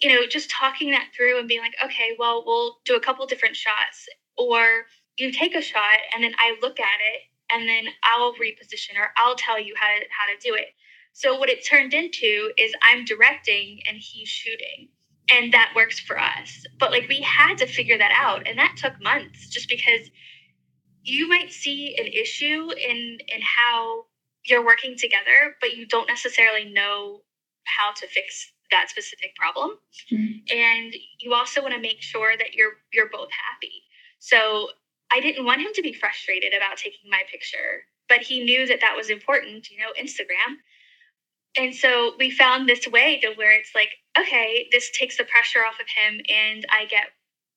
you 0.00 0.12
know, 0.12 0.26
just 0.26 0.50
talking 0.50 0.90
that 0.90 1.08
through 1.16 1.38
and 1.38 1.48
being 1.48 1.60
like, 1.60 1.76
okay, 1.84 2.16
well, 2.18 2.42
we'll 2.44 2.78
do 2.84 2.96
a 2.96 3.00
couple 3.00 3.24
different 3.26 3.56
shots, 3.56 4.08
or 4.36 4.86
you 5.16 5.30
take 5.30 5.54
a 5.54 5.62
shot 5.62 5.98
and 6.14 6.24
then 6.24 6.34
I 6.38 6.56
look 6.60 6.80
at 6.80 6.98
it 7.14 7.22
and 7.50 7.68
then 7.68 7.84
I'll 8.02 8.34
reposition 8.34 8.98
or 8.98 9.10
I'll 9.16 9.36
tell 9.36 9.60
you 9.60 9.74
how 9.76 9.86
to 9.86 10.04
how 10.10 10.26
to 10.32 10.38
do 10.42 10.54
it. 10.54 10.68
So 11.12 11.38
what 11.38 11.48
it 11.48 11.64
turned 11.64 11.94
into 11.94 12.50
is 12.58 12.72
I'm 12.82 13.04
directing 13.04 13.80
and 13.86 13.96
he's 13.96 14.28
shooting. 14.28 14.88
And 15.30 15.52
that 15.54 15.72
works 15.74 15.98
for 15.98 16.18
us. 16.18 16.64
But 16.78 16.90
like 16.90 17.08
we 17.08 17.20
had 17.20 17.58
to 17.58 17.66
figure 17.66 17.96
that 17.96 18.12
out 18.14 18.46
and 18.46 18.58
that 18.58 18.74
took 18.76 19.00
months 19.02 19.48
just 19.48 19.68
because 19.68 20.10
you 21.02 21.28
might 21.28 21.52
see 21.52 21.96
an 21.98 22.06
issue 22.06 22.70
in 22.72 23.18
in 23.28 23.40
how 23.42 24.04
you're 24.44 24.64
working 24.64 24.96
together, 24.96 25.56
but 25.60 25.76
you 25.76 25.86
don't 25.86 26.08
necessarily 26.08 26.70
know 26.72 27.22
how 27.64 27.92
to 27.94 28.06
fix 28.06 28.52
that 28.70 28.88
specific 28.90 29.34
problem. 29.36 29.78
Mm-hmm. 30.12 30.56
And 30.56 30.94
you 31.20 31.32
also 31.34 31.62
want 31.62 31.74
to 31.74 31.80
make 31.80 32.00
sure 32.02 32.36
that 32.36 32.54
you're 32.54 32.72
you're 32.92 33.10
both 33.10 33.28
happy. 33.30 33.82
So 34.18 34.68
I 35.12 35.20
didn't 35.20 35.44
want 35.44 35.60
him 35.60 35.72
to 35.74 35.82
be 35.82 35.92
frustrated 35.92 36.54
about 36.54 36.76
taking 36.76 37.10
my 37.10 37.22
picture, 37.30 37.84
but 38.08 38.18
he 38.18 38.42
knew 38.42 38.66
that 38.66 38.80
that 38.80 38.96
was 38.96 39.10
important, 39.10 39.70
you 39.70 39.78
know, 39.78 39.92
Instagram. 40.00 40.56
And 41.56 41.74
so 41.74 42.14
we 42.18 42.30
found 42.30 42.68
this 42.68 42.86
way 42.88 43.20
to 43.20 43.32
where 43.34 43.52
it's 43.52 43.70
like, 43.74 43.90
okay, 44.18 44.68
this 44.72 44.90
takes 44.90 45.16
the 45.16 45.24
pressure 45.24 45.60
off 45.60 45.74
of 45.80 45.86
him 45.96 46.20
and 46.28 46.66
I 46.70 46.86
get 46.86 47.06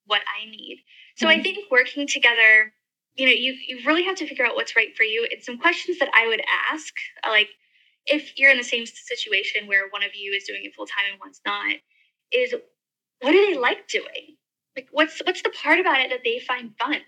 what 0.06 0.22
I 0.22 0.48
need. 0.48 0.84
So 1.16 1.26
mm-hmm. 1.26 1.40
I 1.40 1.42
think 1.42 1.70
working 1.70 2.06
together, 2.06 2.72
you 3.16 3.26
know, 3.26 3.32
you, 3.32 3.56
you 3.66 3.80
really 3.84 4.04
have 4.04 4.16
to 4.16 4.26
figure 4.26 4.46
out 4.46 4.54
what's 4.54 4.76
right 4.76 4.96
for 4.96 5.02
you. 5.02 5.26
And 5.30 5.42
some 5.42 5.58
questions 5.58 5.98
that 5.98 6.10
I 6.14 6.28
would 6.28 6.42
ask, 6.72 6.94
like 7.28 7.48
if 8.06 8.38
you're 8.38 8.50
in 8.50 8.58
the 8.58 8.64
same 8.64 8.86
situation 8.86 9.66
where 9.66 9.88
one 9.90 10.04
of 10.04 10.14
you 10.14 10.32
is 10.32 10.44
doing 10.44 10.62
it 10.64 10.74
full 10.74 10.86
time 10.86 11.04
and 11.10 11.20
one's 11.20 11.40
not, 11.44 11.74
is 12.32 12.54
what 13.20 13.32
do 13.32 13.46
they 13.46 13.58
like 13.58 13.88
doing? 13.88 14.36
Like 14.76 14.88
what's 14.92 15.20
what's 15.24 15.42
the 15.42 15.50
part 15.50 15.80
about 15.80 16.00
it 16.00 16.10
that 16.10 16.20
they 16.24 16.38
find 16.38 16.72
fun? 16.78 17.00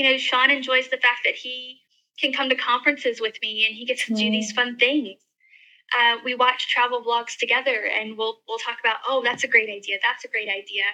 you 0.00 0.10
know, 0.10 0.16
Sean 0.16 0.50
enjoys 0.50 0.88
the 0.88 0.96
fact 0.96 1.20
that 1.24 1.34
he 1.34 1.80
can 2.18 2.32
come 2.32 2.48
to 2.48 2.54
conferences 2.54 3.20
with 3.20 3.34
me 3.42 3.66
and 3.66 3.76
he 3.76 3.84
gets 3.84 4.06
to 4.06 4.14
do 4.14 4.30
these 4.30 4.52
fun 4.52 4.76
things. 4.76 5.18
Uh, 5.96 6.16
we 6.24 6.34
watch 6.34 6.68
travel 6.68 7.02
vlogs 7.02 7.36
together 7.36 7.84
and 7.86 8.16
we'll 8.16 8.38
we'll 8.48 8.58
talk 8.58 8.78
about, 8.80 8.96
oh, 9.08 9.22
that's 9.24 9.44
a 9.44 9.48
great 9.48 9.68
idea. 9.68 9.98
That's 10.02 10.24
a 10.24 10.28
great 10.28 10.48
idea. 10.48 10.84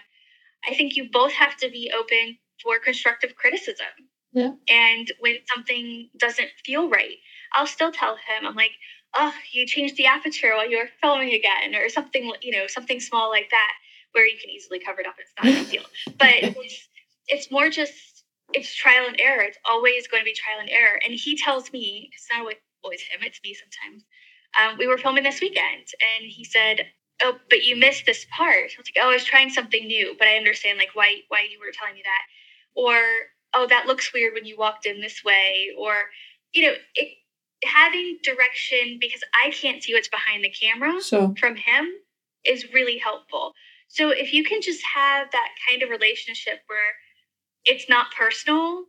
I 0.69 0.75
think 0.75 0.97
you 0.97 1.09
both 1.13 1.33
have 1.33 1.57
to 1.59 1.71
be 1.71 1.93
open 1.97 2.39
for 2.63 2.79
constructive 2.79 3.35
criticism. 3.37 3.87
Yeah. 4.33 4.53
And 4.69 5.11
when 5.21 5.37
something 5.47 6.11
doesn't 6.19 6.49
feel 6.65 6.89
right, 6.89 7.17
I'll 7.53 7.67
still 7.67 7.93
tell 7.93 8.17
him, 8.17 8.47
I'm 8.47 8.55
like, 8.55 8.73
oh, 9.15 9.33
you 9.53 9.67
changed 9.67 9.97
the 9.97 10.07
aperture 10.07 10.55
while 10.55 10.69
you 10.69 10.79
were 10.79 10.89
filming 11.01 11.33
again, 11.33 11.75
or 11.75 11.89
something, 11.89 12.33
you 12.43 12.53
know, 12.53 12.67
something 12.67 13.01
small 13.01 13.31
like 13.31 13.49
that, 13.51 13.73
where 14.13 14.27
you 14.27 14.37
can 14.39 14.51
easily 14.51 14.79
cover 14.79 15.01
it 15.01 15.07
up. 15.07 15.15
It's 15.19 15.33
not 15.43 15.53
a 15.53 15.59
big 15.59 15.71
deal. 15.71 15.85
But 16.19 16.57
it's, 16.57 16.89
it's 17.29 17.51
more 17.51 17.71
just 17.71 18.25
it's 18.53 18.75
trial 18.75 19.07
and 19.07 19.21
error. 19.21 19.43
It's 19.43 19.59
always 19.65 20.07
going 20.07 20.21
to 20.21 20.25
be 20.25 20.35
trial 20.35 20.61
and 20.61 20.71
error. 20.71 20.99
And 21.05 21.15
he 21.15 21.37
tells 21.37 21.73
me, 21.73 22.11
it's 22.13 22.27
not 22.33 22.47
always 22.85 23.01
him, 23.03 23.21
it's 23.23 23.41
me 23.43 23.55
sometimes. 23.55 24.05
Um, 24.61 24.77
we 24.79 24.87
were 24.87 24.99
filming 24.99 25.25
this 25.25 25.41
weekend 25.41 25.87
and 26.01 26.27
he 26.27 26.45
said, 26.45 26.87
Oh, 27.23 27.39
but 27.49 27.65
you 27.65 27.77
missed 27.77 28.05
this 28.05 28.27
part. 28.37 28.55
I 28.55 28.77
was 28.77 28.87
like, 28.87 29.03
Oh, 29.03 29.11
I 29.11 29.15
was 29.15 29.25
trying 29.25 29.51
something 29.51 29.87
new, 29.87 30.15
but 30.19 30.29
I 30.29 30.37
understand 30.37 30.79
like 30.79 30.95
why 30.95 31.17
why 31.29 31.47
you 31.51 31.59
were 31.59 31.73
telling 31.73 31.95
me 31.95 32.03
that. 32.05 32.81
Or, 32.81 33.01
oh, 33.55 33.67
that 33.69 33.87
looks 33.87 34.13
weird 34.13 34.35
when 34.35 34.45
you 34.45 34.57
walked 34.59 34.87
in 34.87 35.01
this 35.01 35.25
way. 35.25 35.69
Or, 35.79 35.95
you 36.53 36.63
know, 36.63 36.75
it 36.95 37.09
having 37.65 38.19
direction 38.23 38.99
because 39.01 39.23
I 39.45 39.51
can't 39.51 39.83
see 39.83 39.95
what's 39.95 40.09
behind 40.09 40.45
the 40.45 40.51
camera 40.51 41.01
so. 41.01 41.35
from 41.39 41.57
him 41.57 41.89
is 42.45 42.73
really 42.73 42.99
helpful. 42.99 43.55
So 43.89 44.11
if 44.11 44.33
you 44.33 44.45
can 44.45 44.61
just 44.61 44.83
have 44.95 45.31
that 45.33 45.49
kind 45.69 45.83
of 45.83 45.89
relationship 45.89 46.61
where 46.67 46.93
it's 47.65 47.89
not 47.89 48.07
personal 48.17 48.85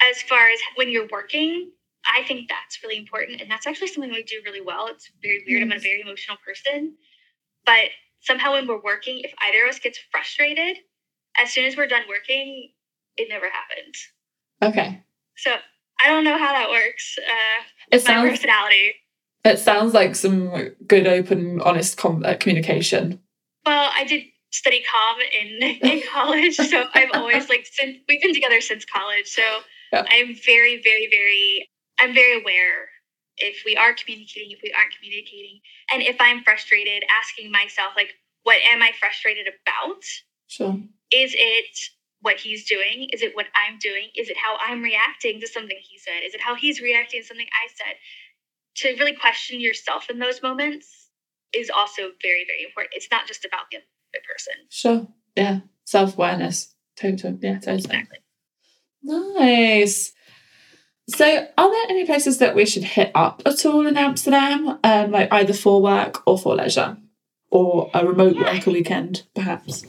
as 0.00 0.22
far 0.22 0.48
as 0.48 0.58
when 0.76 0.90
you're 0.90 1.08
working. 1.10 1.70
I 2.06 2.22
think 2.24 2.48
that's 2.48 2.82
really 2.82 2.98
important. 2.98 3.40
And 3.40 3.50
that's 3.50 3.66
actually 3.66 3.88
something 3.88 4.10
we 4.10 4.22
do 4.22 4.40
really 4.44 4.60
well. 4.60 4.88
It's 4.88 5.10
very 5.22 5.44
weird. 5.46 5.62
I'm 5.62 5.72
a 5.72 5.78
very 5.78 6.00
emotional 6.00 6.36
person. 6.44 6.96
But 7.64 7.90
somehow 8.20 8.52
when 8.52 8.66
we're 8.66 8.82
working, 8.82 9.20
if 9.20 9.32
either 9.46 9.64
of 9.64 9.70
us 9.70 9.78
gets 9.78 9.98
frustrated, 10.10 10.78
as 11.40 11.52
soon 11.52 11.64
as 11.64 11.76
we're 11.76 11.86
done 11.86 12.02
working, 12.08 12.70
it 13.16 13.28
never 13.28 13.46
happens. 13.46 14.08
Okay. 14.62 15.02
So 15.36 15.50
I 16.02 16.08
don't 16.08 16.24
know 16.24 16.38
how 16.38 16.52
that 16.52 16.70
works. 16.70 17.16
Uh, 17.18 17.62
it 17.90 18.02
sounds, 18.02 18.24
my 18.24 18.30
personality. 18.30 18.94
It 19.44 19.58
sounds 19.58 19.94
like 19.94 20.14
some 20.14 20.70
good, 20.86 21.06
open, 21.06 21.60
honest 21.60 21.96
com- 21.96 22.24
uh, 22.24 22.34
communication. 22.34 23.20
Well, 23.66 23.90
I 23.94 24.04
did 24.04 24.24
study 24.50 24.84
comm 24.84 25.16
in 25.40 25.62
in 25.90 26.02
college, 26.12 26.56
so 26.56 26.84
I've 26.94 27.10
always 27.14 27.48
like 27.48 27.66
since 27.70 27.98
we've 28.08 28.20
been 28.20 28.34
together 28.34 28.60
since 28.60 28.84
college. 28.84 29.26
So 29.26 29.42
yeah. 29.92 30.04
I'm 30.08 30.34
very, 30.34 30.80
very, 30.82 31.08
very 31.10 31.68
I'm 31.98 32.14
very 32.14 32.40
aware 32.40 32.88
if 33.36 33.62
we 33.64 33.76
are 33.76 33.94
communicating, 33.94 34.50
if 34.52 34.60
we 34.62 34.72
aren't 34.72 34.94
communicating, 34.94 35.60
and 35.92 36.02
if 36.02 36.16
I'm 36.20 36.42
frustrated, 36.44 37.02
asking 37.10 37.50
myself 37.50 37.92
like, 37.96 38.14
what 38.42 38.58
am 38.70 38.82
I 38.82 38.92
frustrated 38.98 39.46
about? 39.46 40.02
Sure. 40.46 40.78
Is 41.10 41.34
it 41.36 41.78
what 42.20 42.36
he's 42.36 42.64
doing? 42.64 43.08
Is 43.12 43.22
it 43.22 43.34
what 43.34 43.46
I'm 43.54 43.78
doing? 43.78 44.08
Is 44.16 44.28
it 44.28 44.36
how 44.36 44.56
I'm 44.60 44.82
reacting 44.82 45.40
to 45.40 45.48
something 45.48 45.76
he 45.80 45.98
said? 45.98 46.24
Is 46.24 46.34
it 46.34 46.40
how 46.40 46.54
he's 46.54 46.80
reacting 46.80 47.20
to 47.22 47.26
something 47.26 47.46
I 47.46 47.68
said? 47.74 47.96
To 48.76 48.98
really 48.98 49.14
question 49.14 49.60
yourself 49.60 50.10
in 50.10 50.18
those 50.18 50.42
moments 50.42 51.08
is 51.52 51.70
also 51.70 52.10
very, 52.22 52.44
very 52.46 52.64
important. 52.64 52.94
It's 52.94 53.08
not 53.10 53.26
just 53.26 53.44
about 53.44 53.66
the 53.70 53.78
other 53.78 54.22
person. 54.30 54.54
Sure. 54.68 55.06
Yeah. 55.36 55.60
Self 55.84 56.14
awareness. 56.14 56.74
Total. 56.96 57.36
Yeah, 57.40 57.54
totally. 57.54 57.76
Exactly. 57.76 58.18
Nice. 59.02 60.12
So, 61.08 61.46
are 61.58 61.70
there 61.70 61.86
any 61.90 62.06
places 62.06 62.38
that 62.38 62.54
we 62.54 62.64
should 62.64 62.84
hit 62.84 63.10
up 63.14 63.42
at 63.44 63.64
all 63.66 63.86
in 63.86 63.96
Amsterdam, 63.96 64.78
um, 64.82 65.10
like 65.10 65.32
either 65.32 65.52
for 65.52 65.82
work 65.82 66.22
or 66.26 66.38
for 66.38 66.54
leisure, 66.54 66.96
or 67.50 67.90
a 67.92 68.06
remote 68.06 68.36
yeah. 68.36 68.54
work 68.54 68.66
weekend, 68.66 69.24
perhaps? 69.34 69.84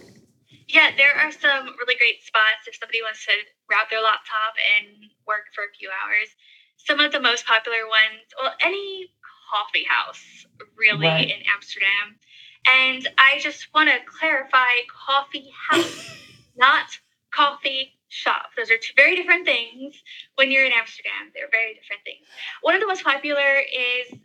Yeah, 0.67 0.91
there 0.97 1.15
are 1.15 1.31
some 1.31 1.67
really 1.79 1.95
great 1.95 2.21
spots 2.23 2.67
if 2.67 2.75
somebody 2.75 3.01
wants 3.01 3.25
to 3.25 3.31
grab 3.67 3.87
their 3.89 4.01
laptop 4.01 4.55
and 4.77 5.09
work 5.25 5.45
for 5.53 5.63
a 5.63 5.73
few 5.77 5.89
hours. 5.89 6.29
Some 6.77 6.99
of 6.99 7.11
the 7.11 7.21
most 7.21 7.45
popular 7.45 7.87
ones, 7.87 8.25
well, 8.41 8.53
any 8.61 9.07
coffee 9.49 9.85
house 9.87 10.45
really 10.75 11.07
right. 11.07 11.29
in 11.29 11.41
Amsterdam 11.53 12.19
and 12.67 13.07
I 13.17 13.39
just 13.39 13.67
want 13.73 13.89
to 13.89 13.97
clarify 14.05 14.65
coffee 15.07 15.51
house, 15.69 16.17
not 16.55 16.87
coffee 17.31 17.94
shop. 18.15 18.55
Those 18.57 18.71
are 18.71 18.77
two 18.77 18.93
very 18.95 19.15
different 19.15 19.45
things 19.45 20.01
when 20.35 20.51
you're 20.51 20.65
in 20.65 20.71
Amsterdam. 20.71 21.31
They're 21.33 21.51
very 21.51 21.75
different 21.75 22.01
things. 22.03 22.25
One 22.61 22.73
of 22.73 22.81
the 22.81 22.87
most 22.87 23.03
popular 23.03 23.59
is. 23.59 24.19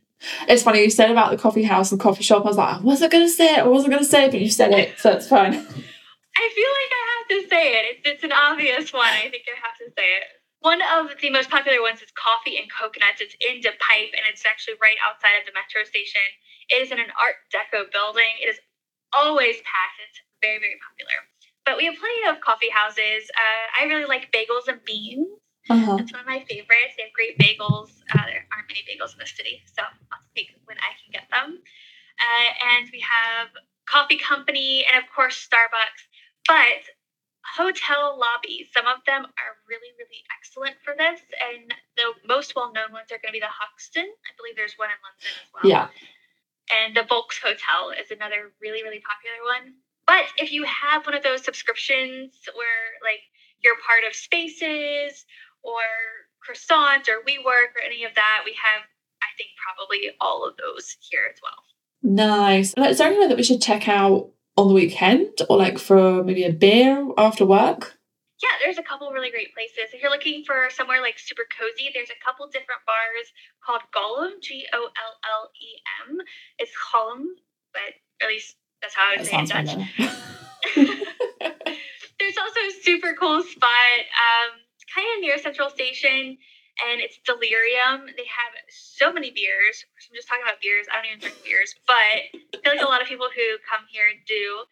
It's 0.49 0.62
funny 0.62 0.82
you 0.82 0.91
said 0.91 1.11
about 1.11 1.30
the 1.30 1.38
coffee 1.38 1.64
house 1.64 1.91
and 1.91 2.01
coffee 2.01 2.22
shop. 2.22 2.45
I 2.45 2.49
was 2.49 2.57
like, 2.57 2.76
I 2.76 2.80
wasn't 2.80 3.12
going 3.12 3.24
to 3.24 3.32
say 3.32 3.55
it. 3.55 3.61
I 3.61 3.66
wasn't 3.66 3.93
going 3.93 4.05
to 4.05 4.09
say 4.09 4.26
it, 4.26 4.30
but 4.30 4.41
you 4.41 4.51
said 4.51 4.72
it, 4.72 4.99
so 4.99 5.12
it's 5.12 5.26
fine. 5.26 5.55
I 6.41 6.45
feel 6.55 6.72
like 6.78 6.93
I 6.95 7.05
have 7.11 7.26
to 7.28 7.41
say 7.49 7.64
it. 7.74 7.84
It's, 7.91 8.03
it's 8.05 8.24
an 8.24 8.32
obvious 8.32 8.93
one. 8.93 9.09
I 9.09 9.28
think 9.32 9.45
I 9.49 9.57
have 9.59 9.76
to 9.80 9.88
say 9.97 10.07
it. 10.20 10.28
One 10.61 10.84
of 10.84 11.16
the 11.20 11.32
most 11.32 11.49
popular 11.49 11.80
ones 11.80 12.05
is 12.05 12.12
Coffee 12.12 12.61
and 12.61 12.68
Coconuts. 12.68 13.24
It's 13.24 13.32
in 13.41 13.64
De 13.64 13.72
Pijp, 13.80 14.12
and 14.12 14.28
it's 14.28 14.45
actually 14.45 14.76
right 14.76 15.01
outside 15.01 15.41
of 15.41 15.49
the 15.49 15.57
metro 15.57 15.88
station. 15.88 16.20
It 16.68 16.84
is 16.84 16.93
in 16.93 17.01
an 17.01 17.09
Art 17.16 17.41
Deco 17.49 17.88
building. 17.88 18.28
It 18.45 18.53
is 18.53 18.61
always 19.16 19.57
packed. 19.64 20.05
It's 20.05 20.20
very, 20.45 20.61
very 20.61 20.76
popular. 20.84 21.16
But 21.64 21.76
we 21.76 21.86
have 21.86 21.94
plenty 21.98 22.28
of 22.28 22.40
coffee 22.40 22.70
houses. 22.70 23.30
Uh, 23.34 23.82
I 23.82 23.86
really 23.86 24.06
like 24.06 24.32
bagels 24.32 24.68
and 24.68 24.80
beans. 24.84 25.28
Uh-huh. 25.68 25.96
That's 25.96 26.12
one 26.12 26.22
of 26.22 26.26
my 26.26 26.40
favorites. 26.48 26.96
They 26.96 27.04
have 27.04 27.12
great 27.12 27.38
bagels. 27.38 27.90
Uh, 28.11 28.26
there 28.26 28.46
aren't 28.50 28.66
many 28.68 28.82
bagels 28.88 29.12
in 29.12 29.20
the 29.20 29.26
city, 29.26 29.62
so 29.70 29.82
I'll 29.84 30.24
take 30.34 30.50
when 30.64 30.78
I 30.78 30.90
can 30.98 31.12
get 31.12 31.28
them. 31.30 31.61
Uh, 32.18 32.50
and 32.74 32.88
we 32.92 33.04
have 33.04 33.48
Coffee 33.86 34.18
Company 34.18 34.84
and, 34.88 35.02
of 35.02 35.08
course, 35.14 35.36
Starbucks. 35.36 36.02
But 36.48 36.82
hotel 37.56 38.18
lobbies, 38.18 38.68
some 38.72 38.86
of 38.86 39.04
them 39.06 39.24
are 39.24 39.52
really, 39.68 39.92
really 39.98 40.22
excellent 40.34 40.76
for 40.82 40.94
this. 40.96 41.20
And 41.52 41.70
the 41.96 42.14
most 42.26 42.56
well 42.56 42.72
known 42.72 42.92
ones 42.92 43.12
are 43.12 43.20
going 43.22 43.30
to 43.30 43.38
be 43.38 43.44
the 43.44 43.52
Hoxton. 43.52 44.06
I 44.06 44.30
believe 44.36 44.56
there's 44.56 44.74
one 44.74 44.90
in 44.90 44.98
London 45.04 45.28
as 45.28 45.48
well. 45.54 45.66
Yeah. 45.70 45.86
And 46.70 46.96
the 46.96 47.06
Volks 47.06 47.38
Hotel 47.38 47.90
is 47.94 48.11
another 48.11 48.54
really, 48.62 48.82
really 48.82 49.02
popular 49.02 49.38
one. 49.42 49.74
But 50.11 50.26
if 50.38 50.50
you 50.50 50.64
have 50.64 51.06
one 51.06 51.14
of 51.14 51.22
those 51.22 51.44
subscriptions 51.44 52.34
where, 52.56 52.98
like, 53.00 53.22
you're 53.62 53.76
part 53.86 54.02
of 54.02 54.12
Spaces 54.12 55.24
or 55.62 55.78
Croissant 56.42 57.08
or 57.08 57.22
WeWork 57.22 57.78
or 57.78 57.82
any 57.86 58.02
of 58.02 58.16
that, 58.16 58.42
we 58.44 58.50
have, 58.58 58.82
I 59.22 59.30
think, 59.38 59.50
probably 59.62 60.11
all 60.20 60.44
of 60.48 60.56
those 60.56 60.96
here 60.98 61.30
as 61.30 61.38
well. 61.40 61.62
Nice. 62.02 62.74
Is 62.76 62.98
there 62.98 63.06
anywhere 63.06 63.28
that 63.28 63.36
we 63.36 63.44
should 63.44 63.62
check 63.62 63.86
out 63.86 64.32
on 64.56 64.66
the 64.66 64.74
weekend 64.74 65.30
or 65.48 65.56
like 65.56 65.78
for 65.78 66.24
maybe 66.24 66.42
a 66.42 66.52
beer 66.52 67.06
after 67.16 67.46
work? 67.46 67.94
Yeah, 68.42 68.56
there's 68.64 68.78
a 68.78 68.82
couple 68.82 69.12
really 69.12 69.30
great 69.30 69.54
places. 69.54 69.94
If 69.94 70.02
you're 70.02 70.11
looking 70.11 70.42
for 70.44 70.70
somewhere 70.70 71.00
like 71.00 71.20
super 71.20 71.46
cozy, 71.56 71.90
there's 71.94 72.11
a 72.11 72.24
couple 72.24 72.48
different 72.48 72.82
bars 72.84 73.30
called 73.64 73.82
Gollem, 73.94 74.42
G 74.42 74.66
O 74.72 74.80
L 74.82 75.14
L 75.22 75.50
E 75.54 75.78
M. 76.08 76.18
It's 76.58 76.72
Gollum, 76.74 77.26
but 77.72 77.94
at 78.20 78.28
least 78.28 78.56
that's 78.82 78.94
how 78.94 79.08
I 79.08 79.16
would 79.16 79.26
That 79.26 79.30
say 79.30 79.38
it 79.38 79.50
in 79.50 79.66
Dutch. 79.66 81.06
There's 82.18 82.36
also 82.36 82.60
a 82.60 82.72
super 82.82 83.14
cool 83.18 83.42
spot, 83.42 83.98
um, 84.12 84.60
kind 84.94 85.08
of 85.16 85.20
near 85.20 85.38
Central 85.38 85.70
Station, 85.70 86.36
and 86.88 87.00
it's 87.00 87.18
Delirium. 87.24 88.06
They 88.16 88.28
have 88.28 88.52
so 88.68 89.12
many 89.12 89.30
beers. 89.30 89.84
I'm 89.84 90.14
just 90.14 90.28
talking 90.28 90.44
about 90.44 90.60
beers. 90.60 90.86
I 90.92 90.96
don't 90.96 91.06
even 91.06 91.20
drink 91.20 91.36
beers, 91.44 91.74
but 91.86 91.96
I 91.96 92.56
feel 92.62 92.72
like 92.76 92.84
a 92.84 92.88
lot 92.88 93.02
of 93.02 93.08
people 93.08 93.28
who 93.34 93.56
come 93.64 93.84
here 93.90 94.12
do. 94.26 94.64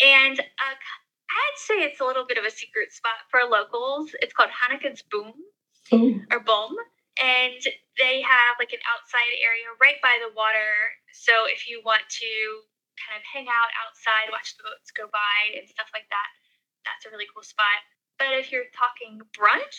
And 0.00 0.38
uh, 0.38 0.76
I'd 1.30 1.58
say 1.58 1.82
it's 1.82 2.00
a 2.00 2.04
little 2.04 2.26
bit 2.26 2.38
of 2.38 2.44
a 2.44 2.50
secret 2.50 2.92
spot 2.92 3.28
for 3.30 3.40
locals. 3.48 4.10
It's 4.20 4.32
called 4.32 4.50
Hannekes 4.50 5.02
Boom 5.10 5.32
oh, 5.92 6.20
or 6.30 6.40
Boom. 6.40 6.76
And 7.22 7.60
they 7.98 8.22
have 8.22 8.58
like 8.58 8.72
an 8.72 8.82
outside 8.90 9.34
area 9.38 9.70
right 9.80 10.00
by 10.02 10.18
the 10.20 10.34
water. 10.34 10.98
So 11.12 11.32
if 11.46 11.68
you 11.68 11.80
want 11.84 12.02
to 12.08 12.30
kind 12.98 13.18
of 13.18 13.24
hang 13.26 13.46
out 13.50 13.70
outside, 13.84 14.30
watch 14.30 14.56
the 14.56 14.64
boats 14.64 14.90
go 14.94 15.10
by 15.10 15.58
and 15.58 15.66
stuff 15.68 15.90
like 15.94 16.06
that, 16.10 16.30
that's 16.84 17.04
a 17.06 17.10
really 17.10 17.28
cool 17.32 17.44
spot. 17.44 17.80
But 18.18 18.36
if 18.38 18.52
you're 18.52 18.70
talking 18.70 19.20
brunch, 19.34 19.78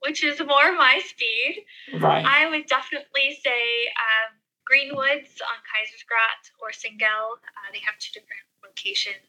which 0.00 0.22
is 0.22 0.38
more 0.40 0.74
my 0.74 1.00
speed, 1.04 1.66
right. 1.98 2.24
I 2.24 2.50
would 2.50 2.66
definitely 2.66 3.38
say 3.42 3.90
um, 3.94 4.38
Greenwoods 4.66 5.38
on 5.42 5.58
Keizersgracht 5.66 6.54
or 6.60 6.70
Singel. 6.70 7.38
Uh, 7.42 7.68
they 7.72 7.82
have 7.82 7.98
two 7.98 8.14
different 8.14 8.44
locations. 8.62 9.26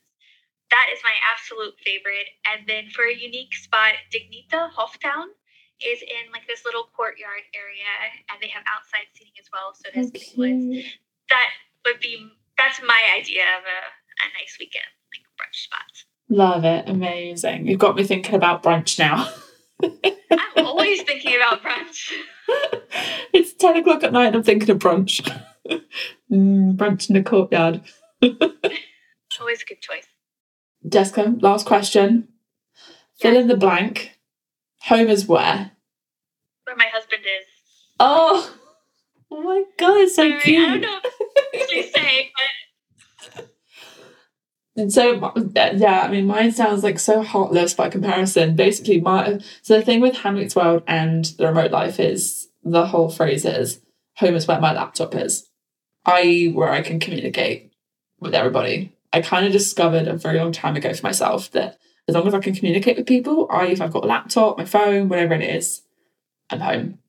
That 0.70 0.88
is 0.94 1.00
my 1.02 1.14
absolute 1.26 1.74
favorite. 1.82 2.30
And 2.46 2.68
then 2.68 2.90
for 2.94 3.06
a 3.06 3.14
unique 3.14 3.56
spot, 3.56 3.98
Dignita 4.14 4.70
Hoftuin 4.70 5.34
is 5.82 6.02
in 6.02 6.30
like 6.32 6.46
this 6.46 6.66
little 6.66 6.92
courtyard 6.94 7.48
area, 7.56 7.90
and 8.30 8.38
they 8.42 8.50
have 8.50 8.64
outside 8.70 9.10
seating 9.14 9.34
as 9.40 9.50
well. 9.50 9.74
So 9.74 9.90
there's 9.94 10.12
Greenwoods. 10.12 10.70
Okay. 10.70 10.94
That 11.30 11.50
would 11.86 12.00
be 12.00 12.30
that's 12.60 12.82
my 12.82 13.02
idea 13.18 13.44
of 13.58 13.64
a, 13.64 13.80
a 14.20 14.28
nice 14.38 14.58
weekend 14.60 14.84
like 15.14 15.24
brunch 15.40 15.56
spot. 15.56 15.80
Love 16.30 16.66
it. 16.66 16.88
Amazing. 16.88 17.68
You've 17.68 17.80
got 17.80 17.96
me 17.96 18.04
thinking 18.04 18.36
about 18.36 18.62
brunch 18.62 19.00
now. 19.00 19.32
I'm 19.82 20.66
always 20.66 21.02
thinking 21.02 21.36
about 21.36 21.64
brunch. 21.64 22.12
it's 23.34 23.54
10 23.54 23.78
o'clock 23.78 24.04
at 24.04 24.14
night 24.14 24.28
and 24.28 24.36
I'm 24.38 24.44
thinking 24.44 24.70
of 24.70 24.78
brunch. 24.78 25.22
mm, 26.32 26.76
brunch 26.76 27.10
in 27.10 27.16
the 27.16 27.24
courtyard. 27.24 27.82
Always 28.22 29.62
a 29.62 29.66
good 29.66 29.82
choice. 29.82 30.06
Jessica, 30.88 31.36
last 31.40 31.66
question. 31.66 32.28
Fill 33.16 33.38
in 33.38 33.48
the 33.48 33.58
blank. 33.58 34.20
Home 34.84 35.08
is 35.08 35.28
where? 35.28 35.72
Where 36.66 36.76
my 36.76 36.88
husband 36.92 37.24
is. 37.24 37.46
Oh, 38.00 38.54
oh 39.32 39.42
my 39.42 39.64
god, 39.78 39.98
it's 40.02 40.16
so 40.16 40.40
cute. 40.40 40.70
I 40.70 40.78
don't 40.78 40.82
know 40.82 41.10
say, 41.84 42.32
but 43.36 43.50
And 44.76 44.94
so, 44.94 45.34
yeah, 45.76 46.02
I 46.02 46.10
mean, 46.10 46.26
mine 46.26 46.52
sounds 46.54 46.84
like 46.84 47.00
so 47.00 47.22
heartless 47.22 47.74
by 47.74 47.90
comparison. 47.90 48.56
Basically, 48.56 49.02
my 49.02 49.40
so 49.62 49.78
the 49.78 49.86
thing 49.86 50.00
with 50.00 50.16
Han 50.18 50.36
Meets 50.36 50.56
World 50.56 50.84
and 50.88 51.26
the 51.26 51.48
remote 51.48 51.72
life 51.72 52.00
is 52.00 52.48
the 52.64 52.88
whole 52.88 53.10
phrase 53.10 53.46
is 53.46 53.82
home 54.18 54.36
is 54.36 54.48
where 54.48 54.60
my 54.62 54.74
laptop 54.74 55.16
is, 55.16 55.50
i.e., 56.06 56.52
where 56.52 56.70
I 56.70 56.82
can 56.82 57.00
communicate 57.00 57.74
with 58.20 58.34
everybody. 58.34 58.94
I 59.12 59.22
kind 59.22 59.46
of 59.46 59.52
discovered 59.52 60.08
a 60.08 60.14
very 60.14 60.40
long 60.40 60.52
time 60.52 60.76
ago 60.76 60.94
for 60.94 61.06
myself 61.06 61.52
that 61.52 61.78
as 62.08 62.16
long 62.16 62.28
as 62.28 62.34
I 62.34 62.40
can 62.40 62.56
communicate 62.56 62.98
with 62.98 63.06
people, 63.08 63.48
i.e., 63.52 63.72
if 63.72 63.82
I've 63.82 63.94
got 63.94 64.04
a 64.04 64.08
laptop, 64.08 64.58
my 64.58 64.66
phone, 64.66 65.10
whatever 65.10 65.34
it 65.34 65.42
is, 65.42 65.82
I'm 66.50 66.60
home. 66.60 67.00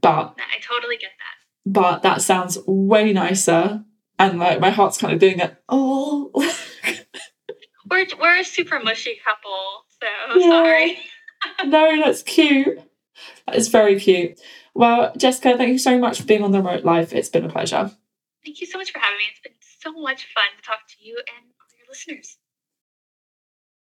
But 0.00 0.36
I 0.38 0.60
totally 0.60 0.96
get 0.96 1.10
that. 1.18 1.72
but 1.72 2.02
that 2.02 2.22
sounds 2.22 2.58
way 2.66 3.12
nicer, 3.12 3.84
and 4.18 4.38
like 4.38 4.60
my 4.60 4.70
heart's 4.70 4.98
kind 4.98 5.12
of 5.12 5.20
doing 5.20 5.40
it. 5.40 5.56
Oh. 5.68 6.30
We're 7.90 8.06
we're 8.20 8.40
a 8.40 8.44
super 8.44 8.80
mushy 8.80 9.18
couple, 9.24 9.84
so 10.00 10.38
Yeah. 10.38 10.48
sorry. 10.50 10.98
no, 11.66 12.02
that's 12.04 12.22
cute. 12.22 12.80
That 13.46 13.56
is 13.56 13.68
very 13.68 13.98
cute. 13.98 14.38
Well, 14.74 15.12
Jessica, 15.16 15.56
thank 15.56 15.70
you 15.70 15.78
so 15.78 15.98
much 15.98 16.20
for 16.20 16.26
being 16.26 16.42
on 16.42 16.52
the 16.52 16.58
remote 16.58 16.84
life. 16.84 17.12
It's 17.12 17.28
been 17.30 17.44
a 17.44 17.48
pleasure. 17.48 17.90
Thank 18.44 18.60
you 18.60 18.66
so 18.66 18.78
much 18.78 18.92
for 18.92 18.98
having 18.98 19.18
me. 19.18 19.24
It's 19.30 19.40
been 19.40 19.52
so 19.80 19.92
much 20.00 20.26
fun 20.34 20.44
to 20.56 20.62
talk 20.62 20.80
to 20.88 20.94
you 21.04 21.16
and 21.16 21.46
all 21.46 21.78
your 21.78 21.88
listeners. 21.88 22.37